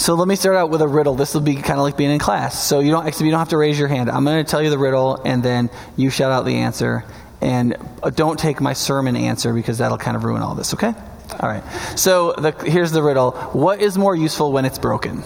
So 0.00 0.14
let 0.14 0.26
me 0.26 0.34
start 0.34 0.56
out 0.56 0.70
with 0.70 0.80
a 0.80 0.88
riddle. 0.88 1.14
This 1.14 1.34
will 1.34 1.42
be 1.42 1.56
kind 1.56 1.78
of 1.78 1.80
like 1.80 1.98
being 1.98 2.10
in 2.10 2.18
class. 2.18 2.58
So 2.66 2.80
you 2.80 2.90
don't 2.90 3.06
actually 3.06 3.26
you 3.26 3.32
don't 3.32 3.38
have 3.40 3.50
to 3.50 3.58
raise 3.58 3.78
your 3.78 3.86
hand. 3.86 4.10
I'm 4.10 4.24
going 4.24 4.42
to 4.42 4.50
tell 4.50 4.62
you 4.62 4.70
the 4.70 4.78
riddle, 4.78 5.20
and 5.26 5.42
then 5.42 5.68
you 5.94 6.08
shout 6.08 6.32
out 6.32 6.46
the 6.46 6.56
answer. 6.56 7.04
And 7.42 7.76
uh, 8.02 8.08
don't 8.08 8.38
take 8.38 8.62
my 8.62 8.72
sermon 8.72 9.14
answer 9.14 9.52
because 9.52 9.76
that'll 9.76 9.98
kind 9.98 10.16
of 10.16 10.24
ruin 10.24 10.40
all 10.40 10.54
this. 10.54 10.72
Okay? 10.72 10.94
All 11.38 11.48
right. 11.50 11.62
So 11.98 12.32
the, 12.32 12.52
here's 12.52 12.92
the 12.92 13.02
riddle: 13.02 13.32
What 13.52 13.82
is 13.82 13.98
more 13.98 14.16
useful 14.16 14.52
when 14.52 14.64
it's 14.64 14.78
broken? 14.78 15.18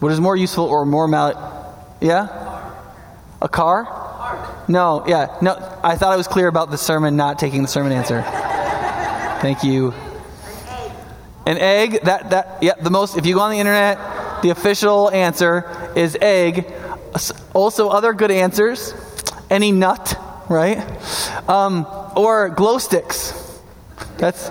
What 0.00 0.10
is 0.10 0.18
more 0.18 0.36
useful 0.36 0.64
or 0.64 0.84
more 0.84 1.06
mal? 1.06 1.96
Yeah. 2.00 2.74
A 3.40 3.48
car? 3.48 4.64
No. 4.66 5.04
Yeah. 5.06 5.38
No. 5.40 5.54
I 5.84 5.94
thought 5.94 6.12
I 6.12 6.16
was 6.16 6.26
clear 6.26 6.48
about 6.48 6.72
the 6.72 6.78
sermon 6.78 7.14
not 7.14 7.38
taking 7.38 7.62
the 7.62 7.68
sermon 7.68 7.92
answer. 7.92 8.20
Thank 9.40 9.62
you. 9.62 9.94
An 11.48 11.56
egg, 11.56 12.02
that, 12.02 12.28
that, 12.28 12.58
yeah, 12.60 12.74
the 12.74 12.90
most, 12.90 13.16
if 13.16 13.24
you 13.24 13.32
go 13.32 13.40
on 13.40 13.50
the 13.50 13.58
internet, 13.58 14.42
the 14.42 14.50
official 14.50 15.10
answer 15.10 15.64
is 15.96 16.14
egg. 16.20 16.70
Also, 17.54 17.88
other 17.88 18.12
good 18.12 18.30
answers, 18.30 18.92
any 19.48 19.72
nut, 19.72 20.14
right? 20.50 20.76
Um, 21.48 21.86
or 22.14 22.50
glow 22.50 22.76
sticks. 22.76 23.32
That's, 24.18 24.50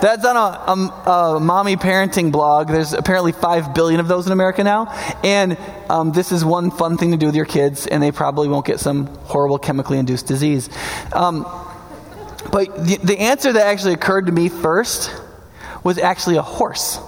that's 0.00 0.24
on 0.24 0.36
a, 0.36 1.10
a, 1.10 1.10
a, 1.10 1.40
mommy 1.40 1.74
parenting 1.74 2.30
blog. 2.30 2.68
There's 2.68 2.92
apparently 2.92 3.32
5 3.32 3.74
billion 3.74 3.98
of 3.98 4.06
those 4.06 4.24
in 4.24 4.32
America 4.32 4.62
now. 4.62 4.92
And 5.24 5.58
um, 5.90 6.12
this 6.12 6.30
is 6.30 6.44
one 6.44 6.70
fun 6.70 6.98
thing 6.98 7.10
to 7.10 7.16
do 7.16 7.26
with 7.26 7.34
your 7.34 7.46
kids, 7.46 7.88
and 7.88 8.00
they 8.00 8.12
probably 8.12 8.46
won't 8.46 8.64
get 8.64 8.78
some 8.78 9.06
horrible 9.24 9.58
chemically 9.58 9.98
induced 9.98 10.28
disease. 10.28 10.70
Um, 11.12 11.42
but 12.52 12.86
the, 12.86 12.98
the 13.02 13.18
answer 13.18 13.52
that 13.52 13.66
actually 13.66 13.94
occurred 13.94 14.26
to 14.26 14.32
me 14.32 14.48
first 14.48 15.10
was 15.84 15.98
actually 15.98 16.36
a 16.36 16.42
horse. 16.42 16.98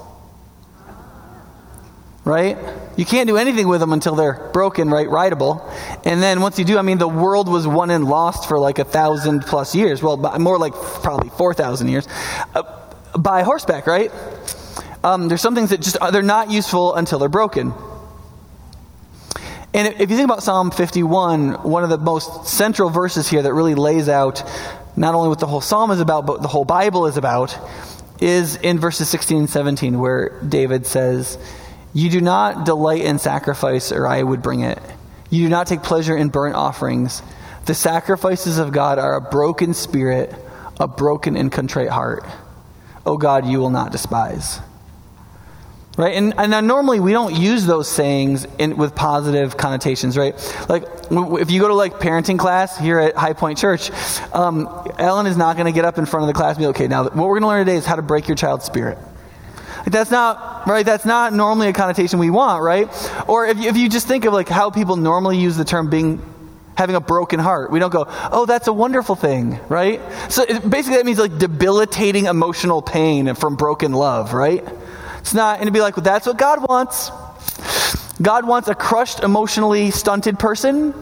Right? 2.24 2.56
You 2.96 3.04
can't 3.04 3.28
do 3.28 3.36
anything 3.36 3.68
with 3.68 3.80
them 3.80 3.92
until 3.92 4.14
they're 4.14 4.50
broken, 4.52 4.88
right? 4.88 5.08
Rideable. 5.08 5.70
And 6.04 6.22
then 6.22 6.40
once 6.40 6.58
you 6.58 6.64
do, 6.64 6.78
I 6.78 6.82
mean, 6.82 6.98
the 6.98 7.08
world 7.08 7.48
was 7.48 7.66
won 7.66 7.90
and 7.90 8.04
lost 8.04 8.48
for 8.48 8.58
like 8.58 8.78
a 8.78 8.84
thousand 8.84 9.42
plus 9.42 9.74
years. 9.74 10.02
Well, 10.02 10.16
more 10.38 10.58
like 10.58 10.72
probably 10.72 11.28
4,000 11.30 11.88
years. 11.88 12.08
Uh, 12.54 12.62
by 13.18 13.42
horseback, 13.42 13.86
right? 13.86 14.10
Um, 15.02 15.28
there's 15.28 15.42
some 15.42 15.54
things 15.54 15.70
that 15.70 15.82
just, 15.82 15.98
they're 16.12 16.22
not 16.22 16.50
useful 16.50 16.94
until 16.94 17.18
they're 17.18 17.28
broken. 17.28 17.74
And 19.74 19.88
if 19.88 20.08
you 20.08 20.16
think 20.16 20.24
about 20.24 20.42
Psalm 20.42 20.70
51, 20.70 21.64
one 21.64 21.82
of 21.82 21.90
the 21.90 21.98
most 21.98 22.46
central 22.46 22.90
verses 22.90 23.28
here 23.28 23.42
that 23.42 23.52
really 23.52 23.74
lays 23.74 24.08
out 24.08 24.42
not 24.96 25.14
only 25.14 25.28
what 25.28 25.40
the 25.40 25.46
whole 25.46 25.60
psalm 25.60 25.90
is 25.90 26.00
about, 26.00 26.26
but 26.26 26.42
the 26.42 26.48
whole 26.48 26.64
Bible 26.64 27.06
is 27.06 27.16
about, 27.16 27.58
is 28.20 28.56
in 28.56 28.78
verses 28.78 29.08
16 29.08 29.38
and 29.38 29.50
17, 29.50 29.98
where 29.98 30.40
David 30.40 30.86
says, 30.86 31.38
You 31.92 32.10
do 32.10 32.20
not 32.20 32.64
delight 32.64 33.02
in 33.02 33.18
sacrifice, 33.18 33.92
or 33.92 34.06
I 34.06 34.22
would 34.22 34.42
bring 34.42 34.60
it. 34.60 34.78
You 35.30 35.44
do 35.44 35.48
not 35.48 35.66
take 35.66 35.82
pleasure 35.82 36.16
in 36.16 36.28
burnt 36.28 36.54
offerings. 36.54 37.22
The 37.66 37.74
sacrifices 37.74 38.58
of 38.58 38.72
God 38.72 38.98
are 38.98 39.16
a 39.16 39.20
broken 39.20 39.74
spirit, 39.74 40.34
a 40.78 40.86
broken 40.86 41.36
and 41.36 41.50
contrite 41.50 41.88
heart. 41.88 42.24
O 43.06 43.18
God, 43.18 43.46
you 43.46 43.58
will 43.58 43.70
not 43.70 43.92
despise. 43.92 44.60
Right? 45.96 46.16
And, 46.16 46.34
and 46.36 46.66
normally 46.66 46.98
we 46.98 47.12
don't 47.12 47.36
use 47.36 47.66
those 47.66 47.88
sayings 47.88 48.46
in, 48.58 48.76
with 48.76 48.96
positive 48.96 49.56
connotations, 49.56 50.16
right? 50.16 50.34
Like, 50.68 50.82
if 51.10 51.52
you 51.52 51.60
go 51.60 51.68
to 51.68 51.74
like 51.74 51.94
parenting 51.94 52.36
class 52.36 52.76
here 52.76 52.98
at 52.98 53.14
High 53.14 53.32
Point 53.32 53.58
Church, 53.58 53.92
um, 54.32 54.66
Ellen 54.98 55.26
is 55.26 55.36
not 55.36 55.56
going 55.56 55.66
to 55.66 55.72
get 55.72 55.84
up 55.84 55.96
in 55.96 56.04
front 56.04 56.24
of 56.24 56.26
the 56.26 56.32
class 56.32 56.56
and 56.56 56.64
be 56.64 56.66
okay, 56.68 56.88
now 56.88 57.04
what 57.04 57.14
we're 57.14 57.38
going 57.38 57.42
to 57.42 57.48
learn 57.48 57.64
today 57.64 57.76
is 57.76 57.86
how 57.86 57.94
to 57.94 58.02
break 58.02 58.26
your 58.26 58.36
child's 58.36 58.64
spirit. 58.64 58.98
Like, 59.78 59.92
that's 59.92 60.10
not, 60.10 60.66
right? 60.66 60.84
That's 60.84 61.04
not 61.04 61.32
normally 61.32 61.68
a 61.68 61.72
connotation 61.72 62.18
we 62.18 62.30
want, 62.30 62.64
right? 62.64 62.88
Or 63.28 63.46
if 63.46 63.58
you, 63.58 63.68
if 63.68 63.76
you 63.76 63.88
just 63.88 64.08
think 64.08 64.24
of 64.24 64.32
like 64.32 64.48
how 64.48 64.70
people 64.70 64.96
normally 64.96 65.38
use 65.38 65.56
the 65.56 65.64
term 65.64 65.90
being 65.90 66.20
having 66.76 66.96
a 66.96 67.00
broken 67.00 67.38
heart. 67.38 67.70
We 67.70 67.78
don't 67.78 67.92
go, 67.92 68.06
oh, 68.32 68.46
that's 68.46 68.66
a 68.66 68.72
wonderful 68.72 69.14
thing, 69.14 69.60
right? 69.68 70.00
So 70.28 70.44
basically, 70.60 70.96
that 70.96 71.06
means 71.06 71.18
like 71.18 71.38
debilitating 71.38 72.26
emotional 72.26 72.82
pain 72.82 73.34
from 73.34 73.56
broken 73.56 73.92
love, 73.92 74.34
right? 74.34 74.64
It's 75.24 75.32
not, 75.32 75.60
and 75.60 75.66
to 75.68 75.72
be 75.72 75.80
like, 75.80 75.96
well, 75.96 76.04
that's 76.04 76.26
what 76.26 76.36
God 76.36 76.68
wants. 76.68 77.10
God 78.20 78.46
wants 78.46 78.68
a 78.68 78.74
crushed, 78.74 79.20
emotionally 79.20 79.90
stunted 79.90 80.38
person 80.38 80.92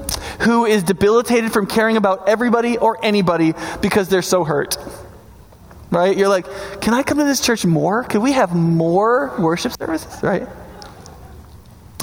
who 0.42 0.64
is 0.64 0.84
debilitated 0.84 1.52
from 1.52 1.66
caring 1.66 1.96
about 1.96 2.28
everybody 2.28 2.78
or 2.78 3.04
anybody 3.04 3.52
because 3.80 4.08
they're 4.08 4.22
so 4.22 4.44
hurt. 4.44 4.76
Right? 5.90 6.16
You're 6.16 6.28
like, 6.28 6.46
can 6.80 6.94
I 6.94 7.02
come 7.02 7.18
to 7.18 7.24
this 7.24 7.40
church 7.40 7.66
more? 7.66 8.04
Can 8.04 8.22
we 8.22 8.30
have 8.30 8.54
more 8.54 9.34
worship 9.40 9.72
services? 9.72 10.22
Right? 10.22 10.46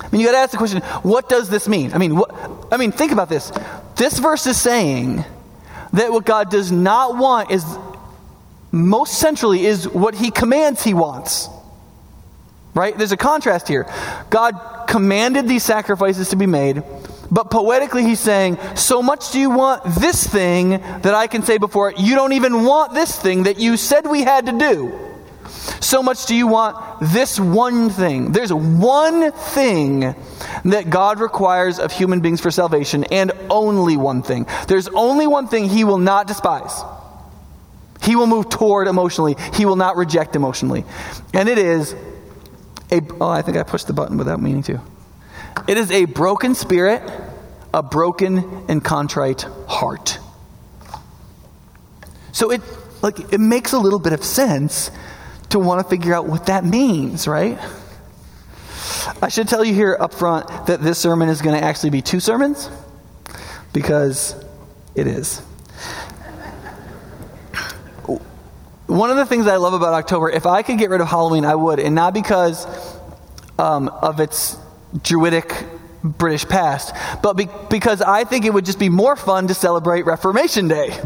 I 0.02 0.10
mean, 0.12 0.20
you 0.20 0.28
got 0.28 0.34
to 0.34 0.40
ask 0.40 0.52
the 0.52 0.58
question, 0.58 0.82
what 1.04 1.30
does 1.30 1.50
this 1.50 1.70
mean? 1.70 1.94
I 1.94 2.00
mean, 2.00 2.18
what, 2.18 2.36
I 2.70 2.76
mean, 2.76 2.92
think 2.92 3.14
about 3.14 3.30
this. 3.30 3.50
This 3.96 4.20
verse 4.20 4.46
is 4.46 4.60
saying 4.60 5.24
that 5.94 6.12
what 6.12 6.26
God 6.26 6.52
does 6.52 6.70
not 6.70 7.16
want 7.16 7.50
is 7.50 7.64
most 8.74 9.18
centrally 9.20 9.66
is 9.66 9.88
what 9.88 10.16
he 10.16 10.32
commands 10.32 10.84
he 10.84 10.94
wants. 10.94 11.48
Right? 12.74 12.98
There's 12.98 13.12
a 13.12 13.18
contrast 13.18 13.68
here. 13.68 13.92
God 14.30 14.86
commanded 14.88 15.48
these 15.48 15.64
sacrifices 15.64 16.30
to 16.30 16.36
be 16.36 16.46
made, 16.46 16.84
but 17.32 17.52
poetically 17.52 18.04
he's 18.04 18.20
saying, 18.20 18.58
So 18.76 19.02
much 19.02 19.32
do 19.32 19.40
you 19.40 19.50
want 19.50 19.84
this 20.00 20.26
thing 20.26 20.70
that 20.70 21.14
I 21.14 21.28
can 21.28 21.44
say 21.44 21.58
before 21.58 21.92
it, 21.92 22.00
you 22.00 22.16
don't 22.16 22.34
even 22.34 22.64
want 22.64 22.94
this 22.94 23.20
thing 23.20 23.44
that 23.44 23.60
you 23.60 23.78
said 23.78 24.06
we 24.06 24.24
had 24.24 24.46
to 24.48 24.52
do. 24.58 25.10
So 25.80 26.04
much 26.04 26.26
do 26.26 26.36
you 26.36 26.48
want 26.48 27.00
this 27.02 27.40
one 27.40 27.90
thing. 27.90 28.32
There's 28.32 28.54
one 28.54 29.32
thing 29.32 30.16
that 30.66 30.90
God 30.90 31.20
requires 31.20 31.80
of 31.80 31.92
human 31.92 32.20
beings 32.20 32.42
for 32.42 32.52
salvation, 32.52 33.06
and 33.06 33.32
only 33.50 33.98
one 33.98 34.22
thing. 34.22 34.46
There's 34.68 34.88
only 34.90 35.28
one 35.28 35.48
thing 35.48 35.70
he 35.70 35.84
will 35.84 35.98
not 35.98 36.28
despise. 36.28 36.82
He 38.02 38.16
will 38.16 38.28
move 38.28 38.50
toward 38.50 38.88
emotionally, 38.88 39.36
he 39.54 39.66
will 39.66 39.76
not 39.76 39.98
reject 39.98 40.36
emotionally. 40.36 40.86
And 41.34 41.50
it 41.50 41.58
is 41.58 41.96
a, 42.92 43.02
oh, 43.22 43.30
I 43.30 43.42
think 43.42 43.58
I 43.58 43.64
pushed 43.64 43.88
the 43.88 43.94
button 43.94 44.18
without 44.18 44.42
meaning 44.42 44.64
to. 44.64 44.82
It 45.68 45.78
is 45.78 45.92
a 45.92 46.06
broken 46.06 46.56
spirit, 46.56 47.02
a 47.74 47.84
broken 47.84 48.66
and 48.68 48.84
contrite 48.84 49.46
heart. 49.68 50.20
So 52.32 52.52
it 52.52 52.62
like 53.02 53.34
it 53.34 53.40
makes 53.40 53.74
a 53.74 53.80
little 53.80 54.00
bit 54.00 54.14
of 54.14 54.24
sense 54.24 54.92
to 55.50 55.60
want 55.60 55.84
to 55.84 55.90
figure 55.90 56.14
out 56.14 56.28
what 56.28 56.46
that 56.48 56.64
means, 56.64 57.28
right? 57.28 57.60
I 59.22 59.30
should 59.30 59.48
tell 59.48 59.64
you 59.64 59.74
here 59.74 59.98
up 60.00 60.14
front 60.14 60.68
that 60.68 60.82
this 60.82 61.00
sermon 61.00 61.30
is 61.30 61.42
going 61.42 61.60
to 61.60 61.64
actually 61.64 61.90
be 61.90 62.02
two 62.02 62.20
sermons 62.20 62.70
because 63.74 64.36
it 64.96 65.08
is. 65.08 65.42
One 68.90 69.12
of 69.12 69.18
the 69.18 69.26
things 69.28 69.46
I 69.46 69.58
love 69.58 69.74
about 69.74 69.94
October, 69.94 70.32
if 70.32 70.48
I 70.48 70.64
could 70.64 70.80
get 70.80 70.90
rid 70.90 71.00
of 71.00 71.08
Halloween, 71.08 71.46
I 71.46 71.54
would, 71.54 71.80
and 71.80 71.94
not 71.94 72.12
because 72.12 72.66
um, 73.60 73.88
of 73.88 74.20
its 74.20 74.58
Druidic 75.04 75.54
British 76.04 76.48
past, 76.48 76.96
but 77.22 77.34
be- 77.34 77.50
because 77.70 78.02
I 78.02 78.24
think 78.24 78.46
it 78.46 78.54
would 78.54 78.66
just 78.66 78.80
be 78.80 78.90
more 78.90 79.16
fun 79.16 79.48
to 79.48 79.54
celebrate 79.54 80.08
Reformation 80.08 80.68
Day. 80.68 80.98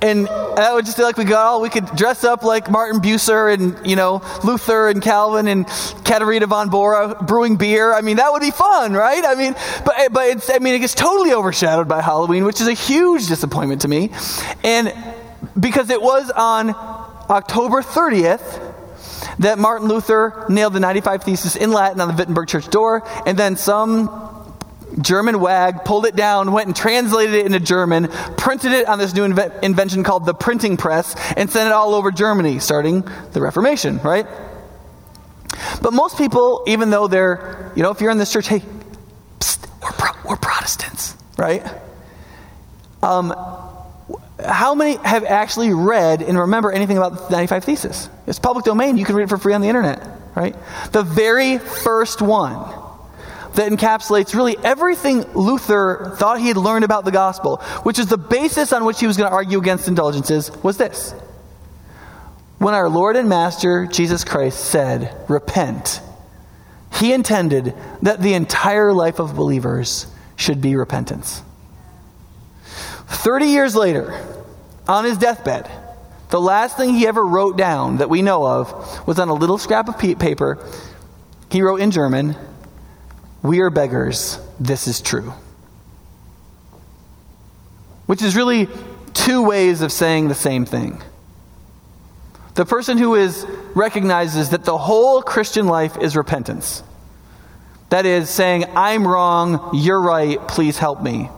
And 0.00 0.26
that 0.26 0.72
would 0.72 0.86
just 0.86 0.96
be 0.96 1.02
like 1.02 1.18
we 1.18 1.24
got 1.24 1.44
all, 1.44 1.60
we 1.60 1.68
could 1.68 1.84
dress 1.96 2.24
up 2.24 2.44
like 2.44 2.70
Martin 2.70 3.02
Bucer 3.02 3.52
and, 3.52 3.86
you 3.86 3.94
know, 3.94 4.22
Luther 4.42 4.88
and 4.88 5.02
Calvin 5.02 5.48
and 5.48 5.66
Katharina 6.04 6.46
von 6.46 6.70
Bora 6.70 7.22
brewing 7.22 7.56
beer. 7.56 7.92
I 7.92 8.00
mean, 8.00 8.16
that 8.16 8.32
would 8.32 8.40
be 8.40 8.50
fun, 8.52 8.94
right? 8.94 9.22
I 9.22 9.34
mean, 9.34 9.54
but, 9.84 10.12
but 10.12 10.28
it's, 10.28 10.48
I 10.48 10.60
mean, 10.60 10.74
it 10.74 10.78
gets 10.78 10.94
totally 10.94 11.34
overshadowed 11.34 11.88
by 11.88 12.00
Halloween, 12.00 12.44
which 12.44 12.62
is 12.62 12.68
a 12.68 12.72
huge 12.72 13.28
disappointment 13.28 13.82
to 13.82 13.88
me. 13.88 14.10
And 14.64 14.94
because 15.58 15.90
it 15.90 16.00
was 16.00 16.30
on 16.30 17.01
October 17.30 17.82
30th 17.82 18.70
that 19.38 19.58
Martin 19.58 19.88
Luther 19.88 20.44
nailed 20.48 20.72
the 20.72 20.80
95 20.80 21.24
Thesis 21.24 21.56
in 21.56 21.72
Latin 21.72 22.00
on 22.00 22.08
the 22.08 22.14
Wittenberg 22.14 22.48
church 22.48 22.68
door, 22.68 23.02
and 23.26 23.38
then 23.38 23.56
some 23.56 24.28
German 25.00 25.40
wag 25.40 25.84
pulled 25.84 26.06
it 26.06 26.14
down, 26.16 26.52
went 26.52 26.66
and 26.66 26.76
translated 26.76 27.34
it 27.34 27.46
into 27.46 27.60
German, 27.60 28.08
printed 28.36 28.72
it 28.72 28.86
on 28.88 28.98
this 28.98 29.14
new 29.14 29.26
inve- 29.26 29.62
invention 29.62 30.04
called 30.04 30.26
the 30.26 30.34
printing 30.34 30.76
press, 30.76 31.14
and 31.36 31.50
sent 31.50 31.66
it 31.66 31.72
all 31.72 31.94
over 31.94 32.10
Germany, 32.10 32.58
starting 32.58 33.02
the 33.32 33.40
Reformation, 33.40 33.98
right? 33.98 34.26
But 35.80 35.92
most 35.92 36.18
people, 36.18 36.64
even 36.66 36.90
though 36.90 37.08
they're, 37.08 37.72
you 37.74 37.82
know, 37.82 37.90
if 37.90 38.00
you're 38.00 38.10
in 38.10 38.18
this 38.18 38.32
church, 38.32 38.48
hey, 38.48 38.62
psst, 39.40 39.66
we're, 39.82 39.92
Pro- 39.92 40.30
we're 40.30 40.36
Protestants, 40.36 41.16
right? 41.38 41.64
Um, 43.02 43.34
how 44.44 44.74
many 44.74 44.96
have 44.96 45.24
actually 45.24 45.72
read 45.72 46.22
and 46.22 46.38
remember 46.38 46.70
anything 46.70 46.96
about 46.96 47.28
the 47.28 47.30
95 47.30 47.64
Thesis? 47.64 48.08
It's 48.26 48.38
public 48.38 48.64
domain. 48.64 48.96
You 48.96 49.04
can 49.04 49.16
read 49.16 49.24
it 49.24 49.28
for 49.28 49.38
free 49.38 49.54
on 49.54 49.60
the 49.60 49.68
internet, 49.68 50.06
right? 50.34 50.56
The 50.92 51.02
very 51.02 51.58
first 51.58 52.22
one 52.22 52.56
that 53.54 53.70
encapsulates 53.70 54.34
really 54.34 54.56
everything 54.64 55.22
Luther 55.34 56.14
thought 56.16 56.40
he 56.40 56.48
had 56.48 56.56
learned 56.56 56.84
about 56.84 57.04
the 57.04 57.10
gospel, 57.10 57.58
which 57.82 57.98
is 57.98 58.06
the 58.06 58.18
basis 58.18 58.72
on 58.72 58.84
which 58.84 59.00
he 59.00 59.06
was 59.06 59.16
going 59.16 59.28
to 59.28 59.34
argue 59.34 59.58
against 59.58 59.88
indulgences, 59.88 60.50
was 60.62 60.76
this. 60.76 61.12
When 62.58 62.74
our 62.74 62.88
Lord 62.88 63.16
and 63.16 63.28
Master 63.28 63.86
Jesus 63.86 64.24
Christ 64.24 64.58
said, 64.58 65.14
Repent 65.28 66.00
He 66.94 67.12
intended 67.12 67.74
that 68.02 68.22
the 68.22 68.34
entire 68.34 68.92
life 68.92 69.18
of 69.18 69.34
believers 69.34 70.06
should 70.36 70.60
be 70.60 70.76
repentance. 70.76 71.42
30 73.12 73.46
years 73.46 73.76
later, 73.76 74.18
on 74.88 75.04
his 75.04 75.18
deathbed, 75.18 75.70
the 76.30 76.40
last 76.40 76.76
thing 76.76 76.94
he 76.94 77.06
ever 77.06 77.24
wrote 77.24 77.58
down 77.58 77.98
that 77.98 78.08
we 78.08 78.22
know 78.22 78.46
of 78.46 79.06
was 79.06 79.18
on 79.18 79.28
a 79.28 79.34
little 79.34 79.58
scrap 79.58 79.88
of 79.88 79.98
paper. 79.98 80.58
He 81.50 81.60
wrote 81.60 81.80
in 81.80 81.90
German, 81.90 82.36
We 83.42 83.60
are 83.60 83.70
beggars, 83.70 84.38
this 84.58 84.88
is 84.88 85.00
true. 85.00 85.34
Which 88.06 88.22
is 88.22 88.34
really 88.34 88.68
two 89.12 89.42
ways 89.42 89.82
of 89.82 89.92
saying 89.92 90.28
the 90.28 90.34
same 90.34 90.64
thing. 90.64 91.02
The 92.54 92.64
person 92.64 92.98
who 92.98 93.14
is 93.14 93.46
recognizes 93.74 94.50
that 94.50 94.64
the 94.64 94.76
whole 94.76 95.22
Christian 95.22 95.66
life 95.66 95.96
is 95.98 96.16
repentance. 96.16 96.82
That 97.90 98.06
is 98.06 98.30
saying, 98.30 98.64
I'm 98.74 99.06
wrong, 99.06 99.70
you're 99.74 100.00
right, 100.00 100.38
please 100.48 100.78
help 100.78 101.02
me. 101.02 101.28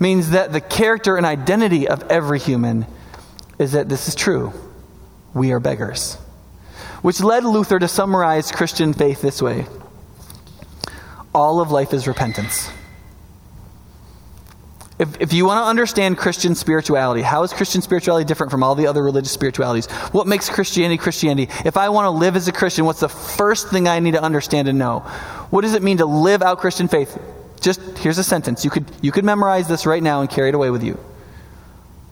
Means 0.00 0.30
that 0.30 0.52
the 0.52 0.60
character 0.60 1.16
and 1.16 1.24
identity 1.24 1.86
of 1.86 2.02
every 2.10 2.40
human 2.40 2.86
is 3.58 3.72
that 3.72 3.88
this 3.88 4.08
is 4.08 4.14
true. 4.14 4.52
We 5.34 5.52
are 5.52 5.60
beggars. 5.60 6.14
Which 7.02 7.20
led 7.20 7.44
Luther 7.44 7.78
to 7.78 7.86
summarize 7.86 8.50
Christian 8.50 8.92
faith 8.94 9.20
this 9.22 9.40
way 9.40 9.66
All 11.34 11.60
of 11.60 11.70
life 11.70 11.92
is 11.92 12.08
repentance. 12.08 12.70
If, 14.98 15.18
if 15.18 15.32
you 15.32 15.46
want 15.46 15.64
to 15.64 15.64
understand 15.64 16.18
Christian 16.18 16.54
spirituality, 16.54 17.22
how 17.22 17.42
is 17.42 17.54
Christian 17.54 17.80
spirituality 17.80 18.26
different 18.26 18.50
from 18.50 18.62
all 18.62 18.74
the 18.74 18.86
other 18.86 19.02
religious 19.02 19.32
spiritualities? 19.32 19.86
What 20.12 20.26
makes 20.26 20.50
Christianity 20.50 20.98
Christianity? 20.98 21.50
If 21.64 21.78
I 21.78 21.88
want 21.88 22.04
to 22.04 22.10
live 22.10 22.36
as 22.36 22.48
a 22.48 22.52
Christian, 22.52 22.84
what's 22.84 23.00
the 23.00 23.08
first 23.08 23.68
thing 23.68 23.88
I 23.88 23.98
need 24.00 24.10
to 24.10 24.22
understand 24.22 24.68
and 24.68 24.78
know? 24.78 24.98
What 25.48 25.62
does 25.62 25.72
it 25.72 25.82
mean 25.82 25.98
to 25.98 26.06
live 26.06 26.42
out 26.42 26.58
Christian 26.58 26.86
faith? 26.86 27.18
Just 27.60 27.80
here's 27.98 28.18
a 28.18 28.24
sentence. 28.24 28.64
You 28.64 28.70
could, 28.70 28.90
you 29.02 29.12
could 29.12 29.24
memorize 29.24 29.68
this 29.68 29.86
right 29.86 30.02
now 30.02 30.20
and 30.20 30.30
carry 30.30 30.48
it 30.48 30.54
away 30.54 30.70
with 30.70 30.82
you. 30.82 30.98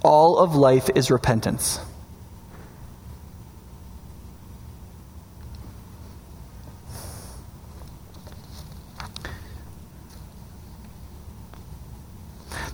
All 0.04 0.38
of 0.38 0.54
life 0.54 0.90
is 0.94 1.10
repentance. 1.10 1.80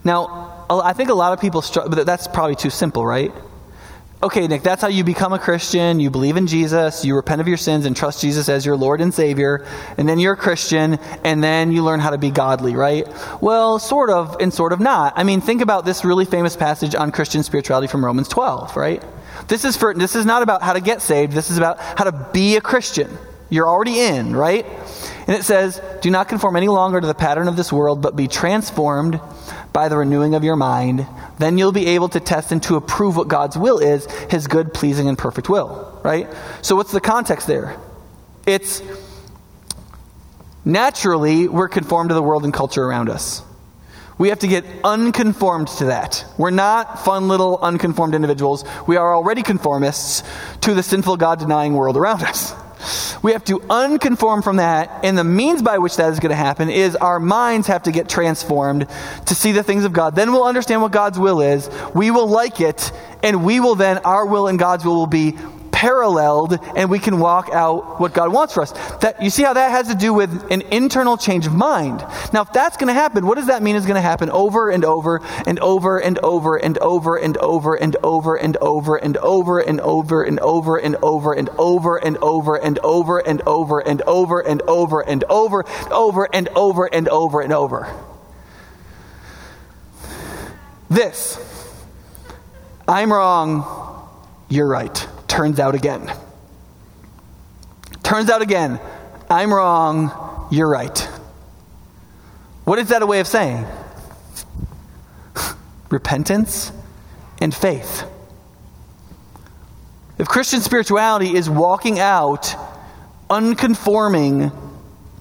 Now, 0.04 0.66
I 0.68 0.92
think 0.92 1.08
a 1.08 1.14
lot 1.14 1.32
of 1.32 1.40
people 1.40 1.62
struggle, 1.62 1.90
but 1.90 2.04
that's 2.04 2.28
probably 2.28 2.56
too 2.56 2.68
simple, 2.68 3.06
right? 3.06 3.32
Okay, 4.24 4.46
Nick, 4.46 4.62
that's 4.62 4.80
how 4.80 4.88
you 4.88 5.04
become 5.04 5.34
a 5.34 5.38
Christian. 5.38 6.00
You 6.00 6.08
believe 6.08 6.38
in 6.38 6.46
Jesus, 6.46 7.04
you 7.04 7.14
repent 7.14 7.42
of 7.42 7.46
your 7.46 7.58
sins, 7.58 7.84
and 7.84 7.94
trust 7.94 8.22
Jesus 8.22 8.48
as 8.48 8.64
your 8.64 8.74
Lord 8.74 9.02
and 9.02 9.12
Savior, 9.12 9.66
and 9.98 10.08
then 10.08 10.18
you're 10.18 10.32
a 10.32 10.36
Christian, 10.36 10.94
and 11.24 11.44
then 11.44 11.72
you 11.72 11.84
learn 11.84 12.00
how 12.00 12.08
to 12.08 12.16
be 12.16 12.30
godly, 12.30 12.74
right? 12.74 13.06
Well, 13.42 13.78
sort 13.78 14.08
of, 14.08 14.38
and 14.40 14.50
sort 14.50 14.72
of 14.72 14.80
not. 14.80 15.12
I 15.16 15.24
mean, 15.24 15.42
think 15.42 15.60
about 15.60 15.84
this 15.84 16.06
really 16.06 16.24
famous 16.24 16.56
passage 16.56 16.94
on 16.94 17.12
Christian 17.12 17.42
spirituality 17.42 17.86
from 17.86 18.02
Romans 18.02 18.28
12, 18.28 18.74
right? 18.78 19.04
This 19.48 19.66
is, 19.66 19.76
for, 19.76 19.92
this 19.92 20.16
is 20.16 20.24
not 20.24 20.42
about 20.42 20.62
how 20.62 20.72
to 20.72 20.80
get 20.80 21.02
saved, 21.02 21.34
this 21.34 21.50
is 21.50 21.58
about 21.58 21.78
how 21.78 22.04
to 22.04 22.30
be 22.32 22.56
a 22.56 22.62
Christian. 22.62 23.10
You're 23.50 23.68
already 23.68 24.00
in, 24.00 24.34
right? 24.34 24.64
And 25.26 25.36
it 25.36 25.44
says, 25.44 25.80
Do 26.02 26.10
not 26.10 26.28
conform 26.28 26.56
any 26.56 26.68
longer 26.68 27.00
to 27.00 27.06
the 27.06 27.14
pattern 27.14 27.48
of 27.48 27.56
this 27.56 27.72
world, 27.72 28.02
but 28.02 28.16
be 28.16 28.28
transformed 28.28 29.20
by 29.72 29.88
the 29.88 29.96
renewing 29.96 30.34
of 30.34 30.44
your 30.44 30.56
mind. 30.56 31.06
Then 31.38 31.58
you'll 31.58 31.72
be 31.72 31.86
able 31.88 32.08
to 32.10 32.20
test 32.20 32.52
and 32.52 32.62
to 32.64 32.76
approve 32.76 33.16
what 33.16 33.28
God's 33.28 33.56
will 33.56 33.78
is, 33.78 34.06
his 34.30 34.46
good, 34.46 34.74
pleasing, 34.74 35.08
and 35.08 35.18
perfect 35.18 35.48
will, 35.48 36.00
right? 36.04 36.28
So, 36.62 36.76
what's 36.76 36.92
the 36.92 37.00
context 37.00 37.46
there? 37.46 37.76
It's 38.46 38.82
naturally 40.64 41.48
we're 41.48 41.68
conformed 41.68 42.10
to 42.10 42.14
the 42.14 42.22
world 42.22 42.44
and 42.44 42.52
culture 42.52 42.84
around 42.84 43.08
us. 43.08 43.42
We 44.16 44.28
have 44.28 44.38
to 44.40 44.46
get 44.46 44.64
unconformed 44.84 45.68
to 45.78 45.86
that. 45.86 46.24
We're 46.38 46.50
not 46.50 47.04
fun 47.04 47.26
little 47.26 47.58
unconformed 47.60 48.14
individuals. 48.14 48.64
We 48.86 48.96
are 48.96 49.14
already 49.14 49.42
conformists 49.42 50.22
to 50.60 50.74
the 50.74 50.84
sinful 50.84 51.16
God 51.16 51.40
denying 51.40 51.74
world 51.74 51.96
around 51.96 52.22
us. 52.22 52.54
We 53.22 53.32
have 53.32 53.44
to 53.44 53.60
unconform 53.70 54.42
from 54.42 54.56
that, 54.56 55.04
and 55.04 55.16
the 55.16 55.24
means 55.24 55.62
by 55.62 55.78
which 55.78 55.96
that 55.96 56.12
is 56.12 56.20
going 56.20 56.30
to 56.30 56.36
happen 56.36 56.68
is 56.68 56.96
our 56.96 57.20
minds 57.20 57.66
have 57.68 57.84
to 57.84 57.92
get 57.92 58.08
transformed 58.08 58.86
to 59.26 59.34
see 59.34 59.52
the 59.52 59.62
things 59.62 59.84
of 59.84 59.92
God. 59.92 60.14
Then 60.14 60.32
we'll 60.32 60.44
understand 60.44 60.82
what 60.82 60.92
God's 60.92 61.18
will 61.18 61.40
is. 61.40 61.68
We 61.94 62.10
will 62.10 62.28
like 62.28 62.60
it, 62.60 62.92
and 63.22 63.44
we 63.44 63.60
will 63.60 63.74
then, 63.74 63.98
our 63.98 64.26
will 64.26 64.48
and 64.48 64.58
God's 64.58 64.84
will 64.84 64.96
will 64.96 65.06
be 65.06 65.36
paralleled 65.74 66.56
and 66.76 66.88
we 66.88 67.00
can 67.00 67.18
walk 67.18 67.50
out 67.52 67.98
what 68.00 68.14
God 68.14 68.32
wants 68.32 68.54
for 68.54 68.62
us. 68.62 68.70
That 68.98 69.20
you 69.20 69.28
see 69.28 69.42
how 69.42 69.54
that 69.54 69.72
has 69.72 69.88
to 69.88 69.96
do 69.96 70.14
with 70.14 70.30
an 70.52 70.62
internal 70.70 71.16
change 71.16 71.48
of 71.48 71.52
mind. 71.52 71.98
Now, 72.32 72.42
if 72.42 72.52
that's 72.52 72.76
going 72.76 72.86
to 72.86 72.94
happen, 72.94 73.26
what 73.26 73.34
does 73.34 73.48
that 73.48 73.60
mean 73.60 73.74
is 73.74 73.84
going 73.84 73.96
to 73.96 74.00
happen 74.00 74.30
over 74.30 74.70
and 74.70 74.84
over 74.84 75.20
and 75.46 75.58
over 75.58 75.98
and 75.98 76.16
over 76.20 76.56
and 76.56 76.78
over 76.78 77.16
and 77.16 77.36
over 77.38 77.74
and 77.74 77.96
over 77.96 78.36
and 78.36 78.36
over 78.36 78.36
and 78.36 78.56
over 78.68 78.96
and 78.96 79.16
over 79.16 79.58
and 79.66 80.36
over 80.36 80.52
and 80.52 80.78
over 80.78 81.34
and 81.34 81.48
over 81.58 81.88
and 82.04 82.28
over 82.28 82.56
and 82.56 82.78
over 82.78 83.18
and 83.26 83.42
over 83.42 83.80
and 83.80 84.02
over 84.06 84.40
and 84.40 84.62
over 84.68 85.00
and 85.00 85.24
over 85.24 85.64
over 85.90 86.28
and 86.32 86.48
over 86.54 86.86
and 86.86 87.08
over 87.08 87.40
and 87.40 87.52
over. 87.52 88.04
This. 90.88 91.40
I'm 92.86 93.12
wrong. 93.12 93.64
You're 94.48 94.68
right 94.68 95.08
turns 95.34 95.58
out 95.58 95.74
again. 95.74 96.08
Turns 98.04 98.30
out 98.30 98.40
again, 98.40 98.78
I'm 99.28 99.52
wrong, 99.52 100.46
you're 100.52 100.68
right. 100.68 100.96
What 102.62 102.78
is 102.78 102.90
that 102.90 103.02
a 103.02 103.06
way 103.06 103.18
of 103.18 103.26
saying? 103.26 103.66
Repentance 105.90 106.70
and 107.40 107.52
faith. 107.52 108.04
If 110.18 110.28
Christian 110.28 110.60
spirituality 110.60 111.34
is 111.34 111.50
walking 111.50 111.98
out 111.98 112.54
unconforming 113.28 114.52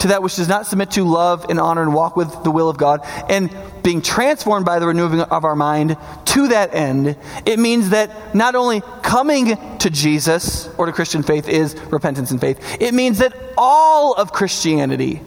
to 0.03 0.09
that 0.09 0.21
which 0.21 0.35
does 0.35 0.49
not 0.49 0.67
submit 0.67 0.91
to 0.91 1.05
love 1.05 1.45
and 1.47 1.61
honor 1.61 1.81
and 1.81 1.93
walk 1.93 2.17
with 2.17 2.43
the 2.43 2.51
will 2.51 2.69
of 2.69 2.77
God, 2.77 2.99
and 3.29 3.49
being 3.83 4.01
transformed 4.01 4.65
by 4.65 4.79
the 4.79 4.85
renewing 4.85 5.21
of 5.21 5.45
our 5.45 5.55
mind 5.55 5.95
to 6.25 6.49
that 6.49 6.75
end, 6.75 7.15
it 7.45 7.57
means 7.57 7.91
that 7.91 8.35
not 8.35 8.53
only 8.53 8.81
coming 9.01 9.57
to 9.77 9.89
Jesus 9.89 10.67
or 10.77 10.87
to 10.87 10.91
Christian 10.91 11.23
faith 11.23 11.47
is 11.47 11.75
repentance 11.89 12.31
and 12.31 12.41
faith, 12.41 12.81
it 12.81 12.93
means 12.93 13.19
that 13.19 13.33
all 13.57 14.13
of 14.13 14.33
Christianity 14.33 15.21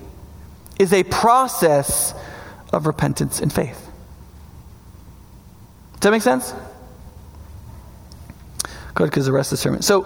is 0.78 0.92
a 0.92 1.04
process 1.04 2.12
of 2.71 2.87
repentance 2.87 3.40
and 3.40 3.50
faith. 3.50 3.83
Does 5.95 6.00
that 6.00 6.11
make 6.11 6.21
sense? 6.21 6.52
Good, 8.95 9.06
because 9.06 9.25
the 9.25 9.33
rest 9.33 9.52
of 9.52 9.59
the 9.59 9.62
sermon. 9.62 9.80
So 9.80 10.02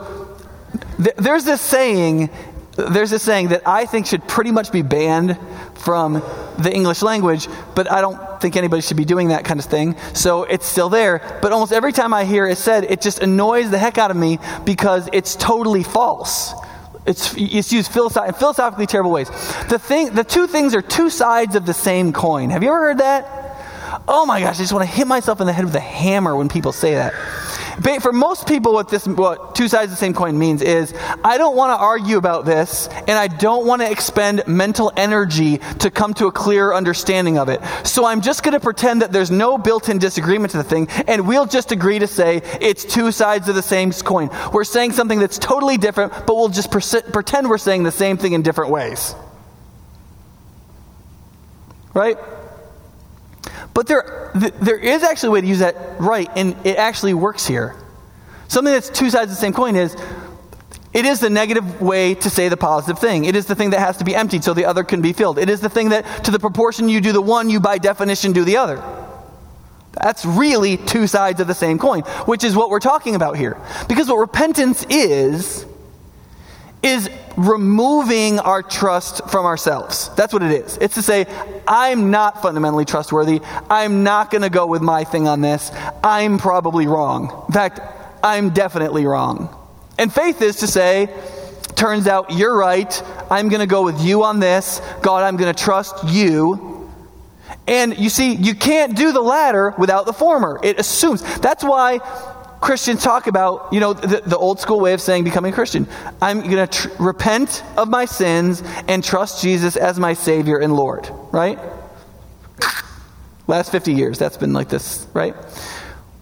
th- 1.03 1.17
there's 1.17 1.45
this 1.45 1.61
saying 1.61 2.31
there's 2.77 3.11
this 3.11 3.23
saying 3.23 3.49
that 3.49 3.67
I 3.67 3.87
think 3.87 4.07
should 4.07 4.27
pretty 4.27 4.53
much 4.53 4.73
be 4.73 4.83
banned 4.83 5.39
from 5.75 6.23
the 6.59 6.71
English 6.73 7.03
language, 7.03 7.49
but 7.75 7.91
I 7.91 8.01
don't 8.01 8.41
think 8.41 8.57
anybody 8.57 8.83
should 8.83 8.97
be 8.97 9.05
doing 9.05 9.29
that 9.29 9.45
kind 9.45 9.59
of 9.59 9.67
thing. 9.67 9.97
So 10.15 10.45
it's 10.45 10.67
still 10.67 10.89
there. 10.89 11.39
But 11.43 11.53
almost 11.53 11.73
every 11.73 11.93
time 11.93 12.15
I 12.15 12.25
hear 12.25 12.47
it 12.47 12.59
said, 12.59 12.85
it 12.85 13.01
just 13.01 13.21
annoys 13.21 13.71
the 13.71 13.79
heck 13.79 13.99
out 13.99 14.11
of 14.11 14.17
me 14.17 14.39
because 14.65 15.09
it's 15.13 15.37
totally 15.37 15.83
false. 15.83 16.53
It's, 17.07 17.35
it's 17.37 17.73
used 17.73 17.91
philosoph- 17.91 18.29
in 18.29 18.35
philosophically 18.35 18.87
terrible 18.87 19.11
ways. 19.11 19.29
The, 19.69 19.79
thing, 19.79 20.15
the 20.15 20.25
two 20.25 20.47
things 20.47 20.75
are 20.75 20.83
two 20.83 21.11
sides 21.11 21.57
of 21.57 21.67
the 21.67 21.75
same 21.75 22.13
coin. 22.13 22.51
Have 22.51 22.63
you 22.63 22.69
ever 22.69 22.81
heard 22.81 22.99
that? 22.99 23.40
Oh 24.07 24.25
my 24.27 24.41
gosh, 24.41 24.57
I 24.57 24.59
just 24.59 24.73
want 24.73 24.89
to 24.89 24.95
hit 24.95 25.07
myself 25.07 25.41
in 25.41 25.47
the 25.47 25.53
head 25.53 25.65
with 25.65 25.75
a 25.75 25.81
hammer 25.81 26.37
when 26.37 26.49
people 26.49 26.73
say 26.73 26.95
that. 26.95 27.15
For 28.03 28.13
most 28.13 28.47
people, 28.47 28.75
what 28.75 28.91
this, 28.91 29.07
what 29.07 29.55
two 29.55 29.67
sides 29.67 29.85
of 29.85 29.91
the 29.91 29.97
same 29.97 30.13
coin 30.13 30.39
means 30.39 30.61
is, 30.61 30.95
I 31.25 31.39
don't 31.39 31.57
want 31.57 31.71
to 31.71 31.83
argue 31.83 32.19
about 32.19 32.45
this, 32.45 32.89
and 32.89 33.13
I 33.13 33.27
don't 33.27 33.67
want 33.67 33.81
to 33.81 33.91
expend 33.91 34.43
mental 34.47 34.93
energy 34.97 35.59
to 35.79 35.91
come 35.91 36.13
to 36.15 36.27
a 36.27 36.33
clear 36.33 36.75
understanding 36.75 37.39
of 37.39 37.49
it. 37.49 37.61
So 37.85 38.05
I'm 38.05 38.21
just 38.21 38.43
going 38.43 38.53
to 38.53 38.61
pretend 38.61 39.01
that 39.01 39.13
there's 39.13 39.31
no 39.31 39.57
built-in 39.57 39.99
disagreement 39.99 40.51
to 40.51 40.59
the 40.59 40.65
thing, 40.65 40.89
and 41.07 41.27
we'll 41.27 41.47
just 41.47 41.73
agree 41.73 41.99
to 41.99 42.07
say 42.07 42.43
it's 42.61 42.85
two 42.85 43.13
sides 43.13 43.49
of 43.49 43.55
the 43.55 43.63
same 43.63 43.93
coin. 43.93 44.29
We're 44.53 44.65
saying 44.65 44.93
something 44.93 45.19
that's 45.19 45.39
totally 45.39 45.79
different, 45.79 46.13
but 46.27 46.37
we'll 46.37 46.49
just 46.49 46.71
pretend 46.71 47.49
we're 47.49 47.59
saying 47.59 47.85
the 47.85 47.91
same 47.91 48.19
thing 48.19 48.35
in 48.35 48.43
different 48.43 48.71
ways. 48.71 49.15
Right? 51.95 52.19
But 53.75 53.87
there, 53.87 54.31
there 54.35 54.79
is 54.79 55.03
actually 55.03 55.29
a 55.29 55.31
way 55.33 55.41
to 55.41 55.47
use 55.47 55.61
that 55.61 55.77
right, 56.01 56.29
and 56.37 56.57
it 56.65 56.77
actually 56.77 57.15
works 57.15 57.47
here. 57.47 57.77
Something 58.49 58.73
that's 58.73 58.91
two 58.91 59.11
sides 59.11 59.31
of 59.31 59.37
the 59.37 59.41
same 59.41 59.53
coin 59.53 59.77
is 59.77 59.97
it 60.93 61.05
is 61.05 61.21
the 61.21 61.31
negative 61.31 61.81
way 61.81 62.15
to 62.17 62.29
say 62.29 62.49
the 62.49 62.57
positive 62.57 62.99
thing. 62.99 63.25
It 63.25 63.37
is 63.37 63.47
the 63.47 63.55
thing 63.55 63.71
that 63.71 63.79
has 63.79 63.97
to 63.99 64.05
be 64.05 64.15
emptied 64.15 64.43
so 64.43 64.55
the 64.55 64.65
other 64.65 64.83
can 64.83 65.01
be 65.01 65.13
filled. 65.13 65.39
It 65.39 65.49
is 65.49 65.61
the 65.61 65.69
thing 65.69 65.91
that, 65.91 66.25
to 66.25 66.33
the 66.33 66.41
proportion 66.41 66.89
you 66.89 67.01
do 67.01 67.13
the 67.13 67.23
one, 67.23 67.49
you 67.49 67.61
by 67.61 67.79
definition 67.79 68.33
do 68.33 68.45
the 68.45 68.57
other. 68.57 68.83
That's 69.93 70.25
really 70.25 70.77
two 70.77 71.07
sides 71.07 71.41
of 71.41 71.47
the 71.47 71.55
same 71.55 71.79
coin, 71.79 72.01
which 72.27 72.43
is 72.43 72.57
what 72.57 72.71
we're 72.71 72.81
talking 72.81 73.15
about 73.15 73.37
here. 73.37 73.57
Because 73.89 74.09
what 74.09 74.17
repentance 74.17 74.85
is, 74.89 75.65
is 76.83 77.11
removing 77.37 78.39
our 78.39 78.63
trust 78.63 79.29
from 79.29 79.47
ourselves. 79.47 80.11
That's 80.17 80.33
what 80.33 80.43
it 80.43 80.53
is. 80.53 80.79
It's 80.79 80.95
to 80.95 81.03
say, 81.03 81.27
I'm 81.67 82.11
not 82.11 82.43
fundamentally 82.43 82.85
trustworthy. 82.85 83.41
I'm 83.69 84.03
not 84.03 84.31
going 84.31 84.43
to 84.43 84.51
go 84.51 84.67
with 84.67 84.83
my 84.83 85.05
thing 85.05 85.29
on 85.29 85.41
this. 85.41 85.71
I'm 86.03 86.39
probably 86.39 86.87
wrong. 86.87 87.45
In 87.49 87.53
fact, 87.53 87.81
I'm 88.23 88.51
definitely 88.51 89.07
wrong. 89.07 89.55
And 89.99 90.13
faith 90.13 90.41
is 90.43 90.57
to 90.57 90.67
say, 90.67 91.09
turns 91.77 92.07
out 92.07 92.33
you're 92.33 92.57
right. 92.57 93.03
I'm 93.31 93.49
going 93.49 93.61
to 93.61 93.67
go 93.67 93.83
with 93.83 94.01
you 94.03 94.25
on 94.25 94.41
this. 94.41 94.81
God, 95.03 95.23
I'm 95.23 95.37
going 95.37 95.55
to 95.55 95.63
trust 95.63 96.05
you. 96.09 96.91
And 97.67 97.99
you 97.99 98.09
see, 98.09 98.35
you 98.35 98.55
can't 98.55 98.97
do 98.97 99.13
the 99.13 99.21
latter 99.21 99.75
without 99.79 100.07
the 100.07 100.13
former. 100.13 100.59
It 100.63 100.79
assumes. 100.81 101.23
That's 101.39 101.63
why 101.63 102.01
Christians 102.61 103.03
talk 103.03 103.27
about, 103.27 103.73
you 103.73 103.81
know, 103.81 103.95
the, 103.95 104.21
the 104.21 104.37
old 104.37 104.61
school 104.61 104.81
way 104.81 104.93
of 104.93 105.01
saying 105.01 105.25
becoming 105.25 105.53
a 105.53 105.55
Christian. 105.55 105.89
I'm 106.21 106.41
going 106.41 106.67
to 106.67 106.67
tr- 106.67 107.03
repent 107.03 107.63
of 107.77 107.89
my 107.89 108.05
sins 108.05 108.63
and 108.87 109.03
trust 109.03 109.43
Jesus 109.43 109.77
as 109.77 109.99
my 109.99 110.13
Savior 110.13 110.59
and 110.59 110.75
Lord, 110.75 111.09
right? 111.33 111.59
Last 113.47 113.73
50 113.73 113.93
years, 113.93 114.19
that's 114.19 114.37
been 114.37 114.53
like 114.53 114.69
this, 114.69 115.07
right? 115.15 115.35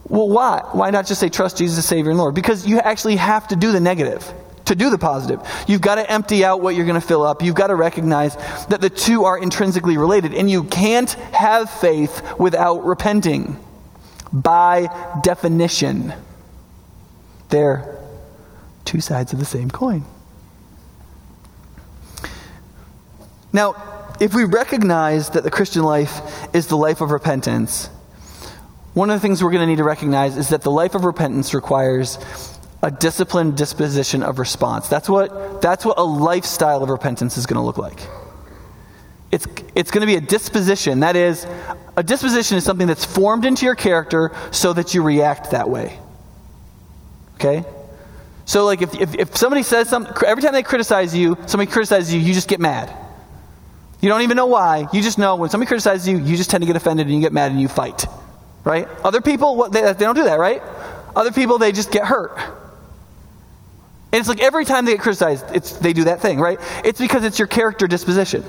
Well, 0.09 0.28
why? 0.28 0.62
Why 0.73 0.90
not 0.90 1.07
just 1.07 1.21
say 1.21 1.28
trust 1.28 1.59
Jesus 1.59 1.76
as 1.78 1.85
Savior 1.85 2.11
and 2.11 2.18
Lord? 2.18 2.35
Because 2.35 2.66
you 2.66 2.78
actually 2.78 3.16
have 3.16 3.49
to 3.49 3.57
do 3.57 3.73
the 3.73 3.80
negative 3.80 4.33
to 4.68 4.75
do 4.75 4.90
the 4.90 4.99
positive. 4.99 5.40
You've 5.66 5.80
got 5.80 5.97
to 5.97 6.11
empty 6.11 6.45
out 6.45 6.61
what 6.61 6.75
you're 6.75 6.87
going 6.87 7.00
to 7.00 7.07
fill 7.07 7.23
up. 7.23 7.42
You've 7.42 7.54
got 7.54 7.68
to 7.68 7.75
recognize 7.75 8.37
that 8.66 8.80
the 8.80 8.90
two 8.90 9.25
are 9.25 9.38
intrinsically 9.38 9.97
related, 9.97 10.35
and 10.35 10.50
you 10.50 10.64
can't 10.64 11.11
have 11.33 11.71
faith 11.71 12.23
without 12.38 12.85
repenting 12.85 13.59
by 14.33 14.88
definition. 15.23 16.12
They're 17.49 17.99
two 18.85 19.00
sides 19.00 19.33
of 19.33 19.38
the 19.38 19.45
same 19.45 19.71
coin. 19.71 20.05
Now, 23.52 23.75
if 24.21 24.35
we 24.35 24.45
recognize 24.45 25.31
that 25.31 25.45
the 25.45 25.50
Christian 25.50 25.83
life 25.83 26.21
is 26.55 26.67
the 26.67 26.76
life 26.76 27.00
of 27.00 27.11
repentance, 27.11 27.87
one 28.95 29.11
of 29.11 29.17
the 29.17 29.21
things 29.21 29.43
we're 29.43 29.50
going 29.50 29.62
to 29.62 29.67
need 29.67 29.76
to 29.76 29.85
recognize 29.85 30.37
is 30.37 30.49
that 30.49 30.62
the 30.62 30.71
life 30.71 30.95
of 30.95 31.05
repentance 31.05 31.55
requires 31.55 32.19
a 32.83 32.90
disciplined 32.90 33.57
disposition 33.57 34.23
of 34.23 34.38
response. 34.38 34.88
That's 34.88 35.09
what, 35.09 35.62
that's 35.62 35.85
what 35.85 35.99
a 35.99 36.05
lifestyle 36.05 36.83
of 36.83 36.90
repentance 36.90 37.37
is 37.37 37.47
going 37.47 37.57
to 37.57 37.62
look 37.62 37.78
like. 37.78 38.00
It's, 39.31 39.47
it's 39.75 39.90
going 39.90 40.00
to 40.00 40.07
be 40.07 40.17
a 40.17 40.21
disposition. 40.21 41.00
That 41.00 41.17
is, 41.17 41.47
a 41.97 42.02
disposition 42.02 42.57
is 42.57 42.64
something 42.64 42.87
that's 42.87 43.05
formed 43.05 43.45
into 43.45 43.67
your 43.67 43.75
character 43.75 44.33
so 44.52 44.73
that 44.73 44.95
you 44.95 45.02
react 45.02 45.50
that 45.50 45.69
way. 45.69 45.99
Okay? 47.38 47.64
So, 48.45 48.64
like, 48.64 48.83
if, 48.83 48.95
if, 48.95 49.14
if 49.14 49.37
somebody 49.37 49.62
says 49.62 49.88
something, 49.88 50.12
every 50.26 50.42
time 50.42 50.52
they 50.52 50.62
criticize 50.62 51.14
you, 51.14 51.37
somebody 51.47 51.71
criticizes 51.71 52.12
you, 52.12 52.21
you 52.21 52.35
just 52.35 52.49
get 52.49 52.61
mad. 52.61 52.95
You 54.00 54.09
don't 54.09 54.23
even 54.23 54.37
know 54.37 54.47
why. 54.47 54.88
You 54.92 55.02
just 55.02 55.18
know 55.18 55.37
when 55.37 55.50
somebody 55.50 55.68
criticizes 55.68 56.09
you, 56.09 56.18
you 56.18 56.37
just 56.37 56.50
tend 56.50 56.62
to 56.62 56.66
get 56.66 56.75
offended 56.75 57.07
and 57.07 57.14
you 57.14 57.21
get 57.21 57.33
mad 57.33 57.52
and 57.52 57.61
you 57.61 57.68
fight. 57.68 58.07
Right? 58.64 58.88
Other 59.04 59.21
people, 59.21 59.57
what, 59.57 59.73
they, 59.73 59.83
they 59.83 59.92
don't 59.92 60.14
do 60.14 60.25
that, 60.25 60.38
right? 60.38 60.62
Other 61.14 61.30
people, 61.30 61.59
they 61.59 61.73
just 61.73 61.92
get 61.92 62.04
hurt. 62.04 62.38
And 64.11 64.21
it's 64.21 64.28
like 64.28 64.40
every 64.40 64.64
time 64.64 64.85
they 64.85 64.92
get 64.92 65.00
criticized, 65.00 65.45
it's, 65.54 65.73
they 65.73 65.92
do 65.92 66.04
that 66.04 66.21
thing, 66.21 66.40
right? 66.40 66.59
It's 66.85 66.99
because 66.99 67.25
it's 67.25 67.38
your 67.38 67.49
character 67.49 67.87
disposition. 67.87 68.42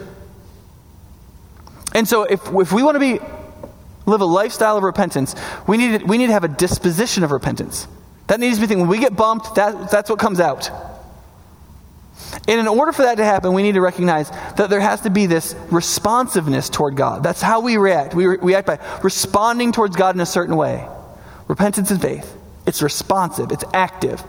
And 1.94 2.08
so 2.08 2.24
if, 2.24 2.42
if 2.54 2.72
we 2.72 2.84
want 2.84 2.96
to 2.96 3.00
be 3.00 3.20
live 4.06 4.22
a 4.22 4.26
lifestyle 4.26 4.78
of 4.78 4.84
repentance, 4.84 5.36
we 5.68 5.78
need, 5.78 6.00
to, 6.00 6.06
we 6.06 6.18
need 6.18 6.28
to 6.28 6.34
have 6.34 6.44
a 6.44 6.50
disposition 6.50 7.24
of 7.24 7.32
repentance. 7.32 7.88
That 8.30 8.40
needs 8.40 8.58
to 8.58 8.62
be 8.62 8.68
thinking. 8.68 8.88
When 8.88 8.90
we 8.90 9.00
get 9.00 9.16
bumped, 9.16 9.56
that, 9.56 9.92
that's 9.92 10.10
what 10.10 10.20
comes 10.20 10.40
out. 10.40 10.70
And 12.48 12.60
in 12.60 12.68
order 12.68 12.92
for 12.92 13.02
that 13.02 13.16
to 13.16 13.26
happen, 13.26 13.54
we 13.54 13.64
need 13.64 13.74
to 13.74 13.82
recognize 13.82 14.30
that 14.30 14.70
there 14.70 14.80
has 14.80 15.02
to 15.02 15.10
be 15.10 15.26
this 15.26 15.56
responsiveness 15.72 16.70
toward 16.70 16.96
God. 16.96 17.24
That's 17.24 17.42
how 17.42 17.60
we 17.60 17.78
react. 17.78 18.14
We 18.14 18.56
act 18.56 18.68
by 18.68 18.80
responding 19.04 19.72
towards 19.72 19.96
God 19.96 20.16
in 20.16 20.22
a 20.22 20.26
certain 20.26 20.56
way. 20.56 20.88
Repentance 21.48 21.90
and 21.90 22.00
faith. 22.00 22.36
It's 22.68 22.84
responsive, 22.84 23.52
it's 23.52 23.64
active. 23.74 24.22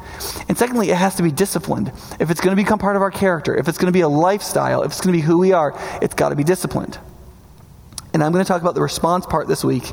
And 0.49 0.57
secondly, 0.57 0.89
it 0.89 0.97
has 0.97 1.17
to 1.17 1.23
be 1.23 1.31
disciplined. 1.31 1.89
If 2.19 2.31
it's 2.31 2.41
going 2.41 2.57
to 2.57 2.63
become 2.63 2.79
part 2.79 2.97
of 2.97 3.03
our 3.03 3.11
character, 3.11 3.55
if 3.55 3.69
it's 3.69 3.77
going 3.77 3.93
to 3.93 3.97
be 3.97 4.01
a 4.01 4.09
lifestyle, 4.09 4.83
if 4.83 4.93
it's 4.93 5.01
going 5.03 5.13
to 5.13 5.19
be 5.19 5.27
who 5.27 5.37
we 5.37 5.53
are, 5.53 5.75
it's 6.01 6.15
got 6.15 6.31
to 6.31 6.37
be 6.37 6.45
disciplined. 6.45 6.99
And 8.15 8.25
I'm 8.25 8.33
going 8.33 8.43
to 8.43 8.49
talk 8.49 8.63
about 8.63 8.75
the 8.75 8.81
response 8.81 9.27
part 9.27 9.47
this 9.47 9.63
week 9.63 9.93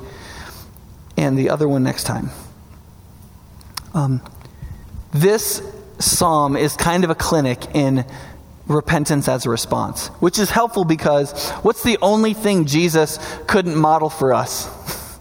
and 1.17 1.37
the 1.37 1.49
other 1.49 1.67
one 1.67 1.83
next 1.83 2.05
time. 2.05 2.29
Um, 3.97 4.21
this 5.11 5.59
psalm 5.97 6.55
is 6.55 6.77
kind 6.77 7.03
of 7.03 7.09
a 7.09 7.15
clinic 7.15 7.75
in 7.75 8.05
repentance 8.67 9.27
as 9.27 9.47
a 9.47 9.49
response, 9.49 10.09
which 10.19 10.37
is 10.37 10.51
helpful 10.51 10.85
because 10.85 11.49
what's 11.63 11.81
the 11.81 11.97
only 11.99 12.35
thing 12.35 12.65
Jesus 12.65 13.17
couldn't 13.47 13.75
model 13.75 14.11
for 14.11 14.35
us? 14.35 14.67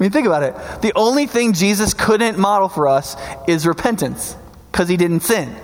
I 0.00 0.02
mean, 0.02 0.10
think 0.10 0.26
about 0.26 0.44
it. 0.44 0.54
The 0.80 0.92
only 0.94 1.26
thing 1.26 1.52
Jesus 1.52 1.92
couldn't 1.92 2.38
model 2.38 2.70
for 2.70 2.88
us 2.88 3.16
is 3.46 3.66
repentance 3.66 4.34
because 4.72 4.88
he 4.88 4.96
didn't 4.96 5.20
sin. 5.20 5.54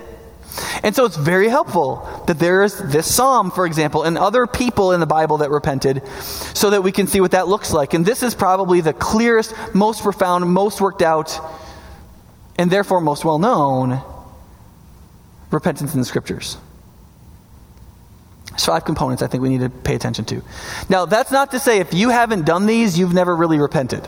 And 0.83 0.95
so 0.95 1.05
it's 1.05 1.17
very 1.17 1.49
helpful 1.49 2.07
that 2.27 2.39
there 2.39 2.63
is 2.63 2.77
this 2.77 3.13
psalm, 3.13 3.51
for 3.51 3.65
example, 3.65 4.03
and 4.03 4.17
other 4.17 4.47
people 4.47 4.91
in 4.91 4.99
the 4.99 5.05
Bible 5.05 5.37
that 5.37 5.51
repented 5.51 6.05
so 6.53 6.69
that 6.69 6.81
we 6.81 6.91
can 6.91 7.07
see 7.07 7.21
what 7.21 7.31
that 7.31 7.47
looks 7.47 7.71
like. 7.73 7.93
And 7.93 8.05
this 8.05 8.23
is 8.23 8.33
probably 8.33 8.81
the 8.81 8.93
clearest, 8.93 9.53
most 9.73 10.01
profound, 10.01 10.49
most 10.49 10.81
worked 10.81 11.01
out, 11.01 11.39
and 12.57 12.71
therefore 12.71 13.01
most 13.01 13.25
well 13.25 13.39
known 13.39 14.01
repentance 15.51 15.93
in 15.93 15.99
the 15.99 16.05
scriptures. 16.05 16.57
There's 18.49 18.65
five 18.65 18.85
components 18.85 19.21
I 19.21 19.27
think 19.27 19.43
we 19.43 19.49
need 19.49 19.61
to 19.61 19.69
pay 19.69 19.95
attention 19.95 20.25
to. 20.25 20.41
Now, 20.89 21.05
that's 21.05 21.31
not 21.31 21.51
to 21.51 21.59
say 21.59 21.79
if 21.79 21.93
you 21.93 22.09
haven't 22.09 22.45
done 22.45 22.65
these, 22.65 22.97
you've 22.97 23.13
never 23.13 23.35
really 23.35 23.59
repented. 23.59 24.07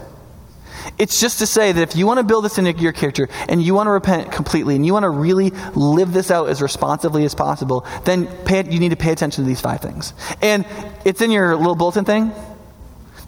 It's 0.98 1.20
just 1.20 1.40
to 1.40 1.46
say 1.46 1.72
that 1.72 1.82
if 1.82 1.96
you 1.96 2.06
want 2.06 2.20
to 2.20 2.24
build 2.24 2.46
this 2.46 2.58
into 2.58 2.72
your 2.74 2.92
character 2.92 3.30
and 3.48 3.62
you 3.62 3.74
want 3.74 3.88
to 3.88 3.92
repent 3.92 4.32
completely 4.32 4.76
and 4.76 4.86
you 4.86 4.94
want 4.94 5.04
to 5.04 5.10
really 5.10 5.52
live 5.76 6.12
this 6.14 6.32
out 6.32 6.50
as 6.50 6.62
responsively 6.62 7.24
as 7.26 7.36
possible, 7.36 7.86
then 8.06 8.28
pay, 8.46 8.70
you 8.70 8.80
need 8.80 8.90
to 8.90 8.98
pay 8.98 9.12
attention 9.12 9.44
to 9.44 9.48
these 9.48 9.62
five 9.62 9.82
things. 9.82 10.14
And 10.42 10.66
it's 11.06 11.22
in 11.22 11.32
your 11.32 11.56
little 11.56 11.76
bulletin 11.76 12.06
thing. 12.06 12.32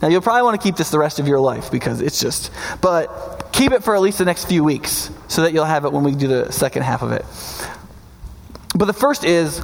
Now, 0.02 0.08
you'll 0.08 0.22
probably 0.22 0.42
want 0.42 0.60
to 0.60 0.68
keep 0.68 0.76
this 0.76 0.90
the 0.90 0.98
rest 0.98 1.20
of 1.20 1.28
your 1.28 1.40
life 1.40 1.72
because 1.72 2.02
it's 2.02 2.20
just, 2.20 2.52
but 2.82 3.50
keep 3.52 3.72
it 3.72 3.84
for 3.84 3.96
at 3.96 4.02
least 4.02 4.18
the 4.18 4.26
next 4.26 4.46
few 4.46 4.64
weeks 4.64 5.12
so 5.28 5.44
that 5.44 5.54
you'll 5.54 5.66
have 5.66 5.86
it 5.86 5.94
when 5.94 6.04
we 6.04 6.16
do 6.16 6.28
the 6.28 6.52
second 6.52 6.84
half 6.84 7.04
of 7.04 7.12
it. 7.12 7.26
But 8.76 8.86
the 8.86 8.94
first 8.94 9.24
is 9.24 9.64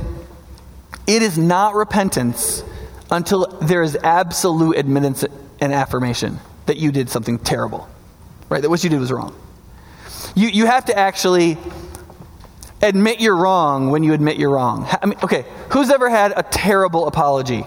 it 1.07 1.21
is 1.21 1.37
not 1.37 1.73
repentance 1.73 2.63
until 3.09 3.47
there 3.61 3.81
is 3.81 3.95
absolute 4.03 4.77
admittance 4.77 5.25
and 5.59 5.73
affirmation 5.73 6.39
that 6.67 6.77
you 6.77 6.91
did 6.91 7.09
something 7.09 7.39
terrible, 7.39 7.89
right? 8.49 8.61
That 8.61 8.69
what 8.69 8.83
you 8.83 8.89
did 8.89 8.99
was 8.99 9.11
wrong. 9.11 9.35
You, 10.35 10.47
you 10.49 10.65
have 10.65 10.85
to 10.85 10.97
actually 10.97 11.57
admit 12.81 13.19
you're 13.19 13.35
wrong 13.35 13.89
when 13.89 14.03
you 14.03 14.13
admit 14.13 14.37
you're 14.37 14.51
wrong. 14.51 14.87
I 15.01 15.05
mean, 15.05 15.17
okay, 15.23 15.45
who's 15.71 15.89
ever 15.89 16.09
had 16.09 16.33
a 16.35 16.43
terrible 16.43 17.07
apology 17.07 17.65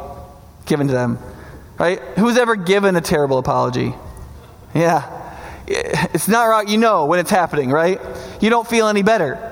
given 0.66 0.86
to 0.86 0.92
them, 0.92 1.18
right? 1.78 2.00
Who's 2.16 2.38
ever 2.38 2.56
given 2.56 2.96
a 2.96 3.00
terrible 3.00 3.38
apology? 3.38 3.94
Yeah. 4.74 5.16
It's 5.66 6.28
not 6.28 6.44
right. 6.44 6.68
You 6.68 6.78
know 6.78 7.06
when 7.06 7.20
it's 7.20 7.30
happening, 7.30 7.70
right? 7.70 8.00
You 8.40 8.50
don't 8.50 8.66
feel 8.66 8.88
any 8.88 9.02
better 9.02 9.49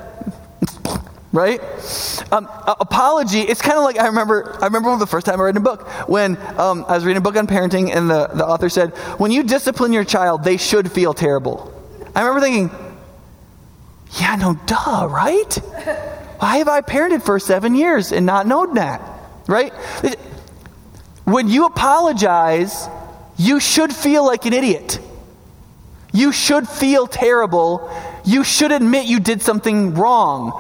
right? 1.38 1.60
Um, 2.32 2.48
apology. 2.66 3.42
It's 3.42 3.62
kind 3.62 3.78
of 3.78 3.84
like 3.84 3.96
I 3.98 4.06
remember. 4.08 4.58
I 4.60 4.64
remember 4.64 4.96
the 4.98 5.06
first 5.06 5.24
time 5.24 5.40
I 5.40 5.44
read 5.44 5.56
a 5.56 5.60
book 5.60 5.86
when 6.08 6.36
um, 6.58 6.84
I 6.88 6.96
was 6.96 7.04
reading 7.04 7.18
a 7.18 7.22
book 7.22 7.36
on 7.36 7.46
parenting, 7.46 7.94
and 7.94 8.10
the, 8.10 8.26
the 8.26 8.44
author 8.44 8.68
said, 8.68 8.90
"When 9.18 9.30
you 9.30 9.44
discipline 9.44 9.92
your 9.92 10.04
child, 10.04 10.42
they 10.42 10.56
should 10.56 10.90
feel 10.90 11.14
terrible." 11.14 11.72
I 12.14 12.22
remember 12.22 12.40
thinking, 12.40 12.70
"Yeah, 14.20 14.34
no, 14.34 14.58
duh, 14.66 15.06
right? 15.08 15.54
Why 16.40 16.56
have 16.58 16.68
I 16.68 16.80
parented 16.80 17.22
for 17.22 17.38
seven 17.38 17.76
years 17.76 18.10
and 18.12 18.26
not 18.26 18.46
known 18.46 18.74
that?" 18.74 19.00
Right? 19.46 19.72
When 21.24 21.48
you 21.48 21.66
apologize, 21.66 22.88
you 23.36 23.60
should 23.60 23.94
feel 23.94 24.26
like 24.26 24.44
an 24.44 24.52
idiot. 24.52 24.98
You 26.12 26.32
should 26.32 26.66
feel 26.66 27.06
terrible. 27.06 27.90
You 28.24 28.42
should 28.42 28.72
admit 28.72 29.06
you 29.06 29.20
did 29.20 29.42
something 29.42 29.94
wrong. 29.94 30.52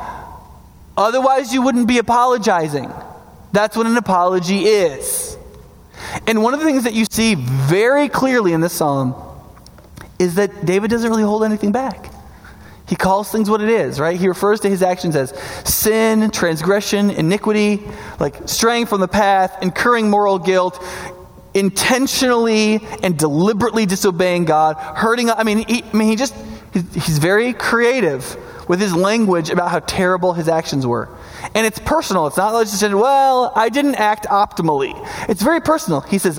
Otherwise, 0.98 1.54
you 1.54 1.62
wouldn't 1.62 1.86
be 1.86 1.98
apologizing. 1.98 2.92
That's 3.52 3.76
what 3.76 3.86
an 3.86 3.96
apology 3.96 4.64
is. 4.64 5.38
And 6.26 6.42
one 6.42 6.54
of 6.54 6.60
the 6.60 6.66
things 6.66 6.84
that 6.84 6.92
you 6.92 7.04
see 7.04 7.36
very 7.36 8.08
clearly 8.08 8.52
in 8.52 8.60
this 8.60 8.72
psalm 8.72 9.14
is 10.18 10.34
that 10.34 10.66
David 10.66 10.90
doesn't 10.90 11.08
really 11.08 11.22
hold 11.22 11.44
anything 11.44 11.70
back. 11.70 12.12
He 12.88 12.96
calls 12.96 13.30
things 13.30 13.48
what 13.48 13.60
it 13.60 13.68
is, 13.68 14.00
right? 14.00 14.18
He 14.18 14.26
refers 14.26 14.60
to 14.60 14.68
his 14.68 14.82
actions 14.82 15.14
as 15.14 15.30
sin, 15.64 16.30
transgression, 16.30 17.10
iniquity, 17.10 17.82
like 18.18 18.48
straying 18.48 18.86
from 18.86 19.00
the 19.00 19.08
path, 19.08 19.56
incurring 19.62 20.10
moral 20.10 20.40
guilt, 20.40 20.82
intentionally 21.54 22.80
and 23.02 23.16
deliberately 23.16 23.86
disobeying 23.86 24.46
God, 24.46 24.76
hurting. 24.76 25.30
I 25.30 25.44
mean, 25.44 25.58
he, 25.68 25.84
I 25.84 25.96
mean, 25.96 26.08
he 26.08 26.16
just 26.16 26.34
He's, 26.72 26.94
he's 27.06 27.18
very 27.18 27.52
creative 27.52 28.36
with 28.68 28.80
his 28.80 28.94
language 28.94 29.50
about 29.50 29.70
how 29.70 29.80
terrible 29.80 30.34
his 30.34 30.48
actions 30.48 30.86
were. 30.86 31.08
And 31.54 31.66
it's 31.66 31.78
personal. 31.78 32.26
It's 32.26 32.36
not 32.36 32.54
like 32.54 32.68
just, 32.68 32.82
well, 32.82 33.52
I 33.56 33.70
didn't 33.70 33.96
act 33.96 34.26
optimally. 34.26 34.94
It's 35.28 35.42
very 35.42 35.60
personal. 35.60 36.00
He 36.00 36.18
says, 36.18 36.38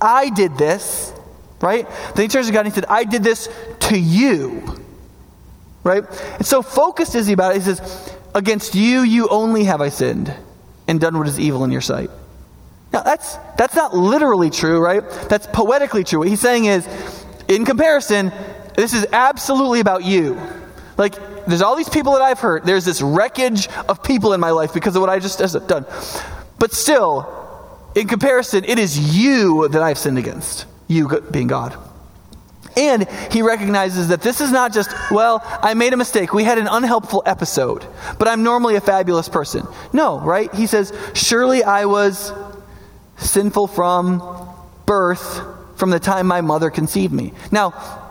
I 0.00 0.30
did 0.30 0.56
this, 0.56 1.12
right? 1.60 1.86
Then 2.14 2.22
he 2.22 2.28
turns 2.28 2.46
to 2.46 2.52
God 2.52 2.60
and 2.60 2.68
he 2.68 2.74
said, 2.74 2.86
I 2.88 3.04
did 3.04 3.22
this 3.24 3.48
to 3.80 3.98
you, 3.98 4.80
right? 5.82 6.04
And 6.36 6.46
so 6.46 6.62
focused 6.62 7.14
is 7.14 7.26
he 7.26 7.32
about 7.32 7.56
it. 7.56 7.58
He 7.58 7.64
says, 7.64 8.14
Against 8.36 8.74
you, 8.74 9.00
you 9.00 9.28
only 9.28 9.64
have 9.64 9.80
I 9.80 9.88
sinned 9.88 10.30
and 10.86 11.00
done 11.00 11.16
what 11.16 11.26
is 11.26 11.40
evil 11.40 11.64
in 11.64 11.72
your 11.72 11.80
sight. 11.80 12.10
Now, 12.92 13.00
that's, 13.02 13.36
that's 13.56 13.74
not 13.74 13.94
literally 13.94 14.50
true, 14.50 14.78
right? 14.78 15.02
That's 15.30 15.46
poetically 15.46 16.04
true. 16.04 16.18
What 16.18 16.28
he's 16.28 16.40
saying 16.40 16.66
is, 16.66 16.86
in 17.48 17.64
comparison, 17.64 18.30
this 18.76 18.92
is 18.92 19.06
absolutely 19.10 19.80
about 19.80 20.04
you. 20.04 20.38
Like, 20.98 21.14
there's 21.46 21.62
all 21.62 21.76
these 21.76 21.88
people 21.88 22.12
that 22.12 22.22
I've 22.22 22.40
hurt. 22.40 22.64
There's 22.64 22.84
this 22.84 23.00
wreckage 23.00 23.68
of 23.88 24.02
people 24.02 24.32
in 24.32 24.40
my 24.40 24.50
life 24.50 24.74
because 24.74 24.96
of 24.96 25.00
what 25.00 25.10
I 25.10 25.18
just 25.18 25.38
done. 25.68 25.86
But 26.58 26.72
still, 26.72 27.90
in 27.94 28.08
comparison, 28.08 28.64
it 28.64 28.78
is 28.78 29.16
you 29.16 29.68
that 29.68 29.82
I've 29.82 29.98
sinned 29.98 30.18
against, 30.18 30.66
you 30.88 31.08
being 31.30 31.46
God. 31.46 31.76
And 32.76 33.08
he 33.32 33.40
recognizes 33.40 34.08
that 34.08 34.20
this 34.20 34.42
is 34.42 34.52
not 34.52 34.72
just, 34.72 34.90
well, 35.10 35.42
I 35.62 35.72
made 35.72 35.94
a 35.94 35.96
mistake. 35.96 36.34
We 36.34 36.44
had 36.44 36.58
an 36.58 36.66
unhelpful 36.66 37.22
episode, 37.24 37.86
but 38.18 38.28
I'm 38.28 38.42
normally 38.42 38.76
a 38.76 38.82
fabulous 38.82 39.30
person. 39.30 39.66
No, 39.94 40.20
right? 40.20 40.52
He 40.54 40.66
says, 40.66 40.92
surely 41.14 41.64
I 41.64 41.86
was 41.86 42.32
sinful 43.16 43.68
from 43.68 44.22
birth, 44.84 45.40
from 45.76 45.88
the 45.88 45.98
time 45.98 46.26
my 46.26 46.42
mother 46.42 46.68
conceived 46.68 47.14
me. 47.14 47.32
Now, 47.50 48.05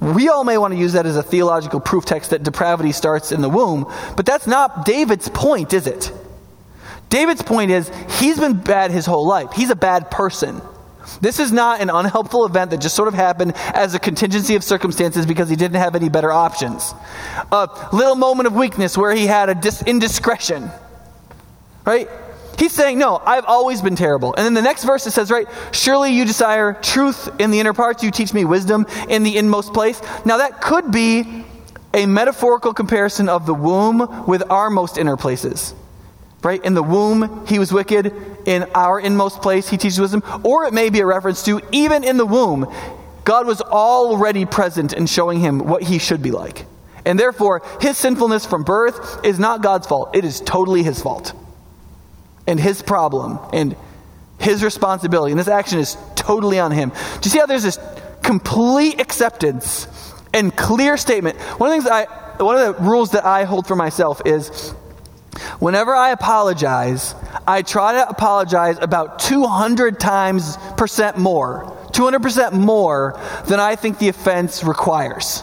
we 0.00 0.28
all 0.28 0.44
may 0.44 0.58
want 0.58 0.74
to 0.74 0.78
use 0.78 0.92
that 0.92 1.06
as 1.06 1.16
a 1.16 1.22
theological 1.22 1.80
proof 1.80 2.04
text 2.04 2.30
that 2.30 2.42
depravity 2.42 2.92
starts 2.92 3.32
in 3.32 3.40
the 3.40 3.48
womb, 3.48 3.90
but 4.16 4.26
that's 4.26 4.46
not 4.46 4.84
David's 4.84 5.28
point, 5.28 5.72
is 5.72 5.86
it? 5.86 6.12
David's 7.08 7.42
point 7.42 7.70
is 7.70 7.90
he's 8.18 8.38
been 8.38 8.54
bad 8.60 8.90
his 8.90 9.06
whole 9.06 9.26
life. 9.26 9.52
He's 9.52 9.70
a 9.70 9.76
bad 9.76 10.10
person. 10.10 10.60
This 11.20 11.38
is 11.38 11.52
not 11.52 11.80
an 11.80 11.88
unhelpful 11.88 12.44
event 12.44 12.72
that 12.72 12.78
just 12.78 12.96
sort 12.96 13.08
of 13.08 13.14
happened 13.14 13.54
as 13.56 13.94
a 13.94 13.98
contingency 13.98 14.56
of 14.56 14.64
circumstances 14.64 15.24
because 15.24 15.48
he 15.48 15.56
didn't 15.56 15.76
have 15.76 15.94
any 15.94 16.08
better 16.08 16.32
options. 16.32 16.92
A 17.52 17.88
little 17.92 18.16
moment 18.16 18.48
of 18.48 18.54
weakness 18.54 18.98
where 18.98 19.14
he 19.14 19.26
had 19.26 19.48
a 19.48 19.54
dis- 19.54 19.82
indiscretion. 19.82 20.68
Right? 21.84 22.10
He's 22.58 22.72
saying, 22.72 22.98
No, 22.98 23.20
I've 23.24 23.44
always 23.44 23.82
been 23.82 23.96
terrible. 23.96 24.34
And 24.34 24.44
then 24.44 24.54
the 24.54 24.62
next 24.62 24.84
verse 24.84 25.06
it 25.06 25.10
says, 25.10 25.30
right, 25.30 25.46
surely 25.72 26.12
you 26.12 26.24
desire 26.24 26.72
truth 26.72 27.28
in 27.40 27.50
the 27.50 27.60
inner 27.60 27.74
parts, 27.74 28.02
you 28.02 28.10
teach 28.10 28.32
me 28.32 28.44
wisdom 28.44 28.86
in 29.08 29.22
the 29.22 29.36
inmost 29.36 29.74
place. 29.74 30.00
Now 30.24 30.38
that 30.38 30.60
could 30.60 30.90
be 30.90 31.44
a 31.92 32.06
metaphorical 32.06 32.74
comparison 32.74 33.28
of 33.28 33.46
the 33.46 33.54
womb 33.54 34.26
with 34.26 34.42
our 34.50 34.70
most 34.70 34.98
inner 34.98 35.16
places. 35.16 35.74
Right? 36.42 36.62
In 36.64 36.74
the 36.74 36.82
womb, 36.82 37.46
he 37.46 37.58
was 37.58 37.72
wicked. 37.72 38.12
In 38.46 38.66
our 38.74 39.00
inmost 39.00 39.42
place, 39.42 39.68
he 39.68 39.76
teaches 39.76 39.98
wisdom. 39.98 40.22
Or 40.44 40.64
it 40.64 40.72
may 40.72 40.90
be 40.90 41.00
a 41.00 41.06
reference 41.06 41.42
to 41.44 41.60
even 41.72 42.04
in 42.04 42.16
the 42.16 42.26
womb, 42.26 42.72
God 43.24 43.46
was 43.46 43.60
already 43.60 44.44
present 44.44 44.92
in 44.92 45.06
showing 45.06 45.40
him 45.40 45.58
what 45.58 45.82
he 45.82 45.98
should 45.98 46.22
be 46.22 46.30
like. 46.30 46.64
And 47.04 47.18
therefore, 47.18 47.62
his 47.80 47.98
sinfulness 47.98 48.46
from 48.46 48.62
birth 48.62 49.24
is 49.24 49.38
not 49.38 49.62
God's 49.62 49.86
fault, 49.86 50.14
it 50.14 50.24
is 50.24 50.40
totally 50.40 50.82
his 50.82 51.02
fault 51.02 51.32
and 52.46 52.58
his 52.58 52.82
problem 52.82 53.38
and 53.52 53.76
his 54.38 54.62
responsibility. 54.62 55.32
And 55.32 55.40
this 55.40 55.48
action 55.48 55.78
is 55.78 55.96
totally 56.14 56.58
on 56.58 56.70
him. 56.70 56.90
Do 56.90 57.20
you 57.24 57.30
see 57.30 57.38
how 57.38 57.46
there's 57.46 57.62
this 57.62 57.78
complete 58.22 59.00
acceptance 59.00 59.88
and 60.34 60.54
clear 60.54 60.96
statement? 60.96 61.38
One 61.58 61.70
of 61.70 61.76
the 61.76 61.82
things 61.82 61.90
I, 61.90 62.42
one 62.42 62.56
of 62.56 62.76
the 62.76 62.82
rules 62.82 63.12
that 63.12 63.24
I 63.24 63.44
hold 63.44 63.66
for 63.66 63.76
myself 63.76 64.22
is 64.24 64.70
whenever 65.58 65.94
I 65.94 66.10
apologize, 66.10 67.14
I 67.46 67.62
try 67.62 67.92
to 67.92 68.08
apologize 68.08 68.78
about 68.80 69.18
200 69.20 69.98
times 69.98 70.56
percent 70.76 71.18
more, 71.18 71.64
200% 71.92 72.52
more 72.52 73.20
than 73.46 73.60
I 73.60 73.76
think 73.76 73.98
the 73.98 74.08
offense 74.08 74.64
requires. 74.64 75.42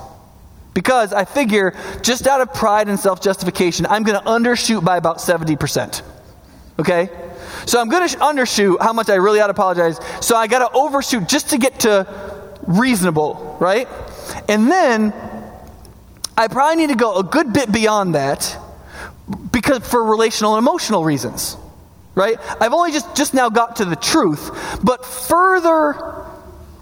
Because 0.74 1.14
I 1.14 1.26
figure, 1.26 1.76
just 2.02 2.26
out 2.26 2.42
of 2.42 2.54
pride 2.54 2.90
and 2.90 3.00
self 3.00 3.22
justification, 3.22 3.86
I'm 3.86 4.04
going 4.04 4.20
to 4.20 4.26
undershoot 4.28 4.84
by 4.84 4.98
about 4.98 5.20
70%. 5.20 6.02
Okay? 6.80 7.10
So 7.66 7.80
I'm 7.80 7.90
going 7.90 8.08
to 8.08 8.18
undershoot 8.18 8.82
how 8.82 8.94
much 8.94 9.10
I 9.10 9.16
really 9.16 9.40
ought 9.40 9.48
to 9.48 9.52
apologize. 9.52 10.00
So 10.22 10.36
I 10.36 10.48
got 10.48 10.68
to 10.68 10.76
overshoot 10.76 11.28
just 11.28 11.52
to 11.52 11.58
get 11.58 11.82
to 11.82 12.08
reasonable, 12.68 13.58
right? 13.60 13.88
And 14.50 14.70
then 14.70 15.14
I 16.38 16.48
probably 16.48 16.78
need 16.78 16.90
to 16.90 16.98
go 16.98 17.18
a 17.18 17.24
good 17.24 17.54
bit 17.54 17.72
beyond 17.72 18.16
that 18.16 18.58
because 19.52 19.88
for 19.88 20.04
relational 20.04 20.56
and 20.56 20.64
emotional 20.64 21.04
reasons. 21.04 21.58
Right? 22.16 22.38
I've 22.62 22.74
only 22.74 22.92
just 22.92 23.16
just 23.16 23.34
now 23.34 23.50
got 23.50 23.78
to 23.78 23.86
the 23.86 23.96
truth, 23.96 24.80
but 24.84 25.04
further 25.04 25.96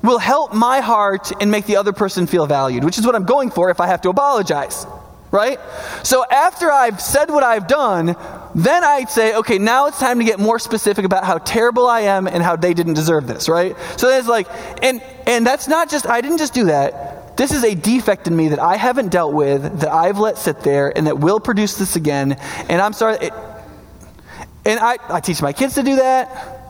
will 0.03 0.17
help 0.17 0.53
my 0.53 0.81
heart 0.81 1.31
and 1.39 1.49
make 1.49 1.65
the 1.65 1.77
other 1.77 1.93
person 1.93 2.27
feel 2.27 2.45
valued, 2.47 2.83
which 2.83 2.97
is 2.97 3.05
what 3.05 3.15
I'm 3.15 3.23
going 3.23 3.49
for 3.49 3.69
if 3.69 3.79
I 3.79 3.87
have 3.87 4.01
to 4.01 4.09
apologize 4.09 4.85
right? 5.31 5.59
So 6.03 6.25
after 6.29 6.71
I've 6.71 7.01
said 7.01 7.29
what 7.29 7.43
I've 7.43 7.67
done, 7.67 8.15
then 8.53 8.83
I'd 8.83 9.09
say, 9.09 9.35
okay, 9.35 9.57
now 9.57 9.87
it's 9.87 9.99
time 9.99 10.19
to 10.19 10.25
get 10.25 10.39
more 10.39 10.59
specific 10.59 11.05
about 11.05 11.23
how 11.23 11.37
terrible 11.37 11.87
I 11.87 12.01
am 12.01 12.27
and 12.27 12.43
how 12.43 12.55
they 12.57 12.73
didn't 12.73 12.95
deserve 12.95 13.27
this, 13.27 13.47
right? 13.47 13.75
So 13.97 14.09
it's 14.09 14.27
like, 14.27 14.47
and 14.83 15.01
and 15.25 15.45
that's 15.47 15.67
not 15.67 15.89
just 15.89 16.05
I 16.05 16.21
didn't 16.21 16.39
just 16.39 16.53
do 16.53 16.65
that. 16.65 17.37
This 17.37 17.53
is 17.53 17.63
a 17.63 17.73
defect 17.73 18.27
in 18.27 18.35
me 18.35 18.49
that 18.49 18.59
I 18.59 18.75
haven't 18.75 19.09
dealt 19.09 19.33
with, 19.33 19.79
that 19.79 19.91
I've 19.91 20.19
let 20.19 20.37
sit 20.37 20.59
there, 20.61 20.95
and 20.95 21.07
that 21.07 21.19
will 21.19 21.39
produce 21.39 21.77
this 21.77 21.95
again. 21.95 22.33
And 22.67 22.81
I'm 22.81 22.93
sorry. 22.93 23.17
It, 23.21 23.33
and 24.65 24.79
I, 24.79 24.97
I 25.09 25.21
teach 25.21 25.41
my 25.41 25.53
kids 25.53 25.75
to 25.75 25.83
do 25.83 25.95
that 25.95 26.61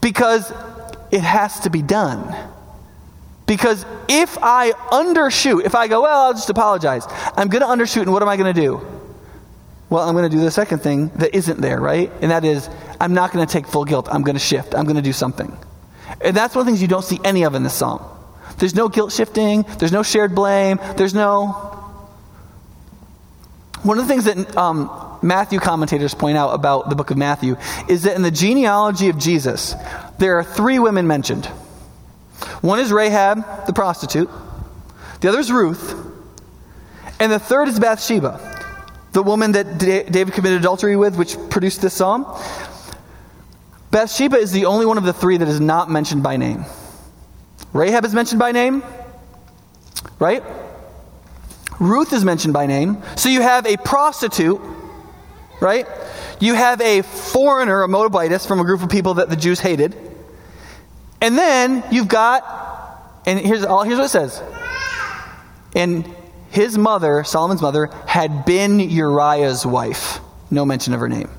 because 0.00 0.50
it 1.10 1.20
has 1.20 1.60
to 1.60 1.70
be 1.70 1.82
done. 1.82 2.34
Because 3.46 3.86
if 4.08 4.36
I 4.42 4.72
undershoot, 4.72 5.64
if 5.64 5.74
I 5.74 5.86
go, 5.86 6.02
well, 6.02 6.26
I'll 6.26 6.32
just 6.34 6.50
apologize, 6.50 7.04
I'm 7.36 7.48
going 7.48 7.62
to 7.62 7.68
undershoot, 7.68 8.02
and 8.02 8.12
what 8.12 8.22
am 8.22 8.28
I 8.28 8.36
going 8.36 8.52
to 8.52 8.60
do? 8.60 8.84
Well, 9.88 10.06
I'm 10.06 10.14
going 10.14 10.28
to 10.28 10.36
do 10.36 10.42
the 10.42 10.50
second 10.50 10.80
thing 10.80 11.08
that 11.16 11.34
isn't 11.34 11.60
there, 11.60 11.80
right? 11.80 12.10
And 12.20 12.32
that 12.32 12.44
is, 12.44 12.68
I'm 13.00 13.14
not 13.14 13.32
going 13.32 13.46
to 13.46 13.52
take 13.52 13.68
full 13.68 13.84
guilt. 13.84 14.08
I'm 14.10 14.22
going 14.22 14.34
to 14.34 14.40
shift. 14.40 14.74
I'm 14.74 14.84
going 14.84 14.96
to 14.96 15.02
do 15.02 15.12
something. 15.12 15.56
And 16.20 16.36
that's 16.36 16.56
one 16.56 16.62
of 16.62 16.66
the 16.66 16.72
things 16.72 16.82
you 16.82 16.88
don't 16.88 17.04
see 17.04 17.20
any 17.24 17.44
of 17.44 17.54
in 17.54 17.62
this 17.62 17.74
psalm. 17.74 18.04
There's 18.58 18.74
no 18.74 18.88
guilt 18.88 19.12
shifting, 19.12 19.64
there's 19.78 19.92
no 19.92 20.02
shared 20.02 20.34
blame, 20.34 20.80
there's 20.96 21.14
no. 21.14 21.48
One 23.82 23.98
of 23.98 24.08
the 24.08 24.12
things 24.12 24.24
that 24.24 24.56
um, 24.56 25.18
Matthew 25.22 25.60
commentators 25.60 26.14
point 26.14 26.36
out 26.36 26.50
about 26.50 26.88
the 26.88 26.96
book 26.96 27.10
of 27.10 27.16
Matthew 27.16 27.56
is 27.88 28.04
that 28.04 28.16
in 28.16 28.22
the 28.22 28.30
genealogy 28.30 29.08
of 29.08 29.18
Jesus, 29.18 29.74
there 30.18 30.38
are 30.38 30.44
three 30.44 30.78
women 30.78 31.06
mentioned. 31.06 31.48
One 32.60 32.78
is 32.78 32.92
Rahab, 32.92 33.66
the 33.66 33.72
prostitute, 33.72 34.30
the 35.20 35.28
other 35.28 35.40
is 35.40 35.50
Ruth, 35.50 35.94
and 37.18 37.32
the 37.32 37.38
third 37.38 37.68
is 37.68 37.80
Bathsheba, 37.80 38.40
the 39.12 39.22
woman 39.22 39.52
that 39.52 39.78
David 39.78 40.34
committed 40.34 40.60
adultery 40.60 40.96
with, 40.96 41.16
which 41.16 41.36
produced 41.50 41.80
this 41.80 41.94
psalm. 41.94 42.26
Bathsheba 43.90 44.36
is 44.36 44.52
the 44.52 44.66
only 44.66 44.84
one 44.84 44.98
of 44.98 45.04
the 45.04 45.12
three 45.12 45.38
that 45.38 45.48
is 45.48 45.60
not 45.60 45.90
mentioned 45.90 46.22
by 46.22 46.36
name. 46.36 46.64
Rahab 47.72 48.04
is 48.04 48.14
mentioned 48.14 48.38
by 48.38 48.52
name, 48.52 48.82
right? 50.18 50.42
Ruth 51.78 52.12
is 52.12 52.24
mentioned 52.24 52.54
by 52.54 52.66
name. 52.66 53.02
So 53.16 53.28
you 53.28 53.42
have 53.42 53.66
a 53.66 53.76
prostitute, 53.76 54.60
right? 55.60 55.86
You 56.40 56.54
have 56.54 56.80
a 56.80 57.02
foreigner, 57.02 57.82
a 57.82 57.88
Moabitess 57.88 58.46
from 58.46 58.60
a 58.60 58.64
group 58.64 58.82
of 58.82 58.90
people 58.90 59.14
that 59.14 59.30
the 59.30 59.36
Jews 59.36 59.60
hated. 59.60 60.05
And 61.20 61.36
then 61.36 61.82
you've 61.90 62.08
got, 62.08 62.42
and 63.26 63.38
here's, 63.38 63.64
all, 63.64 63.82
here's 63.82 63.98
what 63.98 64.06
it 64.06 64.10
says. 64.10 64.42
And 65.74 66.08
his 66.50 66.78
mother, 66.78 67.24
Solomon's 67.24 67.62
mother, 67.62 67.90
had 68.06 68.44
been 68.44 68.80
Uriah's 68.80 69.66
wife. 69.66 70.20
No 70.50 70.64
mention 70.64 70.94
of 70.94 71.00
her 71.00 71.08
name. 71.08 71.30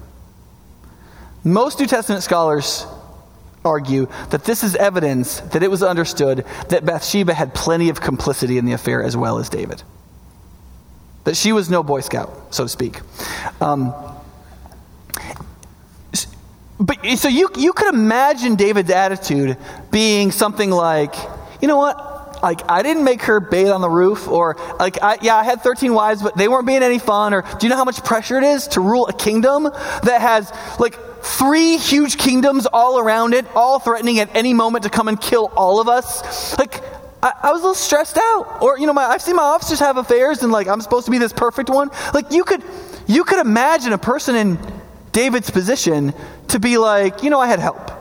Most 1.44 1.80
New 1.80 1.88
Testament 1.88 2.24
scholars 2.24 2.86
argue 3.64 4.08
that 4.30 4.44
this 4.44 4.64
is 4.64 4.76
evidence 4.76 5.40
that 5.40 5.64
it 5.64 5.70
was 5.70 5.84
understood 5.84 6.46
that 6.70 6.86
Bathsheba 6.86 7.34
had 7.34 7.54
plenty 7.54 7.90
of 7.90 8.02
complicity 8.02 8.58
in 8.58 8.66
the 8.66 8.74
affair 8.74 9.04
as 9.04 9.16
well 9.16 9.38
as 9.38 9.50
David. 9.50 9.84
That 11.26 11.36
she 11.36 11.52
was 11.52 11.70
no 11.70 11.84
Boy 11.84 12.02
Scout, 12.02 12.54
so 12.54 12.64
to 12.64 12.70
speak. 12.70 13.02
Um, 13.62 13.94
but 16.80 16.98
so 17.18 17.28
you, 17.28 17.50
you 17.58 17.74
could 17.74 17.94
imagine 17.94 18.56
David's 18.56 18.92
attitude 18.92 19.58
being 19.92 20.32
something 20.32 20.70
like, 20.70 21.16
you 21.62 21.68
know 21.68 21.78
what? 21.78 22.42
Like, 22.44 22.70
I 22.70 22.84
didn't 22.84 23.04
make 23.04 23.24
her 23.24 23.40
bathe 23.40 23.70
on 23.70 23.82
the 23.82 23.90
roof, 23.90 24.28
or, 24.28 24.58
like, 24.80 25.02
I, 25.02 25.18
yeah, 25.24 25.36
I 25.36 25.44
had 25.44 25.62
13 25.62 25.92
wives, 25.92 26.22
but 26.22 26.38
they 26.38 26.48
weren't 26.48 26.68
being 26.68 26.84
any 26.84 27.00
fun, 27.00 27.34
or 27.34 27.42
do 27.42 27.66
you 27.66 27.70
know 27.70 27.76
how 27.76 27.84
much 27.84 28.04
pressure 28.04 28.38
it 28.38 28.44
is 28.44 28.68
to 28.70 28.82
rule 28.82 29.08
a 29.08 29.14
kingdom 29.14 29.64
that 29.64 30.22
has, 30.22 30.52
like, 30.80 30.96
three 31.24 31.78
huge 31.78 32.18
kingdoms 32.18 32.68
all 32.68 33.00
around 33.00 33.34
it, 33.34 33.48
all 33.56 33.80
threatening 33.80 34.20
at 34.20 34.36
any 34.36 34.54
moment 34.54 34.84
to 34.84 34.90
come 34.92 35.08
and 35.08 35.20
kill 35.20 35.52
all 35.56 35.82
of 35.82 35.88
us? 35.88 36.58
Like, 36.60 36.84
I, 37.24 37.34
I, 37.44 37.52
was 37.52 37.62
a 37.62 37.64
little 37.64 37.74
stressed 37.74 38.18
out. 38.18 38.62
Or, 38.62 38.78
you 38.78 38.86
know, 38.86 38.94
my, 38.94 39.06
I've 39.06 39.22
seen 39.22 39.36
my 39.36 39.44
officers 39.44 39.80
have 39.80 39.98
affairs 39.98 40.44
and 40.44 40.52
like 40.52 40.68
I'm 40.68 40.82
supposed 40.82 41.06
to 41.06 41.12
be 41.12 41.18
this 41.18 41.34
perfect 41.34 41.70
one. 41.70 41.90
Like 42.14 42.32
you 42.32 42.44
could, 42.44 42.64
you 43.08 43.24
could 43.24 43.40
imagine 43.40 43.94
a 43.94 43.98
person 43.98 44.36
in 44.36 44.60
David's 45.12 45.50
position 45.50 46.14
to 46.50 46.60
be 46.60 46.78
like, 46.78 47.24
you 47.24 47.30
know, 47.30 47.40
I 47.40 47.48
had 47.48 47.60
help. 47.60 47.92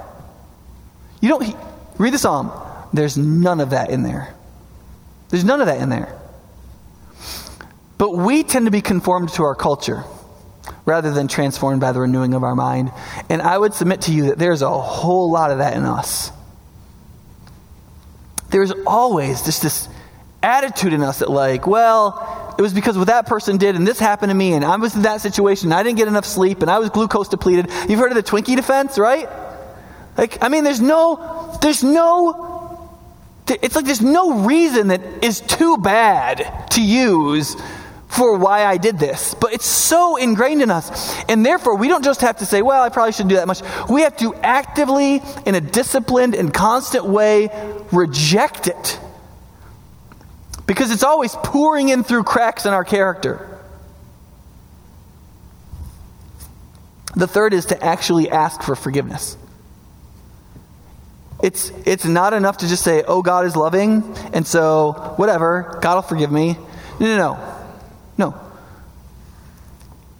You 1.20 1.28
don't, 1.28 1.42
he, 1.42 1.54
read 1.98 2.12
the 2.12 2.18
psalm. 2.18 2.52
There's 2.92 3.16
none 3.18 3.60
of 3.60 3.70
that 3.70 3.90
in 3.90 4.02
there. 4.02 4.34
There's 5.28 5.44
none 5.44 5.60
of 5.60 5.66
that 5.66 5.80
in 5.80 5.88
there. 5.88 6.16
But 7.98 8.16
we 8.16 8.42
tend 8.42 8.66
to 8.66 8.70
be 8.70 8.80
conformed 8.80 9.30
to 9.30 9.42
our 9.44 9.54
culture 9.54 10.04
rather 10.84 11.10
than 11.10 11.28
transformed 11.28 11.80
by 11.80 11.92
the 11.92 12.00
renewing 12.00 12.34
of 12.34 12.44
our 12.44 12.54
mind. 12.54 12.92
And 13.28 13.42
I 13.42 13.58
would 13.58 13.74
submit 13.74 14.02
to 14.02 14.12
you 14.12 14.26
that 14.26 14.38
there's 14.38 14.62
a 14.62 14.70
whole 14.70 15.30
lot 15.30 15.50
of 15.50 15.58
that 15.58 15.76
in 15.76 15.84
us. 15.84 16.30
There's 18.50 18.72
always 18.86 19.42
just 19.42 19.62
this 19.62 19.88
attitude 20.42 20.92
in 20.92 21.02
us 21.02 21.18
that, 21.18 21.30
like, 21.30 21.66
well, 21.66 22.35
it 22.58 22.62
was 22.62 22.72
because 22.72 22.96
what 22.96 23.08
that 23.08 23.26
person 23.26 23.56
did, 23.58 23.76
and 23.76 23.86
this 23.86 23.98
happened 23.98 24.30
to 24.30 24.34
me, 24.34 24.54
and 24.54 24.64
I 24.64 24.76
was 24.76 24.94
in 24.96 25.02
that 25.02 25.20
situation, 25.20 25.68
and 25.68 25.74
I 25.74 25.82
didn't 25.82 25.98
get 25.98 26.08
enough 26.08 26.24
sleep, 26.24 26.62
and 26.62 26.70
I 26.70 26.78
was 26.78 26.90
glucose 26.90 27.28
depleted. 27.28 27.70
You've 27.88 27.98
heard 27.98 28.10
of 28.10 28.16
the 28.16 28.22
Twinkie 28.22 28.56
defense, 28.56 28.98
right? 28.98 29.28
Like, 30.16 30.42
I 30.42 30.48
mean, 30.48 30.64
there's 30.64 30.80
no, 30.80 31.58
there's 31.60 31.84
no, 31.84 32.90
it's 33.48 33.76
like 33.76 33.84
there's 33.84 34.00
no 34.00 34.44
reason 34.44 34.88
that 34.88 35.02
is 35.22 35.40
too 35.42 35.76
bad 35.76 36.70
to 36.70 36.82
use 36.82 37.56
for 38.08 38.38
why 38.38 38.64
I 38.64 38.78
did 38.78 38.98
this. 38.98 39.34
But 39.34 39.52
it's 39.52 39.66
so 39.66 40.16
ingrained 40.16 40.62
in 40.62 40.70
us. 40.70 41.14
And 41.28 41.44
therefore, 41.44 41.76
we 41.76 41.88
don't 41.88 42.04
just 42.04 42.22
have 42.22 42.38
to 42.38 42.46
say, 42.46 42.62
well, 42.62 42.82
I 42.82 42.88
probably 42.88 43.12
shouldn't 43.12 43.30
do 43.30 43.36
that 43.36 43.46
much. 43.46 43.60
We 43.90 44.02
have 44.02 44.16
to 44.18 44.34
actively, 44.36 45.22
in 45.44 45.54
a 45.54 45.60
disciplined 45.60 46.34
and 46.34 46.52
constant 46.54 47.04
way, 47.04 47.50
reject 47.92 48.68
it. 48.68 48.98
Because 50.66 50.90
it's 50.90 51.04
always 51.04 51.34
pouring 51.34 51.88
in 51.88 52.02
through 52.02 52.24
cracks 52.24 52.66
in 52.66 52.72
our 52.72 52.84
character. 52.84 53.48
The 57.14 57.26
third 57.26 57.54
is 57.54 57.66
to 57.66 57.82
actually 57.82 58.28
ask 58.28 58.62
for 58.62 58.76
forgiveness. 58.76 59.38
It's, 61.42 61.70
it's 61.84 62.04
not 62.04 62.32
enough 62.32 62.58
to 62.58 62.68
just 62.68 62.82
say, 62.82 63.04
oh, 63.06 63.22
God 63.22 63.46
is 63.46 63.56
loving, 63.56 64.02
and 64.32 64.46
so 64.46 65.14
whatever, 65.16 65.78
God 65.80 65.94
will 65.94 66.02
forgive 66.02 66.32
me. 66.32 66.56
No, 66.98 67.06
no, 67.06 67.16
no. 67.16 67.56
No. 68.18 68.40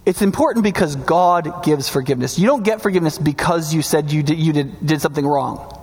It's 0.05 0.21
important 0.21 0.63
because 0.63 0.95
God 0.95 1.63
gives 1.63 1.89
forgiveness. 1.89 2.39
You 2.39 2.47
don't 2.47 2.63
get 2.63 2.81
forgiveness 2.81 3.17
because 3.17 3.73
you 3.73 3.81
said 3.81 4.11
you 4.11 4.23
did, 4.23 4.39
you 4.39 4.53
did, 4.53 4.85
did 4.85 5.01
something 5.01 5.25
wrong. 5.25 5.76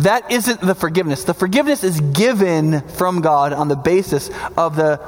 That 0.00 0.30
isn't 0.30 0.60
the 0.60 0.74
forgiveness. 0.74 1.24
The 1.24 1.34
forgiveness 1.34 1.84
is 1.84 2.00
given 2.00 2.80
from 2.88 3.20
God 3.20 3.52
on 3.52 3.68
the 3.68 3.76
basis 3.76 4.30
of 4.56 4.76
the 4.76 4.98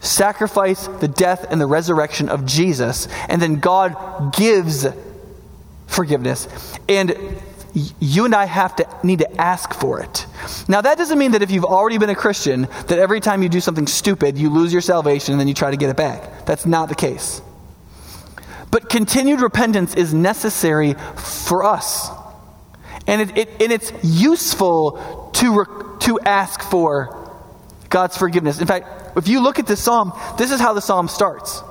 sacrifice, 0.00 0.86
the 0.86 1.08
death, 1.08 1.46
and 1.50 1.60
the 1.60 1.66
resurrection 1.66 2.28
of 2.28 2.44
Jesus. 2.44 3.08
And 3.28 3.40
then 3.40 3.56
God 3.56 4.34
gives 4.34 4.86
forgiveness. 5.86 6.46
And 6.88 7.16
you 8.00 8.26
and 8.26 8.34
I 8.34 8.44
have 8.44 8.76
to 8.76 8.86
need 9.02 9.20
to 9.20 9.40
ask 9.40 9.72
for 9.72 10.00
it. 10.00 10.26
Now 10.68 10.80
that 10.82 10.98
doesn't 10.98 11.18
mean 11.18 11.32
that 11.32 11.42
if 11.42 11.50
you've 11.50 11.64
already 11.64 11.98
been 11.98 12.10
a 12.10 12.14
Christian 12.14 12.62
that 12.88 12.98
every 12.98 13.20
time 13.20 13.42
you 13.42 13.48
do 13.48 13.60
something 13.60 13.86
stupid 13.86 14.38
you 14.38 14.48
lose 14.48 14.72
your 14.72 14.80
salvation 14.80 15.32
and 15.32 15.40
then 15.40 15.46
you 15.46 15.52
try 15.52 15.70
to 15.70 15.76
get 15.76 15.90
it 15.90 15.96
back. 15.96 16.46
That's 16.46 16.64
not 16.64 16.88
the 16.88 16.94
case. 16.94 17.42
But 18.70 18.88
continued 18.88 19.42
repentance 19.42 19.94
is 19.94 20.14
necessary 20.14 20.94
for 21.16 21.64
us. 21.64 22.10
And, 23.06 23.22
it, 23.22 23.38
it, 23.38 23.62
and 23.62 23.72
it's 23.72 23.92
useful 24.02 25.30
to, 25.34 25.96
to 26.00 26.20
ask 26.20 26.62
for 26.62 27.30
God's 27.88 28.16
forgiveness. 28.16 28.60
In 28.60 28.66
fact, 28.66 29.16
if 29.16 29.28
you 29.28 29.40
look 29.40 29.58
at 29.58 29.66
this 29.66 29.82
psalm, 29.82 30.12
this 30.38 30.50
is 30.50 30.60
how 30.60 30.72
the 30.72 30.80
psalm 30.80 31.08
starts. 31.08 31.62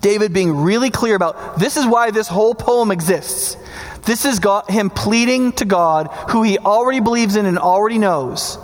David 0.00 0.32
being 0.32 0.56
really 0.56 0.90
clear 0.90 1.16
about 1.16 1.58
this 1.58 1.76
is 1.76 1.84
why 1.86 2.10
this 2.10 2.28
whole 2.28 2.54
poem 2.54 2.90
exists. 2.90 3.56
This 4.04 4.24
is 4.24 4.38
God, 4.38 4.70
him 4.70 4.90
pleading 4.90 5.52
to 5.54 5.64
God, 5.64 6.08
who 6.30 6.42
he 6.42 6.58
already 6.58 7.00
believes 7.00 7.36
in 7.36 7.46
and 7.46 7.58
already 7.58 7.98
knows, 7.98 8.58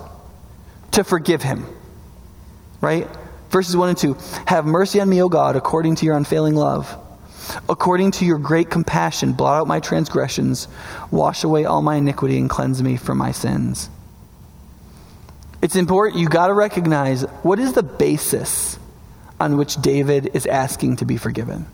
to 0.92 1.04
forgive 1.04 1.42
him. 1.42 1.66
Right? 2.80 3.08
Verses 3.50 3.76
1 3.76 3.88
and 3.90 3.98
2 3.98 4.16
Have 4.46 4.64
mercy 4.64 5.00
on 5.00 5.08
me, 5.08 5.22
O 5.22 5.28
God, 5.28 5.56
according 5.56 5.96
to 5.96 6.06
your 6.06 6.16
unfailing 6.16 6.54
love. 6.54 6.96
According 7.68 8.12
to 8.12 8.24
your 8.24 8.38
great 8.38 8.70
compassion, 8.70 9.32
blot 9.32 9.60
out 9.60 9.66
my 9.66 9.80
transgressions, 9.80 10.68
wash 11.10 11.44
away 11.44 11.64
all 11.64 11.82
my 11.82 11.96
iniquity, 11.96 12.38
and 12.38 12.48
cleanse 12.48 12.82
me 12.82 12.96
from 12.96 13.18
my 13.18 13.32
sins. 13.32 13.90
It's 15.62 15.76
important, 15.76 16.20
you 16.20 16.28
got 16.28 16.48
to 16.48 16.54
recognize 16.54 17.22
what 17.42 17.58
is 17.58 17.72
the 17.72 17.82
basis 17.82 18.78
on 19.40 19.56
which 19.56 19.76
David 19.76 20.30
is 20.34 20.46
asking 20.46 20.96
to 20.96 21.04
be 21.04 21.16
forgiven. 21.16 21.66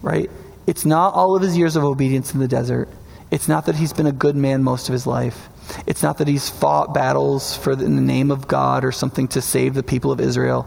Right? 0.00 0.30
It's 0.66 0.84
not 0.84 1.14
all 1.14 1.34
of 1.34 1.42
his 1.42 1.56
years 1.56 1.76
of 1.76 1.84
obedience 1.84 2.34
in 2.34 2.40
the 2.40 2.48
desert. 2.48 2.88
It's 3.30 3.48
not 3.48 3.66
that 3.66 3.76
he's 3.76 3.92
been 3.92 4.06
a 4.06 4.12
good 4.12 4.36
man 4.36 4.62
most 4.62 4.88
of 4.88 4.92
his 4.92 5.06
life. 5.06 5.48
It's 5.86 6.02
not 6.02 6.18
that 6.18 6.28
he's 6.28 6.48
fought 6.48 6.92
battles 6.94 7.56
for 7.56 7.74
the, 7.74 7.84
in 7.84 7.96
the 7.96 8.02
name 8.02 8.30
of 8.30 8.46
God 8.46 8.84
or 8.84 8.92
something 8.92 9.28
to 9.28 9.40
save 9.40 9.74
the 9.74 9.82
people 9.82 10.12
of 10.12 10.20
Israel. 10.20 10.66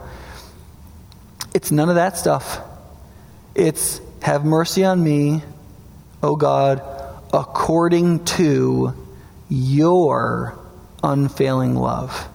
It's 1.54 1.72
none 1.72 1.90
of 1.90 1.96
that 1.96 2.18
stuff. 2.18 2.60
It's 3.56 4.02
have 4.22 4.44
mercy 4.44 4.84
on 4.84 5.04
me, 5.04 5.42
O 6.22 6.36
God, 6.36 6.82
according 7.34 8.26
to 8.26 8.94
your 9.50 10.60
unfailing 11.02 11.76
love. 11.76 12.28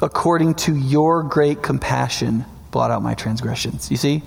According 0.00 0.54
to 0.54 0.74
your 0.74 1.22
great 1.24 1.62
compassion, 1.62 2.46
blot 2.70 2.90
out 2.90 3.02
my 3.02 3.14
transgressions. 3.14 3.90
You 3.90 3.96
see? 3.96 4.22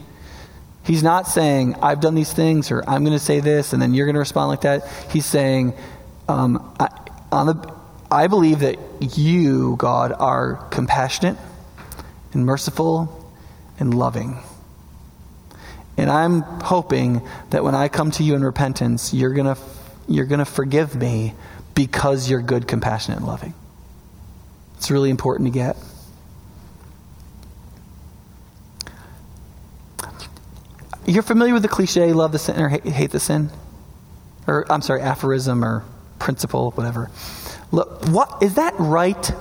He's 0.84 1.02
not 1.02 1.28
saying, 1.28 1.76
I've 1.82 2.02
done 2.02 2.14
these 2.14 2.32
things, 2.32 2.70
or 2.70 2.84
I'm 2.88 3.04
going 3.04 3.18
to 3.18 3.24
say 3.24 3.40
this, 3.40 3.74
and 3.74 3.82
then 3.82 3.94
you're 3.94 4.06
going 4.06 4.16
to 4.16 4.20
respond 4.20 4.50
like 4.50 4.62
that. 4.62 4.86
He's 5.10 5.26
saying, 5.26 5.74
um, 6.28 6.76
I, 6.80 6.90
on 7.32 7.48
the, 7.48 7.74
I 8.12 8.28
believe 8.28 8.60
that 8.60 8.78
you, 9.18 9.78
God, 9.78 10.12
are 10.12 10.56
compassionate 10.70 11.38
and 12.34 12.46
merciful 12.46 13.32
and 13.80 13.94
loving. 13.94 14.40
And 15.98 16.10
I'm 16.10 16.42
hoping 16.42 17.22
that 17.52 17.64
when 17.64 17.76
I 17.76 17.88
come 17.88 18.12
to 18.12 18.24
you 18.24 18.36
in 18.36 18.44
repentance, 18.44 19.14
you're 19.14 19.34
going 19.34 19.54
to 19.54 19.62
you're 20.08 20.26
going 20.26 20.40
to 20.40 20.46
forgive 20.46 20.96
me 20.96 21.34
because 21.76 22.30
you're 22.30 22.42
good, 22.42 22.68
compassionate, 22.68 23.20
and 23.20 23.28
loving. 23.28 23.54
It's 24.76 24.92
really 24.92 25.10
important 25.10 25.48
to 25.48 25.52
get. 25.52 25.78
You're 31.06 31.24
familiar 31.24 31.54
with 31.54 31.64
the 31.64 31.70
cliche, 31.70 32.14
love 32.14 32.32
the 32.32 32.40
sin 32.40 32.60
or 32.60 32.70
hate 32.70 33.12
the 33.12 33.20
sin? 33.20 33.50
Or, 34.48 34.66
I'm 34.72 34.82
sorry, 34.82 35.02
aphorism 35.02 35.64
or 35.64 35.84
principle, 36.20 36.72
whatever. 36.72 37.10
Look, 37.72 38.06
what, 38.08 38.42
is 38.42 38.56
that 38.56 38.74
right? 38.78 39.32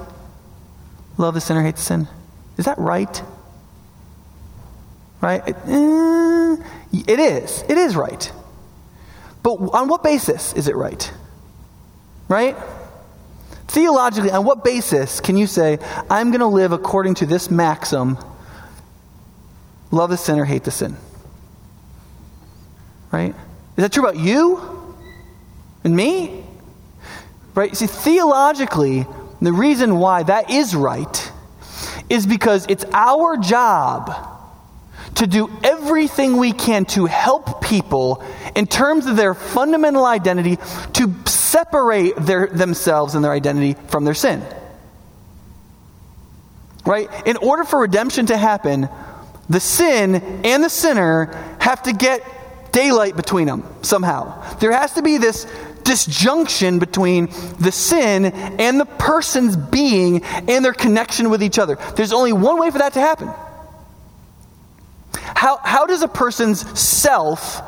Love 1.19 1.35
the 1.35 1.41
sinner, 1.41 1.63
hate 1.63 1.77
the 1.77 1.83
sin? 1.83 2.09
Is 2.57 2.65
that 2.65 2.79
right? 2.79 3.23
Right? 5.23 5.43
It, 5.47 5.57
eh, 5.67 6.57
it 7.07 7.19
is. 7.21 7.65
It 7.69 7.79
is 7.79 7.97
right. 7.97 8.31
But 9.43 9.53
on 9.53 9.89
what 9.89 10.03
basis 10.03 10.53
is 10.53 10.69
it 10.69 10.77
right? 10.77 11.11
Right? 12.29 12.57
Theologically, 13.69 14.33
on 14.33 14.45
what 14.45 14.65
basis 14.65 15.21
can 15.21 15.37
you 15.37 15.47
say, 15.47 15.79
I'm 16.11 16.31
going 16.31 16.41
to 16.41 16.47
live 16.47 16.73
according 16.73 17.15
to 17.15 17.27
this 17.27 17.51
maxim 17.51 18.19
love 19.93 20.11
the 20.11 20.17
sinner, 20.17 20.45
hate 20.45 20.65
the 20.65 20.71
sin? 20.71 20.97
Right? 23.13 23.35
Is 23.77 23.83
that 23.83 23.93
true 23.93 24.03
about 24.03 24.19
you 24.19 24.97
and 25.85 25.95
me? 25.95 26.45
Right? 27.55 27.77
See, 27.77 27.87
theologically, 27.87 29.07
the 29.41 29.53
reason 29.53 29.99
why 29.99 30.25
that 30.25 30.51
is 30.51 30.75
right 30.75 31.33
is 32.11 32.27
because 32.27 32.67
it's 32.69 32.85
our 32.93 33.37
job 33.37 34.33
to 35.17 35.27
do 35.27 35.51
everything 35.63 36.37
we 36.37 36.53
can 36.53 36.85
to 36.87 37.07
help 37.07 37.63
people 37.63 38.25
in 38.57 38.67
terms 38.67 39.07
of 39.07 39.17
their 39.17 39.35
fundamental 39.35 40.05
identity 40.05 40.59
to 40.95 41.15
separate 41.27 42.17
their, 42.17 42.47
themselves 42.47 43.15
and 43.15 43.25
their 43.25 43.33
identity 43.33 43.75
from 43.89 44.05
their 44.05 44.15
sin. 44.15 44.43
Right? 46.85 47.09
In 47.27 47.37
order 47.37 47.65
for 47.65 47.81
redemption 47.81 48.27
to 48.27 48.37
happen, 48.37 48.89
the 49.49 49.61
sin 49.61 50.15
and 50.45 50.65
the 50.65 50.71
sinner 50.71 51.27
have 51.61 51.83
to 51.85 51.93
get 51.93 52.27
daylight 52.73 53.17
between 53.17 53.47
them 53.47 53.65
somehow. 53.83 54.57
There 54.57 54.73
has 54.73 54.95
to 54.95 55.03
be 55.03 55.19
this 55.19 55.47
disjunction 55.85 56.79
between 56.79 57.27
the 57.59 57.73
sin 57.73 58.27
and 58.27 58.81
the 58.81 58.85
person's 58.85 59.57
being 59.57 60.25
and 60.25 60.65
their 60.65 60.73
connection 60.73 61.31
with 61.31 61.43
each 61.43 61.59
other. 61.59 61.77
There's 61.97 62.13
only 62.13 62.33
one 62.33 62.59
way 62.59 62.71
for 62.71 62.79
that 62.79 62.95
to 62.95 63.01
happen. 63.01 63.31
How, 65.15 65.59
how 65.59 65.87
does 65.87 66.03
a 66.03 66.09
person's 66.09 66.79
self 66.79 67.63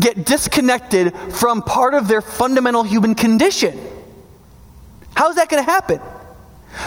get 0.00 0.24
disconnected 0.24 1.14
from 1.32 1.62
part 1.62 1.94
of 1.94 2.08
their 2.08 2.22
fundamental 2.22 2.82
human 2.82 3.14
condition. 3.14 3.78
How's 5.14 5.36
that 5.36 5.48
going 5.48 5.64
to 5.64 5.70
happen? 5.70 6.00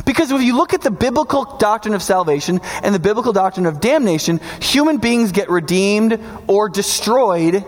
Because 0.05 0.31
if 0.31 0.41
you 0.41 0.55
look 0.55 0.73
at 0.73 0.81
the 0.81 0.91
biblical 0.91 1.57
doctrine 1.57 1.93
of 1.93 2.01
salvation 2.01 2.61
and 2.81 2.95
the 2.95 2.99
biblical 2.99 3.33
doctrine 3.33 3.65
of 3.65 3.79
damnation, 3.79 4.39
human 4.61 4.97
beings 4.97 5.31
get 5.31 5.49
redeemed 5.49 6.19
or 6.47 6.69
destroyed, 6.69 7.63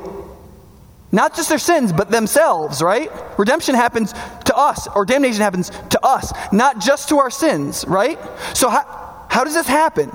not 1.12 1.36
just 1.36 1.50
their 1.50 1.60
sins, 1.60 1.92
but 1.92 2.10
themselves, 2.10 2.82
right? 2.82 3.12
Redemption 3.38 3.76
happens 3.76 4.14
to 4.46 4.56
us, 4.56 4.88
or 4.96 5.06
damnation 5.06 5.42
happens 5.42 5.70
to 5.90 6.04
us, 6.04 6.34
not 6.54 6.80
just 6.80 7.10
to 7.10 7.20
our 7.20 7.30
sins, 7.30 7.86
right? 7.88 8.18
So, 8.54 8.70
how, 8.70 9.26
how 9.30 9.44
does 9.44 9.54
this 9.54 9.68
happen? 9.68 10.10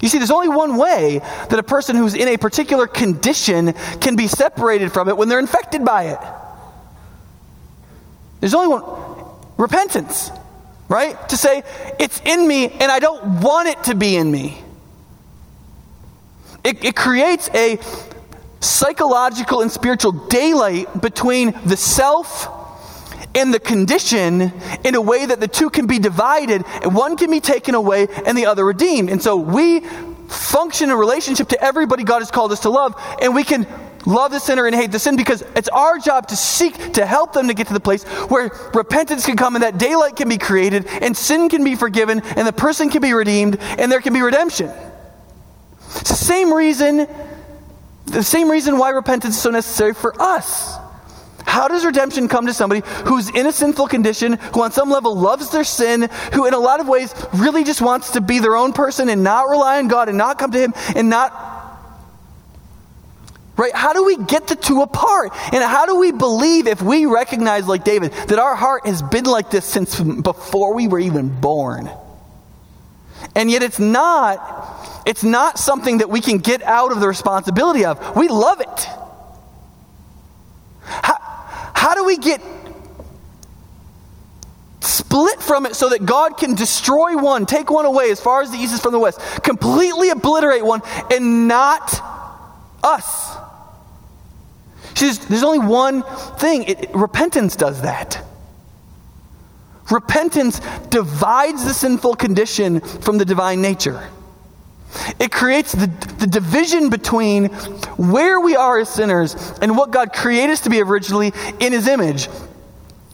You 0.00 0.08
see, 0.08 0.18
there's 0.18 0.30
only 0.30 0.48
one 0.48 0.76
way 0.76 1.18
that 1.18 1.58
a 1.58 1.62
person 1.62 1.96
who's 1.96 2.14
in 2.14 2.28
a 2.28 2.36
particular 2.36 2.86
condition 2.86 3.74
can 4.00 4.16
be 4.16 4.28
separated 4.28 4.92
from 4.92 5.08
it 5.08 5.16
when 5.16 5.28
they're 5.28 5.38
infected 5.38 5.84
by 5.84 6.04
it. 6.04 6.18
There's 8.40 8.54
only 8.54 8.68
one 8.68 8.84
repentance 9.58 10.30
right? 10.90 11.28
To 11.28 11.36
say, 11.36 11.62
it's 12.00 12.20
in 12.24 12.46
me 12.46 12.68
and 12.68 12.90
I 12.90 12.98
don't 12.98 13.40
want 13.40 13.68
it 13.68 13.84
to 13.84 13.94
be 13.94 14.16
in 14.16 14.30
me. 14.30 14.60
It, 16.64 16.84
it 16.84 16.96
creates 16.96 17.48
a 17.54 17.78
psychological 18.58 19.62
and 19.62 19.70
spiritual 19.70 20.12
daylight 20.26 21.00
between 21.00 21.54
the 21.64 21.76
self 21.76 22.48
and 23.34 23.54
the 23.54 23.60
condition 23.60 24.52
in 24.84 24.94
a 24.94 25.00
way 25.00 25.26
that 25.26 25.40
the 25.40 25.48
two 25.48 25.70
can 25.70 25.86
be 25.86 25.98
divided 25.98 26.64
and 26.82 26.94
one 26.94 27.16
can 27.16 27.30
be 27.30 27.40
taken 27.40 27.74
away 27.74 28.08
and 28.26 28.36
the 28.36 28.46
other 28.46 28.64
redeemed. 28.64 29.10
And 29.10 29.22
so 29.22 29.36
we 29.36 29.80
function 30.28 30.90
in 30.90 30.96
relationship 30.96 31.48
to 31.48 31.62
everybody 31.62 32.04
God 32.04 32.20
has 32.20 32.30
called 32.30 32.52
us 32.52 32.60
to 32.60 32.70
love, 32.70 32.94
and 33.20 33.34
we 33.34 33.44
can 33.44 33.66
love 34.06 34.32
the 34.32 34.38
sinner 34.38 34.66
and 34.66 34.74
hate 34.74 34.92
the 34.92 34.98
sin 34.98 35.16
because 35.16 35.42
it's 35.54 35.68
our 35.68 35.98
job 35.98 36.28
to 36.28 36.36
seek 36.36 36.94
to 36.94 37.04
help 37.04 37.32
them 37.32 37.48
to 37.48 37.54
get 37.54 37.66
to 37.66 37.74
the 37.74 37.80
place 37.80 38.04
where 38.04 38.50
repentance 38.72 39.26
can 39.26 39.36
come 39.36 39.56
and 39.56 39.62
that 39.62 39.76
daylight 39.76 40.16
can 40.16 40.28
be 40.28 40.38
created 40.38 40.86
and 40.86 41.14
sin 41.16 41.48
can 41.48 41.64
be 41.64 41.76
forgiven 41.76 42.22
and 42.36 42.46
the 42.46 42.52
person 42.52 42.88
can 42.88 43.02
be 43.02 43.12
redeemed 43.12 43.58
and 43.60 43.92
there 43.92 44.00
can 44.00 44.14
be 44.14 44.22
redemption. 44.22 44.70
It's 45.96 46.10
the 46.10 46.16
same 46.16 46.52
reason 46.52 47.06
the 48.06 48.24
same 48.24 48.50
reason 48.50 48.76
why 48.76 48.90
repentance 48.90 49.36
is 49.36 49.40
so 49.40 49.50
necessary 49.50 49.94
for 49.94 50.20
us. 50.20 50.79
How 51.46 51.68
does 51.68 51.84
redemption 51.84 52.28
come 52.28 52.46
to 52.46 52.54
somebody 52.54 52.82
who's 53.06 53.30
in 53.30 53.46
a 53.46 53.52
sinful 53.52 53.88
condition, 53.88 54.34
who 54.54 54.62
on 54.62 54.72
some 54.72 54.90
level 54.90 55.16
loves 55.16 55.50
their 55.50 55.64
sin, 55.64 56.08
who 56.32 56.46
in 56.46 56.54
a 56.54 56.58
lot 56.58 56.80
of 56.80 56.88
ways 56.88 57.14
really 57.34 57.64
just 57.64 57.80
wants 57.80 58.10
to 58.12 58.20
be 58.20 58.38
their 58.38 58.56
own 58.56 58.72
person 58.72 59.08
and 59.08 59.22
not 59.22 59.48
rely 59.48 59.78
on 59.78 59.88
God 59.88 60.08
and 60.08 60.18
not 60.18 60.38
come 60.38 60.52
to 60.52 60.58
Him 60.58 60.72
and 60.94 61.08
not 61.08 61.60
Right? 63.60 63.74
How 63.74 63.92
do 63.92 64.06
we 64.06 64.16
get 64.16 64.46
the 64.46 64.56
two 64.56 64.80
apart? 64.80 65.32
And 65.52 65.62
how 65.62 65.84
do 65.84 65.96
we 65.96 66.12
believe 66.12 66.66
if 66.66 66.80
we 66.80 67.04
recognize, 67.04 67.68
like 67.68 67.84
David, 67.84 68.12
that 68.12 68.38
our 68.38 68.56
heart 68.56 68.86
has 68.86 69.02
been 69.02 69.26
like 69.26 69.50
this 69.50 69.66
since 69.66 70.00
before 70.00 70.72
we 70.72 70.88
were 70.88 70.98
even 70.98 71.28
born? 71.28 71.90
And 73.36 73.50
yet 73.50 73.62
it's 73.62 73.78
not, 73.78 75.02
it's 75.04 75.22
not 75.22 75.58
something 75.58 75.98
that 75.98 76.08
we 76.08 76.22
can 76.22 76.38
get 76.38 76.62
out 76.62 76.90
of 76.90 77.00
the 77.00 77.08
responsibility 77.08 77.84
of. 77.84 78.16
We 78.16 78.28
love 78.28 78.62
it. 78.62 78.86
How, 81.80 81.94
do 81.94 82.04
we 82.04 82.18
get 82.18 82.42
split 84.80 85.40
from 85.40 85.64
it 85.64 85.74
so 85.74 85.88
that 85.88 86.04
God 86.04 86.36
can 86.36 86.54
destroy 86.54 87.16
one, 87.16 87.46
take 87.46 87.70
one 87.70 87.86
away 87.86 88.10
as 88.10 88.20
far 88.20 88.42
as 88.42 88.50
the 88.50 88.58
east 88.58 88.74
is 88.74 88.82
from 88.82 88.92
the 88.92 88.98
west, 88.98 89.18
completely 89.42 90.10
obliterate 90.10 90.62
one, 90.62 90.82
and 91.10 91.48
not 91.48 92.02
us? 92.82 93.34
Says, 94.94 95.20
there's 95.20 95.42
only 95.42 95.60
one 95.60 96.02
thing 96.36 96.64
it, 96.64 96.90
repentance 96.94 97.56
does 97.56 97.80
that. 97.80 98.22
Repentance 99.90 100.60
divides 100.90 101.64
the 101.64 101.72
sinful 101.72 102.16
condition 102.16 102.80
from 102.80 103.16
the 103.16 103.24
divine 103.24 103.62
nature. 103.62 104.06
It 105.18 105.30
creates 105.30 105.72
the, 105.72 105.86
the 106.18 106.26
division 106.26 106.90
between 106.90 107.46
where 107.96 108.40
we 108.40 108.56
are 108.56 108.78
as 108.78 108.88
sinners 108.88 109.34
and 109.62 109.76
what 109.76 109.90
God 109.90 110.12
created 110.12 110.52
us 110.52 110.60
to 110.62 110.70
be 110.70 110.80
originally 110.80 111.32
in 111.60 111.72
His 111.72 111.86
image, 111.86 112.28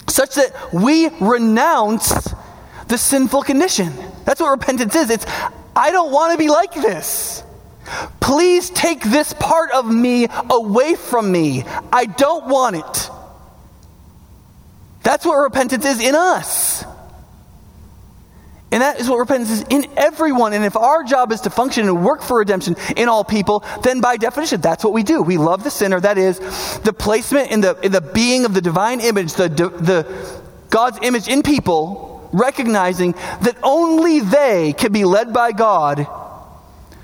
such 0.08 0.34
that 0.36 0.72
we 0.72 1.08
renounce 1.20 2.34
the 2.88 2.96
sinful 2.96 3.42
condition. 3.42 3.92
That's 4.24 4.40
what 4.40 4.50
repentance 4.50 4.94
is. 4.94 5.10
It's, 5.10 5.26
I 5.74 5.90
don't 5.90 6.12
want 6.12 6.32
to 6.32 6.38
be 6.38 6.48
like 6.48 6.74
this. 6.74 7.42
Please 8.20 8.70
take 8.70 9.02
this 9.02 9.32
part 9.34 9.70
of 9.70 9.86
me 9.86 10.26
away 10.50 10.94
from 10.94 11.30
me. 11.30 11.64
I 11.92 12.06
don't 12.06 12.46
want 12.46 12.76
it. 12.76 13.10
That's 15.02 15.24
what 15.24 15.36
repentance 15.36 15.84
is 15.84 16.00
in 16.00 16.14
us. 16.16 16.84
And 18.76 18.82
that 18.82 19.00
is 19.00 19.08
what 19.08 19.16
repentance 19.16 19.50
is 19.50 19.64
in 19.70 19.86
everyone. 19.96 20.52
And 20.52 20.62
if 20.62 20.76
our 20.76 21.02
job 21.02 21.32
is 21.32 21.40
to 21.40 21.48
function 21.48 21.88
and 21.88 22.04
work 22.04 22.20
for 22.20 22.36
redemption 22.36 22.76
in 22.94 23.08
all 23.08 23.24
people, 23.24 23.64
then 23.82 24.02
by 24.02 24.18
definition, 24.18 24.60
that's 24.60 24.84
what 24.84 24.92
we 24.92 25.02
do. 25.02 25.22
We 25.22 25.38
love 25.38 25.64
the 25.64 25.70
sinner. 25.70 25.98
That 25.98 26.18
is 26.18 26.38
the 26.80 26.92
placement 26.92 27.52
in 27.52 27.62
the, 27.62 27.80
in 27.80 27.90
the 27.90 28.02
being 28.02 28.44
of 28.44 28.52
the 28.52 28.60
divine 28.60 29.00
image, 29.00 29.32
the, 29.32 29.48
the 29.48 30.06
God's 30.68 30.98
image 31.00 31.26
in 31.26 31.42
people, 31.42 32.28
recognizing 32.34 33.12
that 33.12 33.56
only 33.62 34.20
they 34.20 34.74
can 34.74 34.92
be 34.92 35.06
led 35.06 35.32
by 35.32 35.52
God 35.52 36.06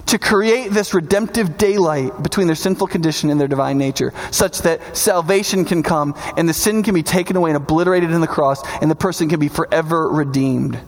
to 0.08 0.18
create 0.18 0.72
this 0.72 0.92
redemptive 0.92 1.56
daylight 1.56 2.22
between 2.22 2.48
their 2.48 2.54
sinful 2.54 2.88
condition 2.88 3.30
and 3.30 3.40
their 3.40 3.48
divine 3.48 3.78
nature, 3.78 4.12
such 4.30 4.58
that 4.58 4.94
salvation 4.94 5.64
can 5.64 5.82
come 5.82 6.14
and 6.36 6.46
the 6.46 6.52
sin 6.52 6.82
can 6.82 6.92
be 6.92 7.02
taken 7.02 7.34
away 7.34 7.48
and 7.48 7.56
obliterated 7.56 8.10
in 8.10 8.20
the 8.20 8.26
cross, 8.26 8.60
and 8.82 8.90
the 8.90 8.94
person 8.94 9.30
can 9.30 9.40
be 9.40 9.48
forever 9.48 10.06
redeemed. 10.10 10.78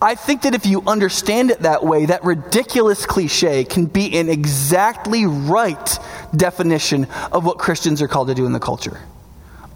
I 0.00 0.16
think 0.16 0.42
that 0.42 0.54
if 0.54 0.66
you 0.66 0.82
understand 0.86 1.50
it 1.50 1.60
that 1.60 1.84
way, 1.84 2.06
that 2.06 2.24
ridiculous 2.24 3.06
cliche 3.06 3.64
can 3.64 3.86
be 3.86 4.18
an 4.18 4.28
exactly 4.28 5.26
right 5.26 5.98
definition 6.34 7.06
of 7.30 7.44
what 7.44 7.58
Christians 7.58 8.02
are 8.02 8.08
called 8.08 8.28
to 8.28 8.34
do 8.34 8.44
in 8.44 8.52
the 8.52 8.60
culture. 8.60 9.00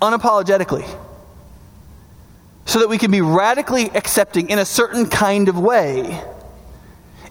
Unapologetically 0.03 0.87
so 2.67 2.81
that 2.81 2.89
we 2.89 2.99
can 2.99 3.11
be 3.11 3.21
radically 3.21 3.89
accepting 3.91 4.51
in 4.51 4.59
a 4.59 4.65
certain 4.65 5.09
kind 5.09 5.49
of 5.49 5.59
way 5.59 6.21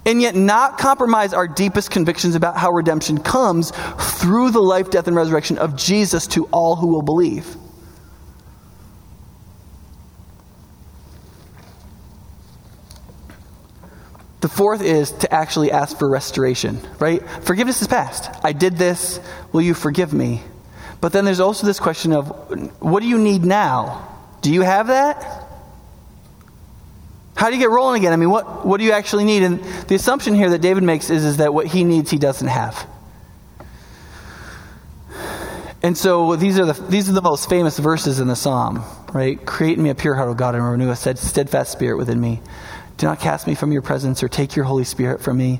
and 0.05 0.21
yet 0.21 0.35
not 0.35 0.77
compromise 0.77 1.33
our 1.33 1.47
deepest 1.47 1.91
convictions 1.91 2.35
about 2.35 2.57
how 2.57 2.71
redemption 2.71 3.17
comes 3.17 3.71
through 4.19 4.51
the 4.51 4.61
life, 4.61 4.89
death, 4.89 5.07
and 5.07 5.15
resurrection 5.15 5.57
of 5.57 5.75
Jesus 5.75 6.27
to 6.27 6.45
all 6.45 6.75
who 6.75 6.87
will 6.87 7.01
believe. 7.01 7.57
The 14.45 14.49
fourth 14.49 14.83
is 14.83 15.09
to 15.09 15.33
actually 15.33 15.71
ask 15.71 15.97
for 15.97 16.07
restoration, 16.07 16.79
right? 16.99 17.27
Forgiveness 17.41 17.81
is 17.81 17.87
past. 17.87 18.29
I 18.43 18.53
did 18.53 18.77
this. 18.77 19.19
Will 19.51 19.63
you 19.63 19.73
forgive 19.73 20.13
me? 20.13 20.43
But 21.01 21.13
then 21.13 21.25
there's 21.25 21.39
also 21.39 21.65
this 21.65 21.79
question 21.79 22.13
of 22.13 22.27
what 22.79 23.01
do 23.01 23.09
you 23.09 23.17
need 23.17 23.43
now? 23.43 24.07
Do 24.43 24.53
you 24.53 24.61
have 24.61 24.85
that? 24.85 25.47
How 27.35 27.47
do 27.47 27.55
you 27.55 27.59
get 27.59 27.71
rolling 27.71 28.03
again? 28.03 28.13
I 28.13 28.17
mean, 28.17 28.29
what, 28.29 28.67
what 28.67 28.77
do 28.77 28.83
you 28.83 28.91
actually 28.91 29.23
need? 29.23 29.41
And 29.41 29.63
the 29.87 29.95
assumption 29.95 30.35
here 30.35 30.51
that 30.51 30.61
David 30.61 30.83
makes 30.83 31.09
is, 31.09 31.25
is 31.25 31.37
that 31.37 31.51
what 31.51 31.65
he 31.65 31.83
needs, 31.83 32.11
he 32.11 32.19
doesn't 32.19 32.47
have. 32.47 32.87
And 35.81 35.97
so 35.97 36.35
these 36.35 36.59
are 36.59 36.71
the 36.71 36.79
these 36.83 37.09
are 37.09 37.13
the 37.13 37.21
most 37.23 37.49
famous 37.49 37.79
verses 37.79 38.19
in 38.19 38.27
the 38.27 38.35
psalm, 38.35 38.83
right? 39.11 39.43
Create 39.43 39.79
in 39.79 39.83
me 39.83 39.89
a 39.89 39.95
pure 39.95 40.13
heart, 40.13 40.29
O 40.29 40.35
God, 40.35 40.53
and 40.53 40.63
renew 40.63 40.91
a 40.91 40.95
steadfast 40.95 41.71
spirit 41.71 41.97
within 41.97 42.21
me. 42.21 42.41
Do 42.97 43.07
not 43.07 43.19
cast 43.19 43.47
me 43.47 43.55
from 43.55 43.71
your 43.71 43.81
presence 43.81 44.23
or 44.23 44.27
take 44.27 44.55
your 44.55 44.65
Holy 44.65 44.85
Spirit 44.85 45.21
from 45.21 45.37
me, 45.37 45.59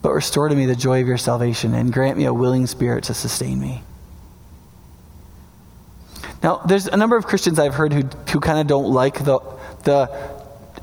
but 0.00 0.12
restore 0.12 0.48
to 0.48 0.54
me 0.54 0.66
the 0.66 0.76
joy 0.76 1.02
of 1.02 1.06
your 1.06 1.18
salvation 1.18 1.74
and 1.74 1.92
grant 1.92 2.16
me 2.16 2.24
a 2.24 2.32
willing 2.34 2.66
spirit 2.66 3.04
to 3.04 3.14
sustain 3.14 3.60
me. 3.60 3.82
Now, 6.42 6.56
there's 6.66 6.88
a 6.88 6.96
number 6.96 7.16
of 7.16 7.26
Christians 7.26 7.58
I've 7.58 7.74
heard 7.74 7.92
who, 7.92 8.02
who 8.30 8.40
kind 8.40 8.58
of 8.58 8.66
don't 8.66 8.90
like 8.90 9.24
the, 9.24 9.38
the 9.84 10.32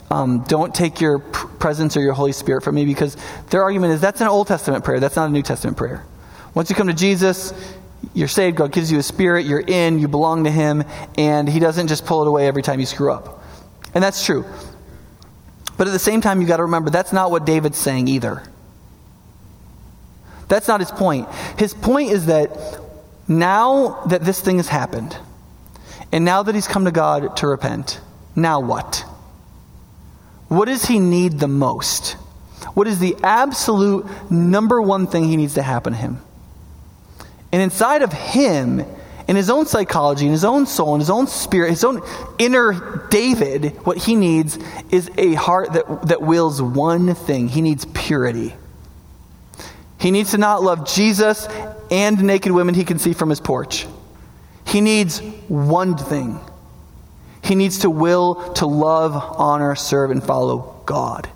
um, 0.09 0.43
don't 0.47 0.73
take 0.73 1.01
your 1.01 1.19
presence 1.19 1.97
or 1.97 2.01
your 2.01 2.13
Holy 2.13 2.31
Spirit 2.31 2.63
from 2.63 2.75
me 2.75 2.85
because 2.85 3.17
their 3.49 3.61
argument 3.63 3.93
is 3.93 4.01
that's 4.01 4.21
an 4.21 4.27
Old 4.27 4.47
Testament 4.47 4.83
prayer. 4.83 4.99
That's 4.99 5.15
not 5.15 5.29
a 5.29 5.31
New 5.31 5.43
Testament 5.43 5.77
prayer. 5.77 6.05
Once 6.55 6.69
you 6.69 6.75
come 6.75 6.87
to 6.87 6.93
Jesus, 6.93 7.53
you're 8.13 8.27
saved. 8.27 8.57
God 8.57 8.71
gives 8.71 8.91
you 8.91 8.97
a 8.99 9.03
spirit. 9.03 9.45
You're 9.45 9.59
in. 9.59 9.99
You 9.99 10.07
belong 10.07 10.45
to 10.45 10.51
Him. 10.51 10.83
And 11.17 11.47
He 11.47 11.59
doesn't 11.59 11.87
just 11.87 12.05
pull 12.05 12.21
it 12.21 12.27
away 12.27 12.47
every 12.47 12.63
time 12.63 12.79
you 12.79 12.85
screw 12.85 13.11
up. 13.11 13.43
And 13.93 14.03
that's 14.03 14.25
true. 14.25 14.45
But 15.79 15.87
at 15.87 15.91
the 15.91 15.99
same 15.99 16.21
time, 16.21 16.41
you've 16.41 16.47
got 16.47 16.57
to 16.57 16.63
remember 16.63 16.91
that's 16.91 17.11
not 17.11 17.31
what 17.31 17.45
David's 17.45 17.79
saying 17.79 18.07
either. 18.07 18.43
That's 20.47 20.67
not 20.67 20.79
his 20.79 20.91
point. 20.91 21.27
His 21.57 21.73
point 21.73 22.11
is 22.11 22.27
that 22.27 22.51
now 23.27 24.03
that 24.07 24.21
this 24.21 24.39
thing 24.39 24.57
has 24.57 24.67
happened, 24.67 25.17
and 26.11 26.23
now 26.23 26.43
that 26.43 26.53
he's 26.53 26.67
come 26.67 26.85
to 26.85 26.91
God 26.91 27.35
to 27.37 27.47
repent, 27.47 27.99
now 28.35 28.59
what? 28.59 29.03
What 30.49 30.65
does 30.65 30.85
he 30.85 30.99
need 30.99 31.39
the 31.39 31.47
most? 31.47 32.15
what 32.73 32.87
is 32.87 32.99
the 32.99 33.15
absolute 33.23 34.05
number 34.31 34.81
one 34.81 35.07
thing 35.07 35.25
he 35.25 35.37
needs 35.37 35.55
to 35.55 35.61
happen 35.61 35.93
to 35.93 35.99
him. 35.99 36.21
And 37.51 37.61
inside 37.61 38.03
of 38.03 38.13
him, 38.13 38.85
in 39.29 39.35
his 39.35 39.51
own 39.51 39.67
psychology, 39.67 40.25
in 40.25 40.31
his 40.31 40.43
own 40.43 40.65
soul, 40.65 40.95
in 40.95 40.99
his 40.99 41.11
own 41.11 41.27
spirit, 41.27 41.69
his 41.69 41.83
own 41.83 42.01
inner 42.39 43.07
David, 43.11 43.77
what 43.85 43.95
he 43.95 44.15
needs 44.15 44.57
is 44.89 45.11
a 45.19 45.35
heart 45.35 45.73
that, 45.73 46.07
that 46.07 46.23
wills 46.23 46.59
one 46.59 47.13
thing. 47.13 47.47
He 47.47 47.61
needs 47.61 47.85
purity. 47.93 48.55
He 49.99 50.09
needs 50.09 50.31
to 50.31 50.39
not 50.39 50.63
love 50.63 50.87
Jesus 50.87 51.45
and 51.91 52.23
naked 52.23 52.51
women 52.51 52.73
he 52.73 52.83
can 52.83 52.97
see 52.97 53.13
from 53.13 53.29
his 53.29 53.39
porch. 53.39 53.85
He 54.65 54.81
needs 54.81 55.19
one 55.47 55.95
thing. 55.95 56.39
He 57.43 57.53
needs 57.53 57.79
to 57.79 57.91
will 57.91 58.53
to 58.53 58.65
love, 58.65 59.13
honor, 59.13 59.75
serve, 59.75 60.09
and 60.09 60.23
follow 60.23 60.81
God. 60.87 61.29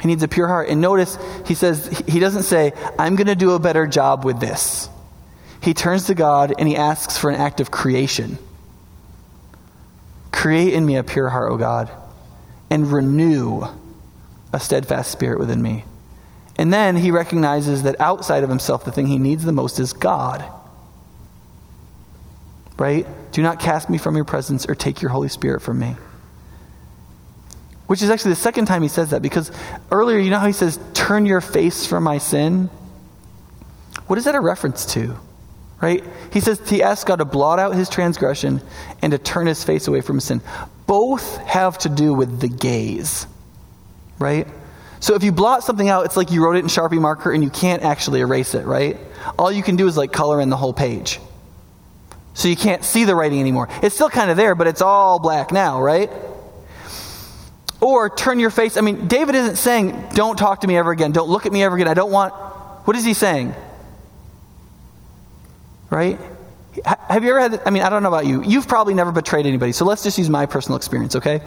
He 0.00 0.08
needs 0.08 0.22
a 0.22 0.28
pure 0.28 0.48
heart. 0.48 0.70
And 0.70 0.80
notice, 0.80 1.18
he 1.44 1.52
says, 1.52 2.02
he 2.08 2.20
doesn't 2.20 2.44
say, 2.44 2.72
I'm 2.98 3.16
going 3.16 3.26
to 3.26 3.34
do 3.34 3.50
a 3.50 3.58
better 3.58 3.86
job 3.86 4.24
with 4.24 4.40
this. 4.40 4.88
He 5.66 5.74
turns 5.74 6.04
to 6.04 6.14
God 6.14 6.54
and 6.60 6.68
he 6.68 6.76
asks 6.76 7.18
for 7.18 7.28
an 7.28 7.40
act 7.40 7.58
of 7.58 7.72
creation. 7.72 8.38
Create 10.30 10.72
in 10.72 10.86
me 10.86 10.94
a 10.94 11.02
pure 11.02 11.28
heart, 11.28 11.50
O 11.50 11.56
God, 11.56 11.90
and 12.70 12.92
renew 12.92 13.66
a 14.52 14.60
steadfast 14.60 15.10
spirit 15.10 15.40
within 15.40 15.60
me. 15.60 15.84
And 16.56 16.72
then 16.72 16.94
he 16.94 17.10
recognizes 17.10 17.82
that 17.82 18.00
outside 18.00 18.44
of 18.44 18.48
himself, 18.48 18.84
the 18.84 18.92
thing 18.92 19.08
he 19.08 19.18
needs 19.18 19.44
the 19.44 19.50
most 19.50 19.80
is 19.80 19.92
God. 19.92 20.44
Right? 22.78 23.04
Do 23.32 23.42
not 23.42 23.58
cast 23.58 23.90
me 23.90 23.98
from 23.98 24.14
your 24.14 24.24
presence 24.24 24.66
or 24.66 24.76
take 24.76 25.02
your 25.02 25.10
Holy 25.10 25.28
Spirit 25.28 25.62
from 25.62 25.80
me. 25.80 25.96
Which 27.88 28.02
is 28.02 28.10
actually 28.10 28.30
the 28.32 28.36
second 28.36 28.66
time 28.66 28.82
he 28.82 28.88
says 28.88 29.10
that 29.10 29.20
because 29.20 29.50
earlier, 29.90 30.18
you 30.18 30.30
know 30.30 30.38
how 30.38 30.46
he 30.46 30.52
says, 30.52 30.78
Turn 30.94 31.26
your 31.26 31.40
face 31.40 31.86
from 31.86 32.04
my 32.04 32.18
sin? 32.18 32.70
What 34.06 34.16
is 34.16 34.26
that 34.26 34.36
a 34.36 34.40
reference 34.40 34.86
to? 34.94 35.18
Right? 35.80 36.02
He 36.32 36.40
says 36.40 36.68
he 36.68 36.82
asks 36.82 37.04
God 37.04 37.16
to 37.16 37.24
blot 37.24 37.58
out 37.58 37.74
his 37.74 37.88
transgression 37.88 38.62
and 39.02 39.12
to 39.12 39.18
turn 39.18 39.46
his 39.46 39.62
face 39.62 39.88
away 39.88 40.00
from 40.00 40.20
sin. 40.20 40.40
Both 40.86 41.36
have 41.38 41.78
to 41.78 41.88
do 41.88 42.14
with 42.14 42.40
the 42.40 42.48
gaze. 42.48 43.26
Right? 44.18 44.48
So 45.00 45.14
if 45.14 45.22
you 45.22 45.32
blot 45.32 45.62
something 45.62 45.88
out, 45.88 46.06
it's 46.06 46.16
like 46.16 46.30
you 46.30 46.42
wrote 46.42 46.56
it 46.56 46.60
in 46.60 46.66
Sharpie 46.66 47.00
marker 47.00 47.30
and 47.30 47.44
you 47.44 47.50
can't 47.50 47.82
actually 47.82 48.20
erase 48.20 48.54
it, 48.54 48.64
right? 48.64 48.96
All 49.38 49.52
you 49.52 49.62
can 49.62 49.76
do 49.76 49.86
is 49.86 49.96
like 49.96 50.12
color 50.12 50.40
in 50.40 50.48
the 50.48 50.56
whole 50.56 50.72
page. 50.72 51.20
So 52.34 52.48
you 52.48 52.56
can't 52.56 52.84
see 52.84 53.04
the 53.04 53.14
writing 53.14 53.40
anymore. 53.40 53.68
It's 53.82 53.94
still 53.94 54.10
kind 54.10 54.30
of 54.30 54.36
there, 54.36 54.54
but 54.54 54.66
it's 54.66 54.82
all 54.82 55.18
black 55.18 55.52
now, 55.52 55.80
right? 55.80 56.10
Or 57.80 58.08
turn 58.08 58.40
your 58.40 58.50
face. 58.50 58.76
I 58.76 58.80
mean, 58.80 59.06
David 59.06 59.34
isn't 59.34 59.56
saying, 59.56 60.08
don't 60.14 60.36
talk 60.36 60.62
to 60.62 60.66
me 60.66 60.76
ever 60.76 60.90
again. 60.90 61.12
Don't 61.12 61.28
look 61.28 61.46
at 61.46 61.52
me 61.52 61.62
ever 61.62 61.76
again. 61.76 61.88
I 61.88 61.94
don't 61.94 62.10
want. 62.10 62.34
What 62.86 62.96
is 62.96 63.04
he 63.04 63.14
saying? 63.14 63.54
Right? 65.90 66.18
Have 66.84 67.24
you 67.24 67.30
ever 67.30 67.40
had, 67.40 67.62
I 67.64 67.70
mean, 67.70 67.82
I 67.82 67.88
don't 67.88 68.02
know 68.02 68.08
about 68.08 68.26
you. 68.26 68.42
You've 68.42 68.68
probably 68.68 68.94
never 68.94 69.12
betrayed 69.12 69.46
anybody. 69.46 69.72
So 69.72 69.84
let's 69.84 70.02
just 70.02 70.18
use 70.18 70.28
my 70.28 70.46
personal 70.46 70.76
experience, 70.76 71.16
okay? 71.16 71.40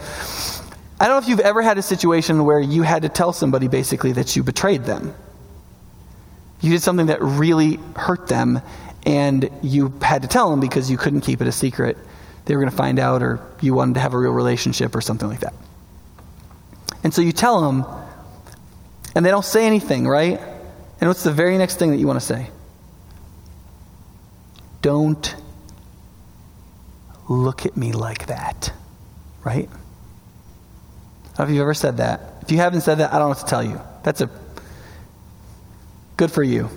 I 0.99 1.07
don't 1.07 1.15
know 1.15 1.17
if 1.19 1.27
you've 1.27 1.39
ever 1.39 1.61
had 1.61 1.77
a 1.77 1.81
situation 1.81 2.45
where 2.45 2.59
you 2.59 2.81
had 2.81 3.03
to 3.03 3.09
tell 3.09 3.31
somebody 3.31 3.67
basically 3.67 4.13
that 4.13 4.35
you 4.35 4.43
betrayed 4.43 4.85
them. 4.85 5.13
You 6.61 6.71
did 6.71 6.81
something 6.81 7.05
that 7.05 7.21
really 7.21 7.79
hurt 7.95 8.27
them, 8.27 8.61
and 9.05 9.49
you 9.61 9.93
had 10.01 10.23
to 10.23 10.27
tell 10.27 10.49
them 10.49 10.59
because 10.59 10.91
you 10.91 10.97
couldn't 10.97 11.21
keep 11.21 11.41
it 11.41 11.47
a 11.47 11.53
secret. 11.53 11.97
They 12.45 12.55
were 12.55 12.61
going 12.61 12.71
to 12.71 12.77
find 12.77 12.99
out, 12.99 13.23
or 13.23 13.39
you 13.61 13.73
wanted 13.73 13.93
to 13.93 13.99
have 14.01 14.13
a 14.13 14.17
real 14.17 14.31
relationship, 14.31 14.93
or 14.95 15.01
something 15.01 15.29
like 15.29 15.39
that. 15.39 15.53
And 17.03 17.13
so 17.13 17.21
you 17.21 17.31
tell 17.31 17.61
them, 17.61 17.85
and 19.15 19.25
they 19.25 19.29
don't 19.29 19.45
say 19.45 19.65
anything, 19.65 20.07
right? 20.07 20.39
And 20.99 21.07
what's 21.07 21.23
the 21.23 21.31
very 21.31 21.57
next 21.57 21.77
thing 21.77 21.91
that 21.91 21.97
you 21.97 22.07
want 22.07 22.19
to 22.19 22.25
say? 22.25 22.49
Don't 24.81 25.35
look 27.27 27.65
at 27.65 27.77
me 27.77 27.91
like 27.91 28.27
that, 28.27 28.71
right? 29.43 29.69
I 31.33 31.37
don't 31.37 31.39
know 31.39 31.43
if 31.45 31.49
you've 31.51 31.61
ever 31.61 31.73
said 31.73 31.97
that. 31.97 32.21
If 32.41 32.51
you 32.51 32.57
haven't 32.57 32.81
said 32.81 32.95
that, 32.99 33.09
I 33.13 33.19
don't 33.19 33.25
know 33.25 33.29
what 33.29 33.39
to 33.39 33.45
tell 33.45 33.63
you. 33.63 33.79
That's 34.03 34.21
a 34.21 34.29
good 36.17 36.31
for 36.31 36.43
you. 36.43 36.69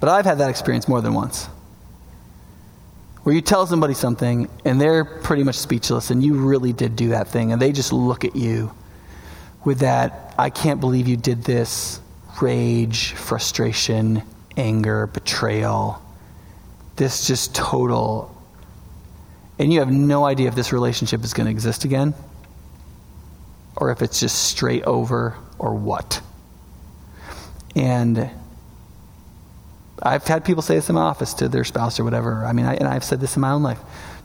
But 0.00 0.08
I've 0.08 0.24
had 0.24 0.38
that 0.38 0.50
experience 0.50 0.88
more 0.88 1.00
than 1.00 1.14
once. 1.14 1.46
Where 3.22 3.32
you 3.32 3.40
tell 3.40 3.68
somebody 3.68 3.94
something 3.94 4.48
and 4.64 4.80
they're 4.80 5.04
pretty 5.04 5.44
much 5.44 5.56
speechless 5.56 6.10
and 6.10 6.24
you 6.24 6.34
really 6.34 6.72
did 6.72 6.96
do 6.96 7.10
that 7.10 7.28
thing 7.28 7.52
and 7.52 7.62
they 7.62 7.70
just 7.70 7.92
look 7.92 8.24
at 8.24 8.34
you 8.34 8.72
with 9.64 9.78
that, 9.78 10.34
I 10.36 10.50
can't 10.50 10.80
believe 10.80 11.06
you 11.06 11.16
did 11.16 11.44
this 11.44 12.00
rage, 12.40 13.12
frustration, 13.12 14.22
anger, 14.56 15.06
betrayal. 15.06 16.02
This 16.96 17.26
just 17.26 17.54
total 17.54 18.32
and 19.62 19.72
you 19.72 19.78
have 19.78 19.92
no 19.92 20.24
idea 20.24 20.48
if 20.48 20.56
this 20.56 20.72
relationship 20.72 21.22
is 21.22 21.34
going 21.34 21.44
to 21.46 21.50
exist 21.50 21.84
again 21.84 22.14
or 23.76 23.92
if 23.92 24.02
it's 24.02 24.18
just 24.18 24.42
straight 24.42 24.82
over 24.82 25.36
or 25.56 25.74
what. 25.74 26.20
And 27.76 28.28
I've 30.02 30.24
had 30.24 30.44
people 30.44 30.62
say 30.62 30.74
this 30.74 30.88
in 30.88 30.96
my 30.96 31.02
office 31.02 31.34
to 31.34 31.48
their 31.48 31.62
spouse 31.62 32.00
or 32.00 32.04
whatever. 32.04 32.44
I 32.44 32.52
mean, 32.52 32.66
I, 32.66 32.74
and 32.74 32.88
I've 32.88 33.04
said 33.04 33.20
this 33.20 33.36
in 33.36 33.40
my 33.40 33.50
own 33.50 33.62
life. 33.62 33.78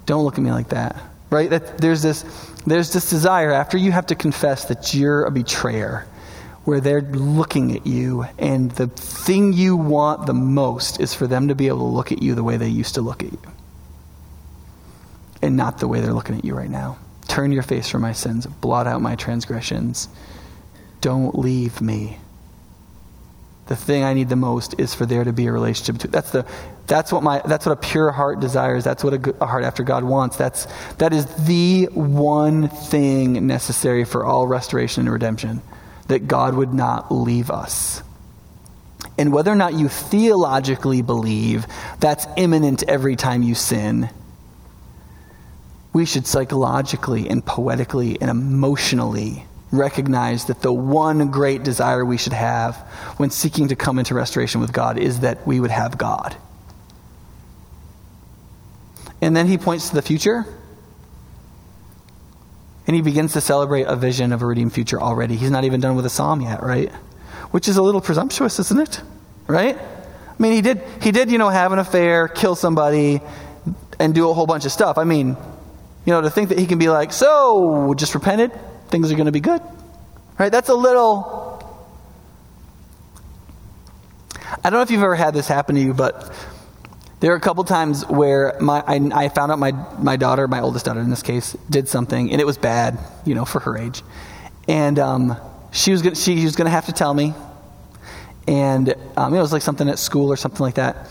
Don't 0.07 0.23
look 0.23 0.39
at 0.39 0.43
me 0.43 0.51
like 0.51 0.69
that. 0.69 0.99
Right? 1.29 1.49
That 1.49 1.77
there's 1.77 2.01
this 2.01 2.23
there's 2.65 2.91
this 2.93 3.09
desire 3.09 3.51
after 3.51 3.77
you 3.77 3.91
have 3.91 4.07
to 4.07 4.15
confess 4.15 4.65
that 4.65 4.93
you're 4.93 5.25
a 5.25 5.31
betrayer 5.31 6.07
where 6.67 6.81
they're 6.81 6.99
looking 6.99 7.73
at 7.77 7.87
you 7.87 8.25
and 8.37 8.71
the 8.71 8.87
thing 8.87 9.53
you 9.53 9.77
want 9.77 10.25
the 10.25 10.33
most 10.33 10.99
is 10.99 11.13
for 11.13 11.25
them 11.25 11.47
to 11.47 11.55
be 11.55 11.69
able 11.69 11.77
to 11.77 11.95
look 11.95 12.11
at 12.11 12.21
you 12.21 12.35
the 12.35 12.43
way 12.43 12.57
they 12.57 12.67
used 12.67 12.95
to 12.95 13.01
look 13.01 13.23
at 13.23 13.31
you 13.31 13.39
and 15.41 15.55
not 15.55 15.77
the 15.77 15.87
way 15.87 16.01
they're 16.01 16.11
looking 16.11 16.37
at 16.37 16.43
you 16.43 16.53
right 16.53 16.69
now. 16.69 16.97
Turn 17.29 17.53
your 17.53 17.63
face 17.63 17.87
from 17.87 18.01
my 18.01 18.11
sins, 18.11 18.47
blot 18.47 18.85
out 18.85 19.01
my 19.01 19.15
transgressions. 19.15 20.09
Don't 20.99 21.39
leave 21.39 21.79
me. 21.79 22.17
The 23.67 23.77
thing 23.77 24.03
I 24.03 24.13
need 24.13 24.27
the 24.27 24.35
most 24.35 24.77
is 24.77 24.93
for 24.93 25.05
there 25.05 25.23
to 25.23 25.31
be 25.31 25.45
a 25.45 25.53
relationship. 25.53 25.95
Between, 25.95 26.11
that's 26.11 26.31
the 26.31 26.45
that's 26.85 27.13
what 27.13 27.23
my 27.23 27.41
that's 27.45 27.65
what 27.65 27.71
a 27.71 27.77
pure 27.77 28.11
heart 28.11 28.41
desires. 28.41 28.83
That's 28.83 29.05
what 29.05 29.13
a, 29.13 29.35
a 29.41 29.45
heart 29.45 29.63
after 29.63 29.83
God 29.83 30.03
wants. 30.03 30.35
That's 30.35 30.67
that 30.97 31.13
is 31.13 31.27
the 31.45 31.85
one 31.93 32.67
thing 32.67 33.47
necessary 33.47 34.03
for 34.03 34.25
all 34.25 34.47
restoration 34.47 35.03
and 35.03 35.13
redemption. 35.13 35.61
That 36.07 36.27
God 36.27 36.55
would 36.55 36.73
not 36.73 37.11
leave 37.11 37.51
us. 37.51 38.01
And 39.17 39.33
whether 39.33 39.51
or 39.51 39.55
not 39.55 39.73
you 39.73 39.89
theologically 39.89 41.01
believe 41.01 41.65
that's 41.99 42.27
imminent 42.37 42.83
every 42.83 43.15
time 43.15 43.41
you 43.41 43.55
sin, 43.55 44.09
we 45.93 46.05
should 46.05 46.27
psychologically 46.27 47.27
and 47.27 47.43
poetically 47.43 48.21
and 48.21 48.29
emotionally 48.29 49.45
recognize 49.71 50.45
that 50.45 50.61
the 50.61 50.71
one 50.71 51.29
great 51.31 51.63
desire 51.63 52.05
we 52.05 52.17
should 52.17 52.33
have 52.33 52.75
when 53.17 53.29
seeking 53.29 53.67
to 53.69 53.75
come 53.75 53.99
into 53.99 54.13
restoration 54.13 54.61
with 54.61 54.71
God 54.71 54.97
is 54.97 55.21
that 55.21 55.45
we 55.45 55.59
would 55.59 55.71
have 55.71 55.97
God. 55.97 56.35
And 59.21 59.35
then 59.35 59.47
he 59.47 59.57
points 59.57 59.89
to 59.89 59.95
the 59.95 60.01
future. 60.01 60.45
And 62.87 62.95
he 62.95 63.01
begins 63.01 63.33
to 63.33 63.41
celebrate 63.41 63.83
a 63.83 63.95
vision 63.95 64.31
of 64.31 64.41
a 64.41 64.45
redeemed 64.45 64.73
future 64.73 64.99
already. 64.99 65.35
He's 65.35 65.51
not 65.51 65.65
even 65.65 65.81
done 65.81 65.95
with 65.95 66.05
a 66.05 66.09
psalm 66.09 66.41
yet, 66.41 66.63
right? 66.63 66.89
Which 67.51 67.67
is 67.67 67.77
a 67.77 67.81
little 67.81 68.01
presumptuous, 68.01 68.59
isn't 68.59 68.79
it? 68.79 69.01
Right? 69.45 69.77
I 69.77 70.41
mean, 70.41 70.53
he 70.53 70.61
did, 70.61 70.81
he 71.01 71.11
did, 71.11 71.29
you 71.29 71.37
know, 71.37 71.49
have 71.49 71.73
an 71.73 71.79
affair, 71.79 72.27
kill 72.27 72.55
somebody, 72.55 73.21
and 73.99 74.15
do 74.15 74.29
a 74.29 74.33
whole 74.33 74.45
bunch 74.45 74.65
of 74.65 74.71
stuff. 74.71 74.97
I 74.97 75.03
mean, 75.03 75.35
you 76.05 76.13
know, 76.13 76.21
to 76.21 76.29
think 76.29 76.49
that 76.49 76.59
he 76.59 76.65
can 76.65 76.79
be 76.79 76.89
like, 76.89 77.11
so, 77.11 77.93
just 77.95 78.15
repented, 78.15 78.51
things 78.87 79.11
are 79.11 79.15
going 79.15 79.25
to 79.25 79.31
be 79.31 79.41
good. 79.41 79.61
Right? 80.39 80.51
That's 80.51 80.69
a 80.69 80.73
little. 80.73 81.45
I 84.63 84.69
don't 84.69 84.73
know 84.73 84.81
if 84.81 84.91
you've 84.91 85.03
ever 85.03 85.15
had 85.15 85.33
this 85.33 85.47
happen 85.47 85.75
to 85.75 85.81
you, 85.81 85.93
but 85.93 86.33
there 87.19 87.31
are 87.33 87.35
a 87.35 87.39
couple 87.39 87.63
times 87.63 88.05
where 88.07 88.55
my, 88.59 88.83
I, 88.85 89.25
I, 89.25 89.29
found 89.29 89.51
out 89.51 89.57
my, 89.57 89.71
my 89.97 90.17
daughter, 90.17 90.47
my 90.47 90.61
oldest 90.61 90.85
daughter 90.85 90.99
in 90.99 91.09
this 91.09 91.23
case, 91.23 91.57
did 91.69 91.87
something, 91.87 92.31
and 92.31 92.39
it 92.39 92.45
was 92.45 92.57
bad, 92.57 92.99
you 93.25 93.33
know, 93.33 93.45
for 93.45 93.59
her 93.59 93.77
age. 93.77 94.03
And 94.67 94.99
um, 94.99 95.35
she 95.71 95.91
was 95.91 96.01
gonna, 96.01 96.15
she, 96.15 96.43
was 96.43 96.55
going 96.55 96.65
to 96.65 96.71
have 96.71 96.85
to 96.85 96.91
tell 96.91 97.13
me. 97.13 97.33
And 98.47 98.93
um, 99.17 99.33
it 99.33 99.39
was 99.39 99.51
like 99.51 99.61
something 99.61 99.89
at 99.89 99.99
school 99.99 100.31
or 100.31 100.37
something 100.37 100.61
like 100.61 100.75
that. 100.75 101.09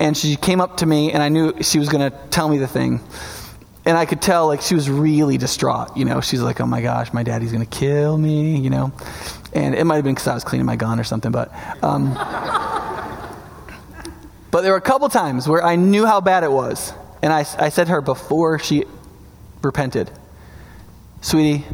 And 0.00 0.16
she 0.16 0.36
came 0.36 0.60
up 0.60 0.78
to 0.78 0.86
me, 0.86 1.12
and 1.12 1.22
I 1.22 1.28
knew 1.28 1.62
she 1.62 1.78
was 1.78 1.88
going 1.88 2.10
to 2.10 2.16
tell 2.30 2.48
me 2.48 2.58
the 2.58 2.68
thing 2.68 3.00
and 3.84 3.96
I 3.96 4.04
could 4.04 4.20
tell 4.20 4.48
like 4.48 4.60
she 4.60 4.74
was 4.74 4.90
really 4.90 5.38
distraught. 5.38 5.96
You 5.96 6.04
know, 6.04 6.20
she's 6.20 6.42
like, 6.42 6.60
"Oh 6.60 6.66
my 6.66 6.82
gosh, 6.82 7.10
my 7.14 7.22
daddy's 7.22 7.52
gonna 7.52 7.64
kill 7.64 8.18
me," 8.18 8.58
you 8.58 8.68
know, 8.68 8.92
and 9.54 9.74
it 9.74 9.84
might 9.84 9.94
have 9.94 10.04
been 10.04 10.14
because 10.14 10.28
I 10.28 10.34
was 10.34 10.44
cleaning 10.44 10.66
my 10.66 10.76
gun 10.76 11.00
or 11.00 11.04
something, 11.04 11.32
but. 11.32 11.50
Um, 11.82 12.14
but 14.58 14.62
there 14.62 14.72
were 14.72 14.78
a 14.78 14.80
couple 14.80 15.08
times 15.08 15.46
where 15.46 15.64
I 15.64 15.76
knew 15.76 16.04
how 16.04 16.20
bad 16.20 16.42
it 16.42 16.50
was, 16.50 16.92
and 17.22 17.32
I, 17.32 17.46
I 17.60 17.68
said 17.68 17.84
to 17.86 17.92
her 17.92 18.00
before 18.00 18.58
she 18.58 18.86
repented, 19.62 20.10
"Sweetie, 21.20 21.64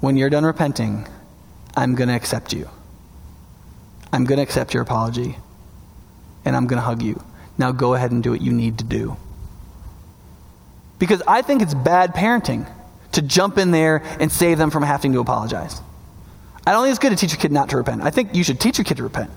when 0.00 0.18
you're 0.18 0.28
done 0.28 0.44
repenting, 0.44 1.08
I'm 1.74 1.94
going 1.94 2.08
to 2.08 2.14
accept 2.14 2.52
you. 2.52 2.68
I'm 4.12 4.26
going 4.26 4.36
to 4.36 4.42
accept 4.42 4.74
your 4.74 4.82
apology. 4.82 5.38
And 6.44 6.54
I'm 6.54 6.66
going 6.66 6.76
to 6.76 6.84
hug 6.84 7.00
you. 7.00 7.24
Now 7.56 7.72
go 7.72 7.94
ahead 7.94 8.10
and 8.10 8.22
do 8.22 8.30
what 8.30 8.42
you 8.42 8.52
need 8.52 8.76
to 8.78 8.84
do. 8.84 9.16
Because 10.98 11.22
I 11.26 11.40
think 11.40 11.62
it's 11.62 11.72
bad 11.72 12.12
parenting 12.14 12.70
to 13.12 13.22
jump 13.22 13.56
in 13.56 13.70
there 13.70 14.02
and 14.20 14.30
save 14.30 14.58
them 14.58 14.70
from 14.70 14.82
having 14.82 15.14
to 15.14 15.20
apologize. 15.20 15.80
I 16.66 16.72
don't 16.72 16.84
think 16.84 16.90
it's 16.90 16.98
good 16.98 17.10
to 17.10 17.16
teach 17.16 17.32
a 17.32 17.38
kid 17.38 17.52
not 17.52 17.70
to 17.70 17.78
repent. 17.78 18.02
I 18.02 18.10
think 18.10 18.34
you 18.34 18.44
should 18.44 18.60
teach 18.60 18.76
your 18.76 18.84
kid 18.84 18.98
to 18.98 19.02
repent, 19.02 19.30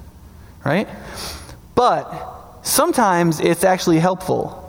right? 0.65 0.89
But 1.75 2.61
sometimes 2.63 3.39
it's 3.39 3.63
actually 3.63 3.99
helpful 3.99 4.59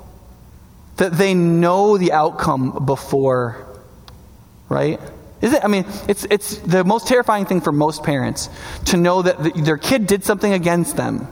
that 0.97 1.13
they 1.13 1.35
know 1.35 1.99
the 1.99 2.13
outcome 2.13 2.85
before, 2.87 3.67
right? 4.69 5.01
Is 5.41 5.53
it? 5.53 5.65
I 5.65 5.69
mean, 5.69 5.85
it's, 6.09 6.25
it's 6.31 6.59
the 6.59 6.85
most 6.85 7.07
terrifying 7.07 7.47
thing 7.47 7.61
for 7.61 7.73
most 7.73 8.03
parents 8.03 8.49
to 8.87 8.97
know 8.97 9.23
that 9.23 9.43
the, 9.43 9.51
their 9.51 9.77
kid 9.77 10.07
did 10.07 10.25
something 10.25 10.53
against 10.53 10.97
them 10.97 11.29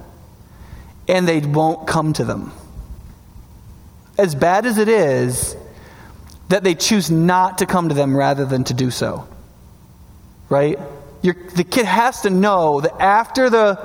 and 1.09 1.27
they 1.27 1.41
won't 1.41 1.87
come 1.87 2.13
to 2.15 2.25
them. 2.25 2.53
As 4.19 4.35
bad 4.35 4.67
as 4.67 4.79
it 4.79 4.89
is, 4.89 5.57
that 6.49 6.63
they 6.63 6.75
choose 6.75 7.11
not 7.11 7.59
to 7.59 7.67
come 7.67 7.89
to 7.89 7.95
them 7.95 8.15
rather 8.15 8.45
than 8.45 8.65
to 8.65 8.75
do 8.75 8.91
so. 8.91 9.27
Right? 10.51 10.79
You're, 11.23 11.37
the 11.55 11.65
kid 11.65 11.87
has 11.87 12.23
to 12.23 12.31
know 12.31 12.83
that 12.83 13.01
after 13.01 13.49
the 13.49 13.77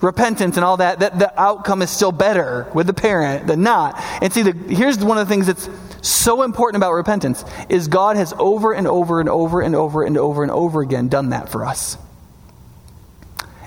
repentance 0.00 0.56
and 0.56 0.64
all 0.64 0.76
that, 0.78 1.00
that 1.00 1.18
the 1.18 1.40
outcome 1.40 1.82
is 1.82 1.90
still 1.90 2.12
better 2.12 2.70
with 2.74 2.86
the 2.86 2.94
parent 2.94 3.46
than 3.46 3.62
not. 3.62 3.94
And 4.22 4.32
see, 4.32 4.42
the, 4.42 4.52
here's 4.52 4.98
one 5.02 5.18
of 5.18 5.26
the 5.26 5.34
things 5.34 5.46
that's 5.46 5.68
so 6.06 6.42
important 6.42 6.76
about 6.76 6.92
repentance 6.92 7.44
is 7.68 7.88
God 7.88 8.16
has 8.16 8.34
over 8.38 8.72
and 8.72 8.86
over 8.86 9.20
and 9.20 9.28
over 9.28 9.62
and 9.62 9.74
over 9.74 10.02
and 10.02 10.18
over 10.18 10.42
and 10.42 10.52
over 10.52 10.82
again 10.82 11.08
done 11.08 11.30
that 11.30 11.48
for 11.48 11.64
us. 11.64 11.96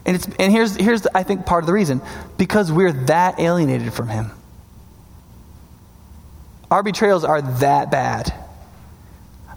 And, 0.06 0.16
it's, 0.16 0.28
and 0.40 0.52
here's, 0.52 0.76
here's, 0.76 1.06
I 1.08 1.24
think, 1.24 1.46
part 1.46 1.64
of 1.64 1.68
the 1.68 1.74
reason 1.74 2.02
because 2.38 2.72
we're 2.72 2.94
that 2.94 3.40
alienated 3.40 3.94
from 3.94 4.08
Him. 4.08 4.32
Our 6.72 6.84
betrayals 6.84 7.24
are 7.24 7.42
that 7.42 7.92
bad. 7.92 8.34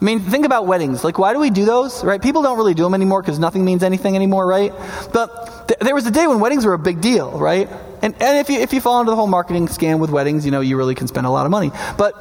I 0.00 0.04
mean, 0.04 0.20
think 0.20 0.46
about 0.46 0.66
weddings. 0.66 1.04
Like, 1.04 1.18
why 1.18 1.34
do 1.34 1.38
we 1.38 1.50
do 1.50 1.66
those, 1.66 2.02
right? 2.02 2.22
People 2.22 2.40
don't 2.40 2.56
really 2.56 2.72
do 2.72 2.84
them 2.84 2.94
anymore 2.94 3.20
because 3.20 3.38
nothing 3.38 3.64
means 3.64 3.82
anything 3.82 4.16
anymore, 4.16 4.46
right? 4.46 4.72
But 5.12 5.68
th- 5.68 5.80
there 5.80 5.94
was 5.94 6.06
a 6.06 6.10
day 6.10 6.26
when 6.26 6.40
weddings 6.40 6.64
were 6.64 6.72
a 6.72 6.78
big 6.78 7.02
deal, 7.02 7.30
right? 7.32 7.68
And, 8.02 8.14
and 8.22 8.38
if, 8.38 8.48
you, 8.48 8.60
if 8.60 8.72
you 8.72 8.80
fall 8.80 9.00
into 9.00 9.10
the 9.10 9.16
whole 9.16 9.26
marketing 9.26 9.68
scam 9.68 9.98
with 9.98 10.08
weddings, 10.08 10.46
you 10.46 10.52
know, 10.52 10.62
you 10.62 10.78
really 10.78 10.94
can 10.94 11.06
spend 11.06 11.26
a 11.26 11.30
lot 11.30 11.44
of 11.44 11.50
money. 11.50 11.70
But, 11.98 12.14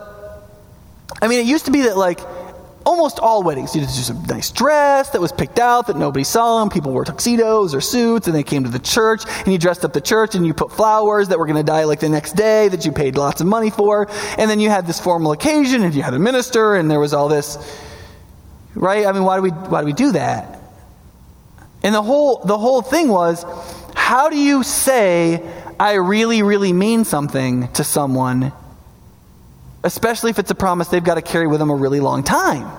I 1.22 1.30
mean, 1.30 1.40
it 1.40 1.46
used 1.46 1.66
to 1.66 1.72
be 1.72 1.84
that, 1.84 1.96
like, 1.96 2.20
almost 2.86 3.20
all 3.20 3.44
weddings. 3.44 3.76
You 3.76 3.82
did 3.82 3.90
just 3.90 4.10
a 4.10 4.14
nice 4.14 4.52
dress 4.52 5.10
that 5.12 5.22
was 5.22 5.32
picked 5.32 5.60
out 5.60 5.88
that 5.88 5.98
nobody 5.98 6.24
saw 6.24 6.60
them. 6.60 6.70
People 6.70 6.92
wore 6.92 7.06
tuxedos 7.06 7.74
or 7.74 7.82
suits, 7.82 8.28
and 8.28 8.36
they 8.36 8.44
came 8.44 8.64
to 8.64 8.70
the 8.70 8.80
church, 8.80 9.24
and 9.40 9.48
you 9.48 9.58
dressed 9.58 9.86
up 9.86 9.94
the 9.94 10.02
church, 10.02 10.36
and 10.36 10.46
you 10.46 10.54
put 10.54 10.72
flowers 10.72 11.30
that 11.30 11.40
were 11.40 11.46
going 11.46 11.58
to 11.58 11.64
die 11.64 11.84
like 11.84 12.00
the 12.00 12.10
next 12.10 12.34
day 12.34 12.68
that 12.68 12.86
you 12.86 12.92
paid 12.92 13.18
lots 13.18 13.42
of 13.42 13.48
money 13.48 13.70
for, 13.70 14.08
and 14.38 14.50
then 14.50 14.60
you 14.60 14.70
had 14.70 14.88
this 14.88 15.00
formal 15.00 15.32
occasion, 15.32 15.84
and 15.84 15.94
you 15.94 16.02
had 16.02 16.14
a 16.14 16.20
minister, 16.20 16.76
and 16.76 16.90
there 16.90 17.00
was 17.00 17.14
all 17.14 17.28
this. 17.28 17.58
Right? 18.76 19.06
I 19.06 19.12
mean, 19.12 19.24
why 19.24 19.36
do 19.38 19.42
we 19.42 19.50
why 19.50 19.82
do 19.82 19.86
we 19.86 19.94
do 19.94 20.12
that? 20.14 20.62
And 21.84 21.96
the 21.96 22.02
whole 22.02 22.44
the 22.44 22.58
whole 22.58 22.82
thing 22.82 23.10
was, 23.10 23.46
how 23.96 24.30
do 24.30 24.38
you 24.38 24.64
say 24.64 25.44
I 25.80 25.94
really 25.94 26.44
really 26.44 26.74
mean 26.74 27.04
something 27.04 27.68
to 27.74 27.84
someone 27.84 28.54
especially 29.84 30.30
if 30.30 30.40
it's 30.40 30.52
a 30.52 30.56
promise 30.56 30.88
they've 30.90 31.04
got 31.04 31.16
to 31.16 31.22
carry 31.22 31.48
with 31.48 31.60
them 31.60 31.70
a 31.70 31.76
really 31.76 32.00
long 32.00 32.24
time. 32.24 32.70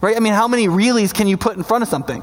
Right? 0.00 0.16
I 0.16 0.20
mean, 0.20 0.34
how 0.34 0.48
many 0.48 0.68
reallys 0.68 1.14
can 1.14 1.26
you 1.26 1.36
put 1.36 1.56
in 1.56 1.62
front 1.62 1.82
of 1.82 1.88
something? 1.88 2.22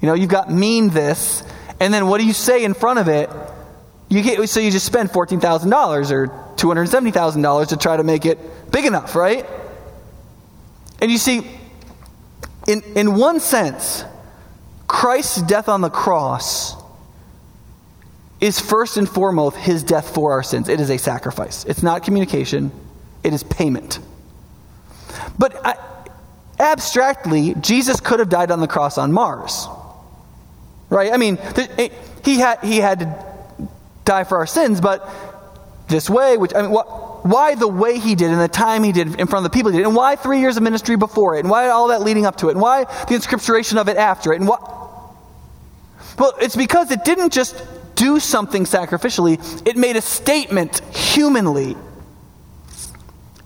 You 0.00 0.08
know, 0.08 0.14
you've 0.14 0.30
got 0.30 0.50
mean 0.50 0.90
this, 0.90 1.42
and 1.80 1.94
then 1.94 2.08
what 2.08 2.20
do 2.20 2.26
you 2.26 2.32
say 2.32 2.64
in 2.64 2.74
front 2.74 2.98
of 2.98 3.08
it? 3.08 3.30
You 4.08 4.22
get 4.22 4.48
so 4.48 4.60
you 4.60 4.70
just 4.70 4.84
spend 4.84 5.10
fourteen 5.10 5.40
thousand 5.40 5.70
dollars 5.70 6.12
or 6.12 6.26
two 6.56 6.68
hundred 6.68 6.88
seventy 6.88 7.10
thousand 7.10 7.42
dollars 7.42 7.68
to 7.68 7.76
try 7.76 7.96
to 7.96 8.04
make 8.04 8.26
it 8.26 8.38
big 8.70 8.84
enough, 8.84 9.14
right? 9.14 9.46
And 11.00 11.10
you 11.10 11.18
see, 11.18 11.48
in 12.68 12.82
in 12.96 13.14
one 13.16 13.40
sense, 13.40 14.04
Christ's 14.86 15.40
death 15.42 15.68
on 15.68 15.80
the 15.80 15.90
cross 15.90 16.76
is 18.40 18.58
first 18.58 18.96
and 18.96 19.08
foremost 19.08 19.56
his 19.56 19.82
death 19.82 20.14
for 20.14 20.32
our 20.32 20.42
sins. 20.42 20.68
It 20.68 20.80
is 20.80 20.90
a 20.90 20.98
sacrifice. 20.98 21.64
It's 21.64 21.82
not 21.82 22.02
communication, 22.02 22.72
it 23.22 23.32
is 23.32 23.42
payment. 23.42 24.00
But 25.38 25.64
I, 25.64 25.76
abstractly, 26.58 27.54
Jesus 27.54 28.00
could 28.00 28.18
have 28.18 28.28
died 28.28 28.50
on 28.50 28.60
the 28.60 28.66
cross 28.66 28.98
on 28.98 29.12
Mars. 29.12 29.66
Right? 30.90 31.12
I 31.12 31.16
mean, 31.16 31.38
eh, 31.38 31.88
he 32.24 32.38
had, 32.38 32.60
he 32.60 32.78
had 32.78 33.00
to 33.00 33.68
die 34.04 34.24
for 34.24 34.38
our 34.38 34.46
sins, 34.46 34.80
but 34.80 35.08
this 35.88 36.08
way, 36.08 36.36
which, 36.36 36.54
I 36.54 36.62
mean, 36.62 36.70
why 36.72 37.54
the 37.54 37.68
way 37.68 37.98
he 37.98 38.14
did 38.14 38.30
and 38.30 38.40
the 38.40 38.48
time 38.48 38.82
he 38.82 38.92
did 38.92 39.18
in 39.18 39.26
front 39.26 39.44
of 39.46 39.50
the 39.50 39.56
people 39.56 39.70
he 39.70 39.78
did, 39.78 39.86
and 39.86 39.96
why 39.96 40.16
three 40.16 40.40
years 40.40 40.56
of 40.56 40.62
ministry 40.62 40.96
before 40.96 41.36
it, 41.36 41.40
and 41.40 41.50
why 41.50 41.68
all 41.68 41.88
that 41.88 42.02
leading 42.02 42.26
up 42.26 42.36
to 42.36 42.48
it, 42.48 42.52
and 42.52 42.60
why 42.60 42.84
the 43.08 43.14
inscripturation 43.14 43.78
of 43.78 43.88
it 43.88 43.96
after 43.96 44.32
it, 44.32 44.40
and 44.40 44.48
what. 44.48 44.62
Well, 46.18 46.34
it's 46.40 46.56
because 46.56 46.90
it 46.90 47.04
didn't 47.04 47.32
just 47.32 47.56
do 47.94 48.20
something 48.20 48.64
sacrificially, 48.64 49.38
it 49.66 49.76
made 49.76 49.96
a 49.96 50.00
statement 50.00 50.80
humanly. 50.94 51.76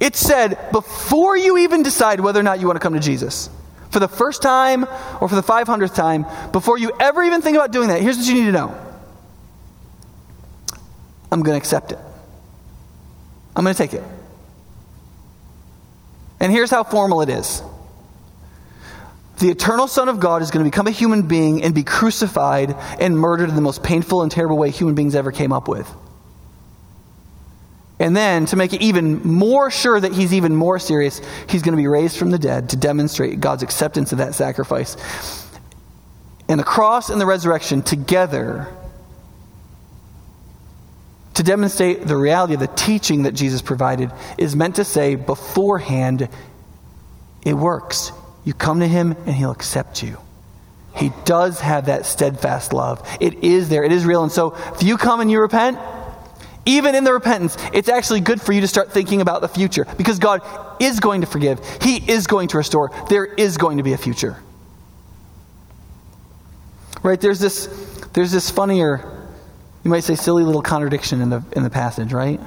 It 0.00 0.14
said, 0.14 0.70
before 0.72 1.36
you 1.36 1.58
even 1.58 1.82
decide 1.82 2.20
whether 2.20 2.38
or 2.38 2.44
not 2.44 2.60
you 2.60 2.66
want 2.66 2.76
to 2.76 2.82
come 2.82 2.94
to 2.94 3.00
Jesus, 3.00 3.50
for 3.90 4.00
the 4.00 4.08
first 4.08 4.42
time 4.42 4.84
or 5.20 5.28
for 5.28 5.34
the 5.34 5.42
500th 5.42 5.94
time, 5.94 6.26
before 6.52 6.78
you 6.78 6.92
ever 7.00 7.22
even 7.22 7.42
think 7.42 7.56
about 7.56 7.72
doing 7.72 7.88
that, 7.88 8.00
here's 8.00 8.16
what 8.16 8.26
you 8.26 8.34
need 8.34 8.46
to 8.46 8.52
know 8.52 8.76
I'm 11.30 11.42
going 11.42 11.54
to 11.54 11.58
accept 11.58 11.92
it. 11.92 11.98
I'm 13.56 13.64
going 13.64 13.74
to 13.74 13.78
take 13.78 13.94
it. 13.94 14.04
And 16.40 16.52
here's 16.52 16.70
how 16.70 16.84
formal 16.84 17.20
it 17.22 17.28
is 17.28 17.62
the 19.38 19.50
eternal 19.50 19.86
Son 19.86 20.08
of 20.08 20.20
God 20.20 20.42
is 20.42 20.50
going 20.50 20.64
to 20.64 20.70
become 20.70 20.86
a 20.86 20.92
human 20.92 21.22
being 21.22 21.62
and 21.62 21.74
be 21.74 21.84
crucified 21.84 22.74
and 23.00 23.18
murdered 23.18 23.48
in 23.48 23.54
the 23.54 23.60
most 23.60 23.82
painful 23.82 24.22
and 24.22 24.30
terrible 24.30 24.56
way 24.56 24.70
human 24.70 24.94
beings 24.94 25.14
ever 25.14 25.32
came 25.32 25.52
up 25.52 25.68
with. 25.68 25.88
And 28.00 28.16
then, 28.16 28.46
to 28.46 28.56
make 28.56 28.72
it 28.72 28.82
even 28.82 29.26
more 29.26 29.70
sure 29.70 29.98
that 29.98 30.12
he's 30.12 30.32
even 30.32 30.54
more 30.54 30.78
serious, 30.78 31.20
he's 31.48 31.62
going 31.62 31.72
to 31.72 31.80
be 31.80 31.88
raised 31.88 32.16
from 32.16 32.30
the 32.30 32.38
dead 32.38 32.70
to 32.70 32.76
demonstrate 32.76 33.40
God's 33.40 33.64
acceptance 33.64 34.12
of 34.12 34.18
that 34.18 34.34
sacrifice. 34.34 34.96
And 36.48 36.60
the 36.60 36.64
cross 36.64 37.10
and 37.10 37.20
the 37.20 37.26
resurrection 37.26 37.82
together 37.82 38.68
to 41.34 41.42
demonstrate 41.42 42.06
the 42.06 42.16
reality 42.16 42.54
of 42.54 42.60
the 42.60 42.66
teaching 42.68 43.24
that 43.24 43.32
Jesus 43.32 43.62
provided 43.62 44.10
is 44.38 44.56
meant 44.56 44.76
to 44.76 44.84
say 44.84 45.14
beforehand, 45.14 46.28
it 47.44 47.54
works. 47.54 48.12
You 48.48 48.54
come 48.54 48.80
to 48.80 48.88
him 48.88 49.14
and 49.26 49.34
he'll 49.34 49.50
accept 49.50 50.02
you. 50.02 50.16
He 50.96 51.12
does 51.26 51.60
have 51.60 51.84
that 51.84 52.06
steadfast 52.06 52.72
love. 52.72 53.06
It 53.20 53.44
is 53.44 53.68
there, 53.68 53.84
it 53.84 53.92
is 53.92 54.06
real. 54.06 54.22
And 54.22 54.32
so 54.32 54.54
if 54.74 54.82
you 54.82 54.96
come 54.96 55.20
and 55.20 55.30
you 55.30 55.38
repent, 55.38 55.78
even 56.64 56.94
in 56.94 57.04
the 57.04 57.12
repentance, 57.12 57.58
it's 57.74 57.90
actually 57.90 58.20
good 58.20 58.40
for 58.40 58.54
you 58.54 58.62
to 58.62 58.66
start 58.66 58.90
thinking 58.90 59.20
about 59.20 59.42
the 59.42 59.48
future 59.48 59.86
because 59.98 60.18
God 60.18 60.40
is 60.80 60.98
going 60.98 61.20
to 61.20 61.26
forgive, 61.26 61.60
He 61.82 61.96
is 62.10 62.26
going 62.26 62.48
to 62.48 62.56
restore, 62.56 62.90
there 63.10 63.26
is 63.26 63.58
going 63.58 63.76
to 63.76 63.82
be 63.82 63.92
a 63.92 63.98
future. 63.98 64.38
Right? 67.02 67.20
There's 67.20 67.40
this, 67.40 67.66
there's 68.14 68.32
this 68.32 68.50
funnier, 68.50 69.28
you 69.84 69.90
might 69.90 70.04
say 70.04 70.14
silly 70.14 70.42
little 70.42 70.62
contradiction 70.62 71.20
in 71.20 71.28
the, 71.28 71.44
in 71.54 71.64
the 71.64 71.70
passage, 71.70 72.14
right? 72.14 72.40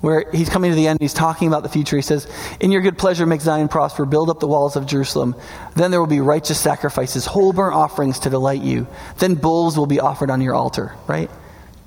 Where 0.00 0.30
he's 0.32 0.48
coming 0.48 0.70
to 0.70 0.74
the 0.74 0.88
end, 0.88 0.98
he's 1.00 1.12
talking 1.12 1.48
about 1.48 1.62
the 1.62 1.68
future. 1.68 1.96
He 1.96 2.02
says, 2.02 2.26
In 2.60 2.72
your 2.72 2.80
good 2.80 2.96
pleasure, 2.96 3.26
make 3.26 3.40
Zion 3.40 3.68
prosper, 3.68 4.06
build 4.06 4.30
up 4.30 4.40
the 4.40 4.48
walls 4.48 4.76
of 4.76 4.86
Jerusalem. 4.86 5.34
Then 5.76 5.90
there 5.90 6.00
will 6.00 6.06
be 6.06 6.20
righteous 6.20 6.58
sacrifices, 6.58 7.26
whole 7.26 7.52
burnt 7.52 7.74
offerings 7.74 8.20
to 8.20 8.30
delight 8.30 8.62
you. 8.62 8.86
Then 9.18 9.34
bulls 9.34 9.76
will 9.76 9.86
be 9.86 10.00
offered 10.00 10.30
on 10.30 10.40
your 10.40 10.54
altar, 10.54 10.94
right? 11.06 11.30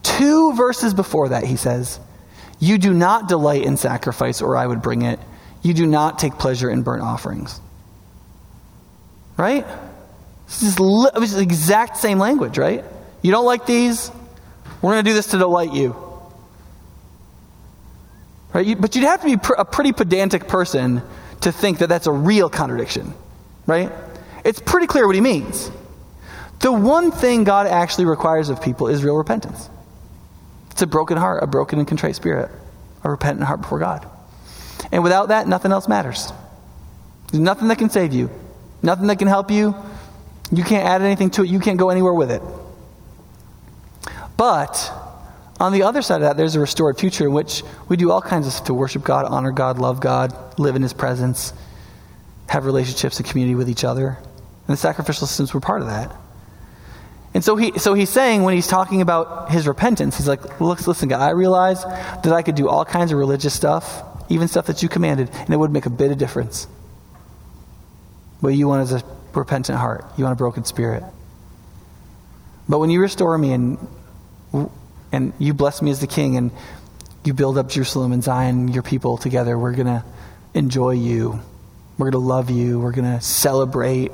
Two 0.04 0.54
verses 0.54 0.94
before 0.94 1.30
that, 1.30 1.44
he 1.44 1.56
says, 1.56 2.00
You 2.60 2.78
do 2.78 2.94
not 2.94 3.28
delight 3.28 3.64
in 3.64 3.78
sacrifice, 3.78 4.42
or 4.42 4.56
I 4.56 4.68
would 4.68 4.82
bring 4.82 5.02
it. 5.02 5.20
You 5.64 5.74
do 5.74 5.88
not 5.88 6.20
take 6.20 6.34
pleasure 6.34 6.70
in 6.70 6.84
burnt 6.84 7.02
offerings. 7.02 7.60
Right? 9.38 9.66
This 10.46 10.62
is 10.62 10.76
the 10.76 11.40
exact 11.42 11.98
same 11.98 12.20
language, 12.20 12.58
right? 12.58 12.84
You 13.22 13.32
don't 13.32 13.46
like 13.46 13.66
these? 13.66 14.12
We're 14.82 14.92
going 14.92 15.04
to 15.04 15.10
do 15.10 15.16
this 15.16 15.28
to 15.28 15.38
delight 15.38 15.74
you. 15.74 15.96
Right? 18.54 18.80
But 18.80 18.96
you'd 18.96 19.06
have 19.06 19.22
to 19.22 19.26
be 19.26 19.54
a 19.58 19.66
pretty 19.66 19.94
pedantic 19.94 20.48
person 20.48 21.02
to 21.42 21.52
think 21.52 21.80
that 21.80 21.88
that's 21.88 22.08
a 22.08 22.12
real 22.12 22.50
contradiction, 22.50 23.14
right? 23.66 23.92
It's 24.46 24.60
pretty 24.60 24.88
clear 24.88 25.06
what 25.08 25.16
he 25.16 25.22
means. 25.22 25.72
The 26.60 26.72
one 26.72 27.12
thing 27.12 27.44
God 27.44 27.68
actually 27.68 28.06
requires 28.06 28.50
of 28.50 28.62
people 28.62 28.88
is 28.88 29.04
real 29.04 29.16
repentance. 29.16 29.70
It's 30.72 30.82
a 30.82 30.88
broken 30.88 31.18
heart, 31.18 31.44
a 31.44 31.48
broken 31.48 31.80
and 31.80 31.88
contrite 31.88 32.16
spirit, 32.16 32.50
a 33.04 33.10
repentant 33.10 33.46
heart 33.46 33.62
before 33.62 33.80
God. 33.80 34.08
And 34.92 35.04
without 35.04 35.30
that, 35.30 35.48
nothing 35.48 35.72
else 35.72 35.88
matters. 35.88 36.32
There's 37.32 37.42
nothing 37.42 37.68
that 37.68 37.78
can 37.78 37.90
save 37.90 38.14
you, 38.14 38.30
nothing 38.82 39.08
that 39.08 39.20
can 39.20 39.28
help 39.28 39.52
you. 39.52 39.76
You 40.52 40.64
can't 40.64 40.88
add 40.88 41.02
anything 41.02 41.32
to 41.32 41.44
it, 41.44 41.50
you 41.50 41.60
can't 41.60 41.80
go 41.80 41.90
anywhere 41.90 42.14
with 42.14 42.32
it. 42.32 42.42
But 44.38 44.92
on 45.64 45.72
the 45.72 45.84
other 45.84 46.02
side 46.02 46.16
of 46.16 46.22
that, 46.24 46.36
there's 46.36 46.56
a 46.56 46.60
restored 46.60 47.00
future 47.00 47.24
in 47.24 47.32
which 47.32 47.64
we 47.88 47.96
do 47.96 48.12
all 48.12 48.22
kinds 48.22 48.48
of 48.48 48.52
stuff 48.52 48.68
to 48.68 48.74
worship 48.74 49.02
God, 49.02 49.24
honor 49.24 49.54
God, 49.54 49.80
love 49.80 50.02
God, 50.02 50.60
live 50.60 50.76
in 50.76 50.82
His 50.82 50.92
presence, 50.92 51.54
have 52.50 52.66
relationships 52.66 53.18
and 53.18 53.26
community 53.26 53.56
with 53.56 53.70
each 53.70 53.86
other. 53.86 54.18
And 54.68 54.68
the 54.68 54.76
sacrificial 54.76 55.26
systems 55.26 55.54
were 55.54 55.62
part 55.62 55.82
of 55.82 55.88
that. 55.88 56.14
And 57.34 57.46
so, 57.46 57.56
he, 57.56 57.80
so 57.80 57.94
he's 57.94 58.10
saying 58.10 58.44
when 58.44 58.56
he's 58.56 58.68
talking 58.68 59.02
about 59.02 59.52
his 59.52 59.66
repentance, 59.66 60.18
he's 60.18 60.28
like, 60.28 60.60
Look, 60.60 60.86
listen, 60.86 61.08
God, 61.08 61.22
I 61.22 61.30
realize 61.30 61.82
that 61.84 62.34
I 62.34 62.42
could 62.42 62.56
do 62.56 62.68
all 62.68 62.84
kinds 62.84 63.14
of 63.14 63.18
religious 63.18 63.54
stuff, 63.54 64.04
even 64.28 64.50
stuff 64.50 64.66
that 64.66 64.84
you 64.84 64.90
commanded, 64.90 65.30
and 65.34 65.50
it 65.50 65.58
would 65.58 65.72
make 65.72 65.86
a 65.86 65.90
bit 65.90 66.12
of 66.12 66.18
difference. 66.18 66.68
What 68.42 68.50
you 68.50 68.68
want 68.68 68.84
is 68.84 68.92
a 68.92 69.02
repentant 69.34 69.80
heart, 69.80 70.06
you 70.18 70.26
want 70.26 70.34
a 70.34 70.38
broken 70.38 70.66
spirit. 70.66 71.04
But 72.68 72.80
when 72.80 72.90
you 72.90 73.00
restore 73.00 73.38
me 73.38 73.54
and, 73.54 73.78
and 75.14 75.32
you 75.40 75.54
bless 75.54 75.82
me 75.82 75.92
as 75.92 76.02
the 76.02 76.08
king 76.08 76.36
and 76.36 76.52
you 77.24 77.34
build 77.34 77.58
up 77.58 77.70
Jerusalem 77.70 78.12
and 78.12 78.22
Zion, 78.22 78.68
your 78.68 78.84
people 78.84 79.18
together, 79.18 79.58
we're 79.58 79.72
going 79.72 79.88
to 79.88 80.04
enjoy 80.54 80.92
you. 80.92 81.40
We're 81.98 82.12
going 82.12 82.22
to 82.22 82.28
love 82.28 82.50
you. 82.50 82.82
We're 82.82 82.92
going 82.92 83.10
to 83.10 83.22
celebrate 83.22 84.12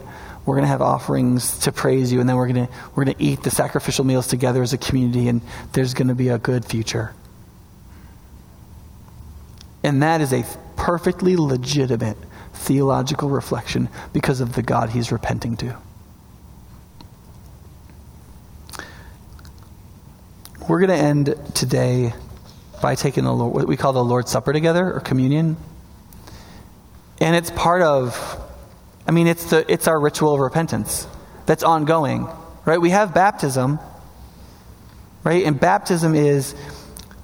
we're 0.49 0.55
going 0.55 0.65
to 0.65 0.69
have 0.69 0.81
offerings 0.81 1.59
to 1.59 1.71
praise 1.71 2.11
you, 2.11 2.19
and 2.19 2.27
then 2.27 2.35
we're 2.35 2.51
going 2.51 2.65
to, 2.65 2.73
we're 2.95 3.05
going 3.05 3.15
to 3.15 3.23
eat 3.23 3.43
the 3.43 3.51
sacrificial 3.51 4.03
meals 4.03 4.25
together 4.25 4.63
as 4.63 4.73
a 4.73 4.79
community, 4.79 5.27
and 5.27 5.41
there's 5.73 5.93
going 5.93 6.07
to 6.07 6.15
be 6.15 6.29
a 6.29 6.39
good 6.39 6.65
future. 6.65 7.13
And 9.83 10.01
that 10.01 10.21
is 10.21 10.33
a 10.33 10.43
perfectly 10.75 11.35
legitimate 11.35 12.17
theological 12.53 13.29
reflection 13.29 13.89
because 14.11 14.41
of 14.41 14.53
the 14.53 14.63
God 14.63 14.89
he's 14.89 15.11
repenting 15.11 15.55
to. 15.57 15.77
We're 20.70 20.80
going 20.80 20.97
to 20.97 21.03
end 21.03 21.36
today 21.55 22.13
by 22.80 22.93
taking 22.93 23.24
the, 23.24 23.34
what 23.34 23.67
we 23.67 23.76
call 23.76 23.91
the 23.91 24.03
Lord's 24.03 24.32
Supper 24.32 24.53
together, 24.53 24.93
or 24.93 24.99
communion. 24.99 25.57
And 27.20 27.36
it's 27.36 27.49
part 27.51 27.82
of 27.82 28.39
I 29.07 29.11
mean, 29.11 29.26
it's, 29.26 29.45
the, 29.45 29.65
it's 29.67 29.88
our 29.88 29.99
ritual 29.99 30.36
of 30.36 30.39
repentance 30.39 31.07
that's 31.47 31.63
ongoing, 31.63 32.28
right? 32.63 32.78
We 32.80 32.91
have 32.91 33.11
baptism, 33.11 33.80
right? 35.24 35.43
And 35.43 35.59
baptism 35.59 36.13
is 36.13 36.53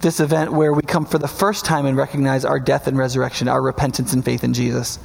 this 0.01 0.19
event 0.19 0.51
where 0.51 0.73
we 0.73 0.81
come 0.81 1.05
for 1.05 1.19
the 1.19 1.27
first 1.27 1.63
time 1.63 1.85
and 1.85 1.95
recognize 1.95 2.43
our 2.45 2.59
death 2.59 2.87
and 2.87 2.97
resurrection, 2.97 3.47
our 3.47 3.61
repentance 3.61 4.13
and 4.13 4.25
faith 4.25 4.43
in 4.43 4.55
Jesus. 4.55 4.97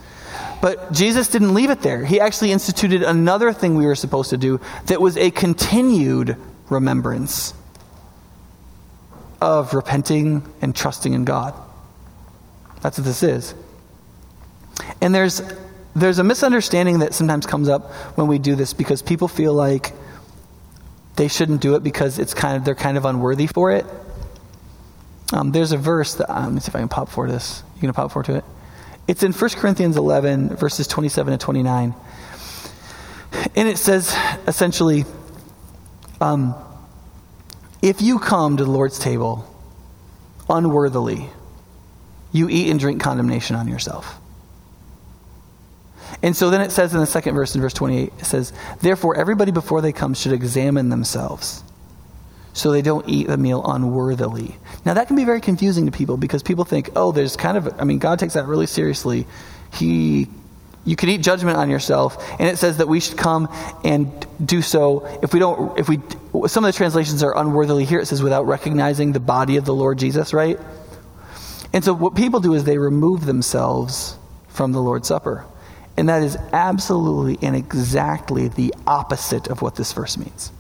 But 0.62 0.91
Jesus 0.91 1.28
didn't 1.28 1.53
leave 1.53 1.68
it 1.68 1.82
there. 1.82 2.03
He 2.03 2.18
actually 2.18 2.53
instituted 2.53 3.03
another 3.03 3.53
thing 3.53 3.74
we 3.74 3.84
were 3.84 3.95
supposed 3.95 4.30
to 4.30 4.38
do 4.38 4.59
that 4.86 5.03
was 5.03 5.18
a 5.18 5.30
continued 5.30 6.38
remembrance 6.70 7.53
of 9.41 9.74
repenting 9.74 10.43
and 10.61 10.74
trusting 10.74 11.12
in 11.12 11.24
God. 11.24 11.55
That's 12.82 12.99
what 12.99 13.05
this 13.05 13.22
is. 13.22 13.55
And 15.01 15.14
there's 15.14 15.43
there's 15.95 16.18
a 16.18 16.24
misunderstanding 16.24 17.01
that 17.01 17.14
sometimes 17.14 17.47
comes 17.47 17.68
up 17.68 17.91
when 18.16 18.26
we 18.26 18.38
do 18.38 18.55
this 18.55 18.72
because 18.72 19.03
people 19.03 19.28
feel 19.28 19.53
like 19.53 19.93
they 21.16 21.28
shouldn't 21.28 21.61
do 21.61 21.74
it 21.74 21.82
because 21.82 22.18
it's 22.18 22.32
kind 22.32 22.57
of 22.57 22.64
they're 22.64 22.74
kind 22.74 22.97
of 22.97 23.05
unworthy 23.05 23.47
for 23.47 23.72
it. 23.72 23.86
Um, 25.32 25.53
there's 25.53 25.72
a 25.72 25.76
verse 25.76 26.14
that 26.14 26.30
um, 26.30 26.45
let 26.45 26.53
me 26.53 26.61
see 26.61 26.68
if 26.68 26.76
I 26.76 26.80
can 26.80 26.88
pop 26.88 27.09
for 27.09 27.28
this. 27.28 27.62
You 27.76 27.82
gonna 27.82 27.93
pop 27.93 28.12
for 28.12 28.22
to 28.22 28.36
it? 28.36 28.45
It's 29.09 29.22
in 29.22 29.32
1 29.32 29.51
Corinthians 29.51 29.97
11 29.97 30.57
verses 30.57 30.86
27 30.86 31.32
and 31.32 31.41
29, 31.41 31.95
and 33.57 33.68
it 33.68 33.78
says 33.78 34.16
essentially, 34.47 35.05
um, 36.20 36.55
if 37.83 38.03
you 38.03 38.18
come 38.18 38.57
to 38.57 38.64
the 38.64 38.70
Lord's 38.70 38.99
table 38.99 39.47
unworthily, 40.49 41.28
you 42.33 42.49
eat 42.49 42.70
and 42.70 42.78
drink 42.78 43.01
condemnation 43.01 43.57
on 43.57 43.68
yourself. 43.68 44.16
And 46.22 46.37
so 46.37 46.51
then 46.51 46.61
it 46.61 46.70
says 46.70 46.93
in 46.93 47.01
the 47.01 47.07
second 47.07 47.35
verse, 47.35 47.55
in 47.55 47.61
verse 47.61 47.72
28, 47.72 48.12
it 48.18 48.24
says, 48.24 48.53
Therefore, 48.81 49.16
everybody 49.16 49.53
before 49.53 49.81
they 49.81 49.93
come 49.93 50.14
should 50.14 50.33
examine 50.33 50.89
themselves 50.89 51.62
so 52.53 52.72
they 52.72 52.83
don't 52.83 53.09
eat 53.09 53.28
the 53.28 53.37
meal 53.37 53.62
unworthily. 53.64 54.57
Now, 54.85 54.95
that 54.95 55.07
can 55.07 55.16
be 55.16 55.24
very 55.24 55.41
confusing 55.41 55.87
to 55.87 55.93
people 55.93 56.16
because 56.16 56.43
people 56.43 56.64
think, 56.64 56.91
oh, 56.97 57.12
there's 57.12 57.37
kind 57.37 57.57
of, 57.57 57.81
I 57.81 57.85
mean, 57.85 57.99
God 57.99 58.18
takes 58.18 58.35
that 58.35 58.47
really 58.47 58.66
seriously. 58.66 59.26
He, 59.72 60.28
you 60.85 60.97
can 60.97 61.09
eat 61.09 61.22
judgment 61.22 61.57
on 61.57 61.70
yourself. 61.70 62.22
And 62.39 62.49
it 62.49 62.59
says 62.59 62.78
that 62.78 62.89
we 62.89 63.01
should 63.01 63.16
come 63.16 63.49
and 63.85 64.26
do 64.45 64.62
so 64.62 65.07
if 65.22 65.33
we 65.33 65.39
don't, 65.39 65.78
if 65.78 65.89
we, 65.89 66.01
some 66.47 66.64
of 66.64 66.72
the 66.72 66.76
translations 66.76 67.22
are 67.22 67.37
unworthily 67.37 67.85
here. 67.85 68.01
It 68.01 68.07
says 68.07 68.22
without 68.22 68.47
recognizing 68.47 69.12
the 69.12 69.20
body 69.20 69.57
of 69.57 69.64
the 69.64 69.74
Lord 69.74 69.99
Jesus, 69.99 70.33
right? 70.33 70.59
And 71.72 71.85
so 71.85 71.93
what 71.93 72.14
people 72.14 72.41
do 72.41 72.55
is 72.55 72.64
they 72.64 72.78
remove 72.78 73.26
themselves 73.26 74.16
from 74.49 74.72
the 74.72 74.81
Lord's 74.81 75.09
Supper. 75.09 75.45
And 75.97 76.09
that 76.09 76.22
is 76.22 76.37
absolutely 76.53 77.39
and 77.47 77.55
exactly 77.55 78.49
the 78.49 78.74
opposite 78.87 79.49
of 79.49 79.61
what 79.62 79.74
this 79.76 79.93
verse 79.93 80.16
means. 80.16 80.53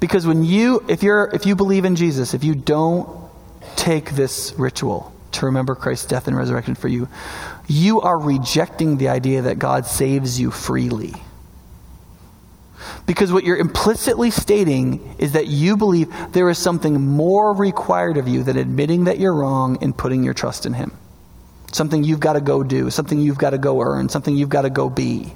Because 0.00 0.26
when 0.26 0.44
you, 0.44 0.84
if 0.88 1.02
you're, 1.02 1.30
if 1.32 1.46
you 1.46 1.56
believe 1.56 1.84
in 1.84 1.96
Jesus, 1.96 2.34
if 2.34 2.44
you 2.44 2.54
don't 2.54 3.08
take 3.76 4.10
this 4.12 4.54
ritual 4.56 5.12
to 5.32 5.46
remember 5.46 5.74
Christ's 5.74 6.06
death 6.06 6.28
and 6.28 6.36
resurrection 6.36 6.74
for 6.74 6.88
you, 6.88 7.08
you 7.66 8.00
are 8.00 8.18
rejecting 8.18 8.98
the 8.98 9.08
idea 9.08 9.42
that 9.42 9.58
God 9.58 9.86
saves 9.86 10.38
you 10.38 10.50
freely. 10.50 11.14
Because 13.06 13.32
what 13.32 13.44
you're 13.44 13.56
implicitly 13.56 14.30
stating 14.30 15.16
is 15.18 15.32
that 15.32 15.46
you 15.46 15.76
believe 15.76 16.12
there 16.32 16.48
is 16.50 16.58
something 16.58 17.00
more 17.00 17.54
required 17.54 18.16
of 18.16 18.28
you 18.28 18.42
than 18.42 18.56
admitting 18.56 19.04
that 19.04 19.18
you're 19.18 19.34
wrong 19.34 19.78
and 19.82 19.96
putting 19.96 20.22
your 20.22 20.34
trust 20.34 20.66
in 20.66 20.74
Him 20.74 20.92
something 21.74 22.04
you've 22.04 22.20
got 22.20 22.34
to 22.34 22.40
go 22.40 22.62
do, 22.62 22.90
something 22.90 23.18
you've 23.18 23.38
got 23.38 23.50
to 23.50 23.58
go 23.58 23.80
earn, 23.80 24.08
something 24.08 24.36
you've 24.36 24.48
got 24.48 24.62
to 24.62 24.70
go 24.70 24.88
be. 24.88 25.34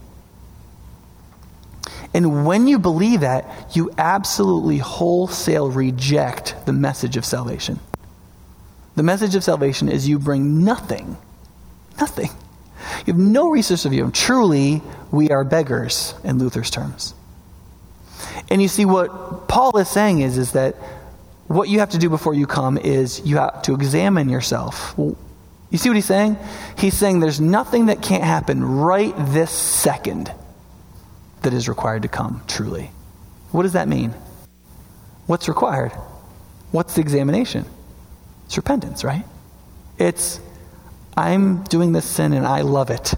And 2.15 2.47
when 2.47 2.67
you 2.67 2.79
believe 2.79 3.21
that, 3.21 3.77
you 3.77 3.91
absolutely 3.99 4.79
wholesale 4.79 5.71
reject 5.71 6.55
the 6.65 6.73
message 6.73 7.17
of 7.17 7.25
salvation. 7.25 7.81
The 8.97 9.03
message 9.03 9.35
of 9.35 9.45
salvation 9.45 9.89
is 9.89 10.09
you 10.09 10.19
bring 10.19 10.65
nothing, 10.65 11.17
nothing. 12.01 12.31
You 13.05 13.13
have 13.13 13.19
no 13.19 13.51
resource 13.51 13.85
of 13.85 13.93
your 13.93 14.07
own. 14.07 14.13
Truly, 14.13 14.81
we 15.11 15.31
are 15.31 15.45
beggars, 15.45 16.15
in 16.25 16.39
Luther's 16.39 16.71
terms. 16.71 17.15
And 18.51 18.61
you 18.63 18.69
see, 18.69 18.85
what 18.85 19.49
Paul 19.49 19.77
is 19.79 19.89
saying 19.89 20.21
is, 20.21 20.39
is 20.39 20.53
that 20.53 20.75
what 21.47 21.69
you 21.69 21.81
have 21.81 21.91
to 21.91 21.99
do 21.99 22.09
before 22.09 22.35
you 22.35 22.47
come 22.47 22.79
is 22.79 23.21
you 23.25 23.37
have 23.37 23.63
to 23.63 23.75
examine 23.75 24.29
yourself. 24.29 24.95
You 24.97 25.79
see 25.79 25.89
what 25.89 25.97
he's 25.97 26.07
saying? 26.07 26.39
He's 26.79 26.95
saying 26.95 27.21
there's 27.21 27.41
nothing 27.41 27.87
that 27.87 28.03
can't 28.03 28.25
happen 28.25 28.63
right 28.63 29.15
this 29.17 29.51
second 29.51 30.33
that 31.43 31.53
is 31.53 31.69
required 31.69 32.03
to 32.03 32.09
come, 32.09 32.43
truly. 32.47 32.91
What 33.51 33.63
does 33.63 33.73
that 33.73 33.89
mean? 33.89 34.15
What's 35.27 35.49
required? 35.49 35.93
What's 36.71 36.95
the 36.95 37.01
examination? 37.01 37.65
It's 38.47 38.57
repentance, 38.57 39.05
right? 39.05 39.25
It's, 39.99 40.41
I'm 41.17 41.65
doing 41.65 41.93
this 41.93 42.05
sin 42.05 42.33
and 42.33 42.47
I 42.47 42.63
love 42.63 42.91
it, 42.91 43.15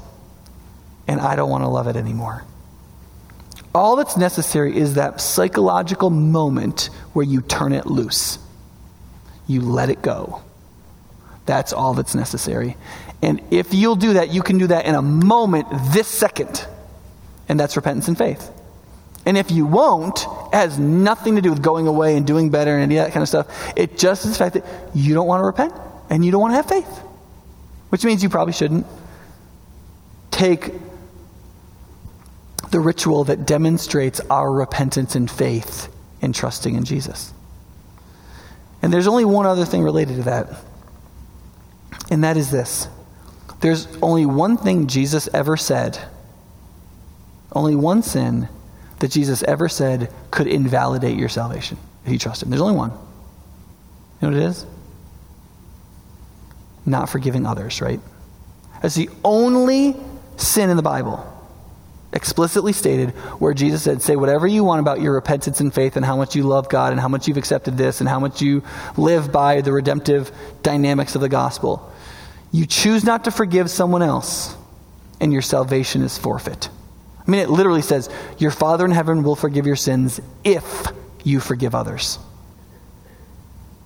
and 1.07 1.21
I 1.21 1.37
don't 1.37 1.51
want 1.51 1.65
to 1.65 1.69
love 1.69 1.87
it 1.87 1.97
anymore. 1.97 2.45
All 3.75 3.97
that's 3.97 4.17
necessary 4.17 4.77
is 4.77 4.95
that 4.95 5.21
psychological 5.21 6.11
moment 6.11 6.91
where 7.13 7.25
you 7.25 7.41
turn 7.41 7.73
it 7.73 7.87
loose, 7.87 8.39
you 9.47 9.61
let 9.61 9.91
it 9.91 10.03
go. 10.03 10.43
That's 11.47 11.73
all 11.73 11.95
that's 11.95 12.15
necessary. 12.15 12.77
And 13.23 13.41
if 13.51 13.75
you'll 13.75 13.97
do 13.97 14.15
that, 14.15 14.33
you 14.33 14.43
can 14.43 14.59
do 14.59 14.67
that 14.69 14.87
in 14.87 14.95
a 14.95 15.03
moment, 15.03 15.67
this 15.93 16.09
second. 16.09 16.67
And 17.49 17.59
that's 17.59 17.77
repentance 17.77 18.09
and 18.09 18.17
faith. 18.17 18.51
And 19.27 19.37
if 19.37 19.51
you 19.51 19.67
won't, 19.67 20.21
it 20.53 20.55
has 20.55 20.79
nothing 20.79 21.37
to 21.37 21.43
do 21.43 21.51
with 21.51 21.63
going 21.63 21.87
away 21.87 22.17
and 22.17 22.27
doing 22.27 22.51
better 22.51 22.75
and 22.75 22.83
any 22.83 22.97
of 22.97 23.07
that 23.07 23.13
kind 23.13 23.23
of 23.23 23.29
stuff. 23.29 23.73
It 23.77 23.99
just 23.99 24.25
is 24.25 24.33
the 24.33 24.39
fact 24.39 24.55
that 24.55 24.65
you 24.95 25.15
don't 25.15 25.27
want 25.27 25.41
to 25.43 25.47
repent 25.47 25.75
and 26.09 26.25
you 26.25 26.33
don't 26.33 26.41
want 26.41 26.53
to 26.53 26.57
have 26.57 26.67
faith. 26.67 26.99
Which 27.91 28.05
means 28.05 28.23
you 28.23 28.29
probably 28.29 28.53
shouldn't 28.53 28.87
take 30.31 30.73
the 32.71 32.81
ritual 32.81 33.25
that 33.25 33.47
demonstrates 33.47 34.21
our 34.31 34.51
repentance 34.51 35.15
and 35.15 35.31
faith 35.31 35.93
in 36.21 36.33
trusting 36.33 36.75
in 36.75 36.85
Jesus. 36.85 37.33
And 38.83 38.93
there's 38.93 39.07
only 39.07 39.25
one 39.25 39.47
other 39.47 39.65
thing 39.65 39.83
related 39.83 40.17
to 40.17 40.23
that. 40.25 40.49
And 42.11 42.25
that 42.25 42.37
is 42.37 42.51
this 42.51 42.89
there's 43.61 43.89
only 44.01 44.25
one 44.25 44.57
thing 44.57 44.87
Jesus 44.87 45.29
ever 45.35 45.57
said, 45.57 45.99
only 47.53 47.75
one 47.75 48.03
sin 48.03 48.49
that 49.01 49.11
Jesus 49.11 49.43
ever 49.43 49.69
said 49.69 50.13
could 50.31 50.47
invalidate 50.47 51.19
your 51.19 51.29
salvation 51.29 51.79
if 52.05 52.13
you 52.13 52.19
trust 52.19 52.43
Him. 52.43 52.51
There's 52.51 52.63
only 52.63 52.77
one. 52.77 52.91
You 52.91 54.29
know 54.29 54.37
what 54.37 54.43
it 54.43 54.51
is? 54.51 54.67
Not 56.87 57.09
forgiving 57.09 57.47
others, 57.47 57.81
right? 57.81 58.01
That's 58.81 58.95
the 58.95 59.11
only 59.25 59.97
sin 60.37 60.71
in 60.71 60.77
the 60.77 60.83
Bible 60.83 61.27
explicitly 62.13 62.73
stated 62.73 63.11
where 63.41 63.55
Jesus 63.55 63.83
said, 63.83 64.03
Say 64.03 64.17
whatever 64.17 64.47
you 64.47 64.65
want 64.65 64.81
about 64.81 65.01
your 65.01 65.15
repentance 65.15 65.61
and 65.61 65.73
faith 65.73 65.97
and 65.97 66.05
how 66.05 66.17
much 66.17 66.35
you 66.35 66.43
love 66.43 66.69
God 66.69 66.93
and 66.93 67.01
how 67.01 67.09
much 67.09 67.29
you've 67.29 67.37
accepted 67.37 67.77
this 67.77 68.01
and 68.01 68.09
how 68.09 68.21
much 68.21 68.43
you 68.43 68.63
live 68.97 69.31
by 69.31 69.61
the 69.61 69.73
redemptive 69.73 70.33
dynamics 70.63 71.15
of 71.15 71.21
the 71.21 71.29
gospel. 71.29 71.93
You 72.53 72.67
choose 72.67 73.05
not 73.05 73.25
to 73.25 73.31
forgive 73.31 73.71
someone 73.71 74.03
else, 74.03 74.57
and 75.21 75.33
your 75.33 75.43
salvation 75.43 76.03
is 76.03 76.19
forfeit. 76.19 76.69
I 77.27 77.31
mean, 77.31 77.41
it 77.41 77.51
literally 77.51 77.83
says, 77.83 78.11
Your 78.39 78.51
Father 78.51 78.85
in 78.85 78.91
heaven 78.91 79.23
will 79.23 79.37
forgive 79.37 79.67
your 79.67 79.77
sins 79.77 80.21
if 80.43 80.87
you 81.23 81.39
forgive 81.39 81.75
others. 81.75 82.19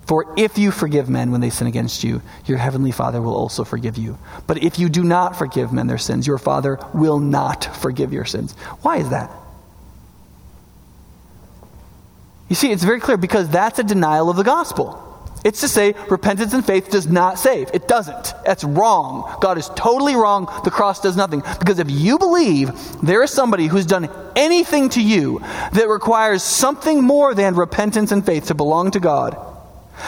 For 0.07 0.35
if 0.37 0.59
you 0.59 0.71
forgive 0.71 1.09
men 1.09 1.33
when 1.33 1.41
they 1.41 1.51
sin 1.51 1.67
against 1.67 2.05
you, 2.05 2.21
your 2.45 2.59
heavenly 2.59 2.93
Father 2.93 3.23
will 3.23 3.35
also 3.35 3.65
forgive 3.65 3.97
you. 3.97 4.19
But 4.47 4.63
if 4.63 4.79
you 4.79 4.89
do 4.89 5.03
not 5.03 5.37
forgive 5.37 5.73
men 5.73 5.87
their 5.87 5.99
sins, 5.99 6.27
your 6.27 6.39
Father 6.39 6.79
will 6.93 7.19
not 7.19 7.65
forgive 7.77 8.13
your 8.13 8.25
sins. 8.25 8.53
Why 8.83 8.99
is 8.99 9.11
that? 9.11 9.31
You 12.49 12.57
see, 12.57 12.71
it's 12.71 12.85
very 12.85 13.01
clear 13.01 13.17
because 13.17 13.49
that's 13.49 13.79
a 13.79 13.85
denial 13.85 14.29
of 14.29 14.37
the 14.37 14.45
gospel. 14.45 15.01
It's 15.45 15.61
to 15.61 15.69
say 15.69 15.95
repentance 16.09 16.55
and 16.55 16.65
faith 16.65 16.91
does 16.91 17.07
not 17.07 17.39
save. 17.39 17.71
It 17.75 17.87
doesn't. 17.87 18.33
That's 18.47 18.65
wrong. 18.65 19.37
God 19.43 19.59
is 19.59 19.69
totally 19.77 20.17
wrong. 20.17 20.51
The 20.65 20.71
cross 20.71 21.01
does 21.01 21.17
nothing. 21.17 21.43
Because 21.59 21.79
if 21.79 21.91
you 21.91 22.19
believe 22.19 22.73
there 23.03 23.23
is 23.23 23.31
somebody 23.31 23.67
who's 23.67 23.85
done 23.85 24.09
anything 24.37 24.89
to 24.91 25.03
you 25.03 25.41
that 25.73 25.89
requires 25.89 26.43
something 26.43 27.03
more 27.03 27.35
than 27.35 27.55
repentance 27.57 28.11
and 28.11 28.25
faith 28.25 28.47
to 28.47 28.55
belong 28.55 28.93
to 28.93 29.01
God, 29.01 29.54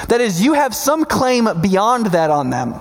that 0.09 0.21
is, 0.21 0.43
you 0.43 0.55
have 0.55 0.75
some 0.75 1.05
claim 1.05 1.49
beyond 1.61 2.07
that 2.07 2.31
on 2.31 2.51
them. 2.51 2.75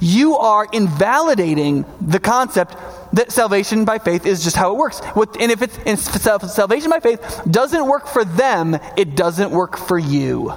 You 0.00 0.36
are 0.36 0.66
invalidating 0.72 1.84
the 2.00 2.20
concept 2.20 2.76
that 3.12 3.32
salvation 3.32 3.84
by 3.84 3.98
faith 3.98 4.26
is 4.26 4.44
just 4.44 4.56
how 4.56 4.72
it 4.72 4.76
works. 4.76 5.00
And 5.00 5.50
if 5.50 5.62
it's 5.62 6.52
salvation 6.52 6.90
by 6.90 7.00
faith 7.00 7.42
doesn't 7.50 7.86
work 7.86 8.06
for 8.06 8.24
them, 8.24 8.78
it 8.96 9.16
doesn't 9.16 9.50
work 9.50 9.76
for 9.76 9.98
you. 9.98 10.54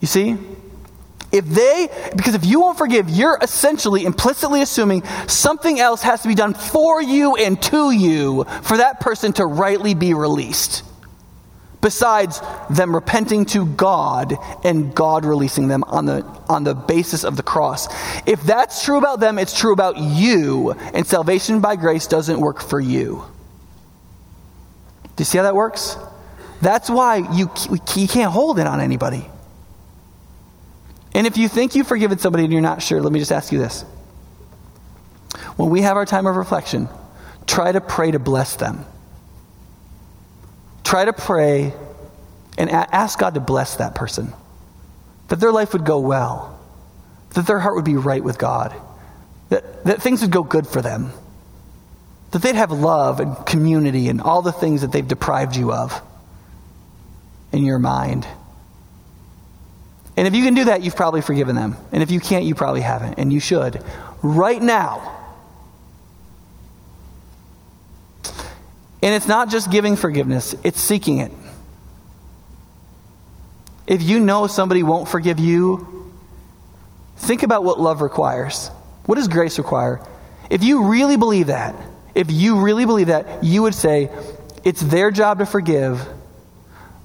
You 0.00 0.06
see? 0.06 0.36
If 1.32 1.46
they, 1.46 1.88
because 2.14 2.34
if 2.34 2.44
you 2.44 2.60
won't 2.60 2.78
forgive, 2.78 3.10
you're 3.10 3.38
essentially 3.42 4.04
implicitly 4.04 4.62
assuming 4.62 5.02
something 5.26 5.80
else 5.80 6.02
has 6.02 6.22
to 6.22 6.28
be 6.28 6.36
done 6.36 6.54
for 6.54 7.02
you 7.02 7.34
and 7.34 7.60
to 7.62 7.90
you 7.90 8.44
for 8.62 8.76
that 8.76 9.00
person 9.00 9.32
to 9.34 9.46
rightly 9.46 9.94
be 9.94 10.14
released 10.14 10.84
besides 11.84 12.40
them 12.70 12.94
repenting 12.94 13.44
to 13.44 13.66
God 13.66 14.38
and 14.64 14.94
God 14.94 15.26
releasing 15.26 15.68
them 15.68 15.84
on 15.84 16.06
the, 16.06 16.22
on 16.48 16.64
the 16.64 16.74
basis 16.74 17.24
of 17.24 17.36
the 17.36 17.42
cross. 17.42 17.88
If 18.26 18.42
that's 18.42 18.82
true 18.82 18.96
about 18.96 19.20
them, 19.20 19.38
it's 19.38 19.56
true 19.56 19.74
about 19.74 19.98
you, 19.98 20.70
and 20.70 21.06
salvation 21.06 21.60
by 21.60 21.76
grace 21.76 22.06
doesn't 22.06 22.40
work 22.40 22.62
for 22.62 22.80
you. 22.80 23.22
Do 25.04 25.20
you 25.20 25.24
see 25.26 25.36
how 25.36 25.44
that 25.44 25.54
works? 25.54 25.98
That's 26.62 26.88
why 26.88 27.16
you, 27.18 27.50
you 27.70 28.08
can't 28.08 28.32
hold 28.32 28.58
it 28.58 28.66
on 28.66 28.80
anybody. 28.80 29.26
And 31.12 31.26
if 31.26 31.36
you 31.36 31.48
think 31.48 31.74
you've 31.74 31.86
forgiven 31.86 32.16
somebody 32.16 32.44
and 32.44 32.52
you're 32.52 32.62
not 32.62 32.82
sure, 32.82 33.02
let 33.02 33.12
me 33.12 33.18
just 33.18 33.30
ask 33.30 33.52
you 33.52 33.58
this. 33.58 33.82
When 35.56 35.68
we 35.68 35.82
have 35.82 35.98
our 35.98 36.06
time 36.06 36.26
of 36.26 36.34
reflection, 36.36 36.88
try 37.46 37.72
to 37.72 37.82
pray 37.82 38.10
to 38.10 38.18
bless 38.18 38.56
them 38.56 38.86
try 40.84 41.04
to 41.04 41.12
pray 41.12 41.72
and 42.56 42.70
ask 42.70 43.18
God 43.18 43.34
to 43.34 43.40
bless 43.40 43.76
that 43.76 43.94
person, 43.94 44.32
that 45.28 45.40
their 45.40 45.50
life 45.50 45.72
would 45.72 45.84
go 45.84 45.98
well, 45.98 46.60
that 47.30 47.46
their 47.46 47.58
heart 47.58 47.74
would 47.74 47.84
be 47.84 47.96
right 47.96 48.22
with 48.22 48.38
God, 48.38 48.74
that, 49.48 49.84
that 49.84 50.02
things 50.02 50.20
would 50.22 50.30
go 50.30 50.42
good 50.42 50.66
for 50.66 50.80
them, 50.80 51.10
that 52.30 52.42
they'd 52.42 52.54
have 52.54 52.70
love 52.70 53.20
and 53.20 53.34
community 53.46 54.08
and 54.08 54.20
all 54.20 54.42
the 54.42 54.52
things 54.52 54.82
that 54.82 54.92
they've 54.92 55.06
deprived 55.08 55.56
you 55.56 55.72
of 55.72 56.00
in 57.52 57.64
your 57.64 57.78
mind. 57.78 58.26
And 60.16 60.28
if 60.28 60.34
you 60.34 60.44
can 60.44 60.54
do 60.54 60.64
that, 60.66 60.82
you've 60.82 60.94
probably 60.94 61.22
forgiven 61.22 61.56
them. 61.56 61.76
And 61.90 62.02
if 62.02 62.10
you 62.10 62.20
can't, 62.20 62.44
you 62.44 62.54
probably 62.54 62.82
haven't. 62.82 63.14
And 63.14 63.32
you 63.32 63.40
should. 63.40 63.82
Right 64.22 64.62
now, 64.62 65.13
And 69.04 69.14
it's 69.14 69.28
not 69.28 69.50
just 69.50 69.70
giving 69.70 69.96
forgiveness, 69.96 70.54
it's 70.64 70.80
seeking 70.80 71.18
it. 71.18 71.30
If 73.86 74.02
you 74.02 74.18
know 74.18 74.46
somebody 74.46 74.82
won't 74.82 75.10
forgive 75.10 75.38
you, 75.38 76.10
think 77.18 77.42
about 77.42 77.64
what 77.64 77.78
love 77.78 78.00
requires. 78.00 78.68
What 79.04 79.16
does 79.16 79.28
grace 79.28 79.58
require? 79.58 80.00
If 80.48 80.64
you 80.64 80.88
really 80.88 81.18
believe 81.18 81.48
that, 81.48 81.74
if 82.14 82.32
you 82.32 82.62
really 82.62 82.86
believe 82.86 83.08
that, 83.08 83.44
you 83.44 83.60
would 83.60 83.74
say, 83.74 84.08
it's 84.64 84.80
their 84.80 85.10
job 85.10 85.40
to 85.40 85.46
forgive, 85.46 86.08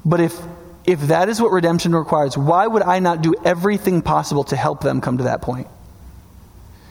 but 0.06 0.22
if 0.22 0.40
if 0.86 1.02
that 1.02 1.28
is 1.28 1.42
what 1.42 1.52
redemption 1.52 1.94
requires, 1.94 2.38
why 2.38 2.66
would 2.66 2.82
I 2.82 3.00
not 3.00 3.22
do 3.22 3.36
everything 3.44 4.02
possible 4.02 4.46
to 4.46 4.56
help 4.56 4.80
them 4.82 5.02
come 5.02 5.18
to 5.18 5.26
that 5.26 5.42
point? 5.42 5.68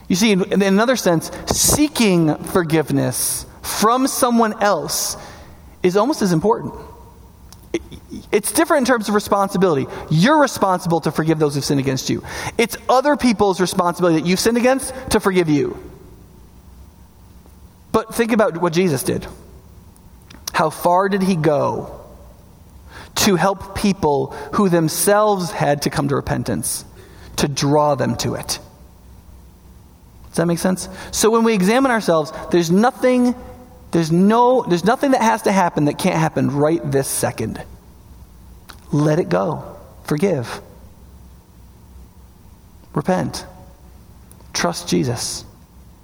You 0.06 0.16
see, 0.16 0.32
in, 0.32 0.52
in 0.52 0.62
another 0.62 0.96
sense, 0.96 1.30
seeking 1.46 2.36
forgiveness 2.36 3.46
from 3.62 4.06
someone 4.06 4.62
else 4.62 5.16
is 5.82 5.96
almost 5.96 6.22
as 6.22 6.32
important. 6.32 6.74
It's 8.32 8.52
different 8.52 8.82
in 8.82 8.92
terms 8.92 9.08
of 9.08 9.14
responsibility. 9.14 9.86
You're 10.10 10.40
responsible 10.40 11.00
to 11.00 11.12
forgive 11.12 11.38
those 11.38 11.54
who 11.54 11.60
sin 11.60 11.78
against 11.78 12.08
you. 12.10 12.22
It's 12.56 12.76
other 12.88 13.16
people's 13.16 13.60
responsibility 13.60 14.20
that 14.20 14.26
you've 14.26 14.40
sinned 14.40 14.56
against 14.56 14.94
to 15.10 15.20
forgive 15.20 15.48
you. 15.48 15.76
But 17.92 18.14
think 18.14 18.32
about 18.32 18.60
what 18.60 18.72
Jesus 18.72 19.02
did. 19.02 19.26
How 20.52 20.70
far 20.70 21.08
did 21.08 21.22
he 21.22 21.36
go 21.36 22.00
to 23.16 23.36
help 23.36 23.76
people 23.76 24.28
who 24.54 24.68
themselves 24.68 25.50
had 25.50 25.82
to 25.82 25.90
come 25.90 26.08
to 26.08 26.16
repentance, 26.16 26.84
to 27.36 27.48
draw 27.48 27.94
them 27.94 28.16
to 28.16 28.34
it? 28.34 28.58
Does 30.28 30.36
that 30.36 30.46
make 30.46 30.58
sense? 30.58 30.88
So 31.10 31.30
when 31.30 31.44
we 31.44 31.54
examine 31.54 31.90
ourselves, 31.90 32.32
there's 32.50 32.70
nothing 32.70 33.34
there's, 33.90 34.12
no, 34.12 34.62
there's 34.62 34.84
nothing 34.84 35.12
that 35.12 35.22
has 35.22 35.42
to 35.42 35.52
happen 35.52 35.86
that 35.86 35.98
can't 35.98 36.16
happen 36.16 36.50
right 36.50 36.80
this 36.90 37.08
second. 37.08 37.62
Let 38.92 39.18
it 39.18 39.28
go. 39.28 39.76
Forgive. 40.04 40.60
Repent. 42.94 43.46
Trust 44.52 44.88
Jesus. 44.88 45.44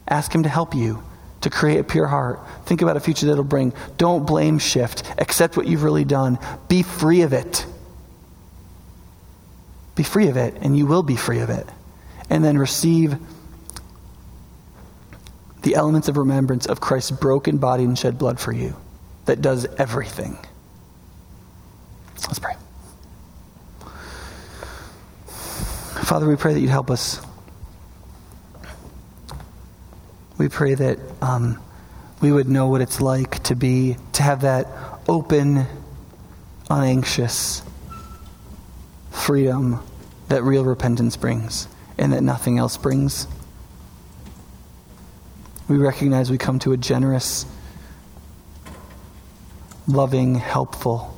Ask 0.06 0.34
Him 0.34 0.44
to 0.44 0.48
help 0.48 0.74
you 0.74 1.02
to 1.42 1.50
create 1.50 1.78
a 1.78 1.84
pure 1.84 2.06
heart. 2.06 2.40
Think 2.64 2.80
about 2.82 2.96
a 2.96 3.00
future 3.00 3.26
that'll 3.26 3.44
bring. 3.44 3.72
Don't 3.98 4.26
blame 4.26 4.58
shift. 4.58 5.02
Accept 5.18 5.56
what 5.56 5.66
you've 5.66 5.82
really 5.82 6.04
done. 6.04 6.38
Be 6.68 6.82
free 6.82 7.22
of 7.22 7.32
it. 7.32 7.66
Be 9.94 10.02
free 10.02 10.28
of 10.28 10.36
it, 10.36 10.56
and 10.60 10.76
you 10.76 10.86
will 10.86 11.02
be 11.02 11.16
free 11.16 11.40
of 11.40 11.50
it. 11.50 11.68
And 12.30 12.42
then 12.42 12.58
receive 12.58 13.18
the 15.64 15.74
elements 15.74 16.08
of 16.08 16.16
remembrance 16.18 16.66
of 16.66 16.80
Christ's 16.80 17.10
broken 17.10 17.56
body 17.56 17.84
and 17.84 17.98
shed 17.98 18.18
blood 18.18 18.38
for 18.38 18.52
you 18.52 18.76
that 19.24 19.40
does 19.40 19.66
everything. 19.78 20.38
Let's 22.28 22.38
pray. 22.38 22.54
Father, 26.04 26.28
we 26.28 26.36
pray 26.36 26.52
that 26.52 26.60
you'd 26.60 26.70
help 26.70 26.90
us. 26.90 27.20
We 30.36 30.48
pray 30.48 30.74
that 30.74 30.98
um, 31.22 31.58
we 32.20 32.30
would 32.30 32.48
know 32.48 32.68
what 32.68 32.82
it's 32.82 33.00
like 33.00 33.42
to 33.44 33.56
be, 33.56 33.96
to 34.12 34.22
have 34.22 34.42
that 34.42 34.68
open, 35.08 35.66
unanxious 36.68 37.62
freedom 39.10 39.80
that 40.28 40.42
real 40.42 40.64
repentance 40.64 41.16
brings 41.16 41.68
and 41.96 42.12
that 42.12 42.22
nothing 42.22 42.58
else 42.58 42.76
brings. 42.76 43.26
We 45.66 45.78
recognize 45.78 46.30
we 46.30 46.36
come 46.36 46.58
to 46.60 46.72
a 46.72 46.76
generous, 46.76 47.46
loving, 49.86 50.34
helpful, 50.34 51.16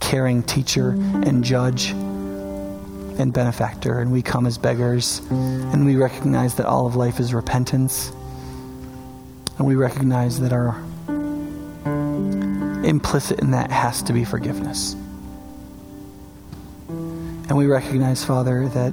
caring 0.00 0.42
teacher 0.42 0.90
and 0.90 1.44
judge 1.44 1.90
and 1.90 3.32
benefactor, 3.34 4.00
and 4.00 4.10
we 4.10 4.22
come 4.22 4.46
as 4.46 4.56
beggars, 4.56 5.20
and 5.30 5.84
we 5.84 5.96
recognize 5.96 6.54
that 6.54 6.64
all 6.64 6.86
of 6.86 6.96
life 6.96 7.20
is 7.20 7.34
repentance, 7.34 8.10
and 9.58 9.66
we 9.66 9.74
recognize 9.74 10.40
that 10.40 10.54
our 10.54 10.82
implicit 12.84 13.40
in 13.40 13.50
that 13.50 13.70
has 13.70 14.02
to 14.04 14.14
be 14.14 14.24
forgiveness. 14.24 14.94
And 16.88 17.56
we 17.56 17.66
recognize, 17.66 18.24
Father, 18.24 18.68
that 18.68 18.92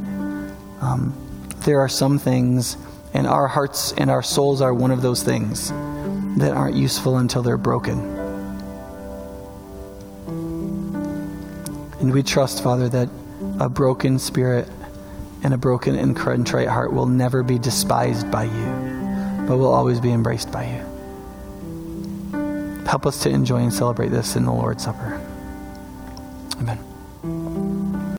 um, 0.81 1.13
there 1.59 1.79
are 1.79 1.87
some 1.87 2.19
things 2.19 2.75
and 3.13 3.27
our 3.27 3.47
hearts 3.47 3.93
and 3.93 4.09
our 4.09 4.23
souls 4.23 4.61
are 4.61 4.73
one 4.73 4.91
of 4.91 5.01
those 5.01 5.23
things 5.23 5.69
that 6.39 6.53
aren't 6.53 6.75
useful 6.75 7.17
until 7.17 7.41
they're 7.41 7.57
broken. 7.57 7.99
And 11.99 12.13
we 12.13 12.23
trust, 12.23 12.63
Father, 12.63 12.87
that 12.89 13.09
a 13.59 13.67
broken 13.69 14.19
spirit 14.19 14.67
and 15.43 15.53
a 15.53 15.57
broken 15.57 15.95
and 15.95 16.15
contrite 16.15 16.67
heart 16.67 16.93
will 16.93 17.05
never 17.05 17.43
be 17.43 17.57
despised 17.57 18.31
by 18.31 18.45
you, 18.45 19.45
but 19.47 19.57
will 19.57 19.73
always 19.73 19.99
be 19.99 20.11
embraced 20.11 20.51
by 20.51 20.65
you. 20.65 20.85
Help 22.85 23.05
us 23.05 23.21
to 23.23 23.29
enjoy 23.29 23.57
and 23.57 23.73
celebrate 23.73 24.09
this 24.09 24.35
in 24.35 24.45
the 24.45 24.51
Lord's 24.51 24.83
Supper. 24.83 25.21
Amen. 26.59 26.88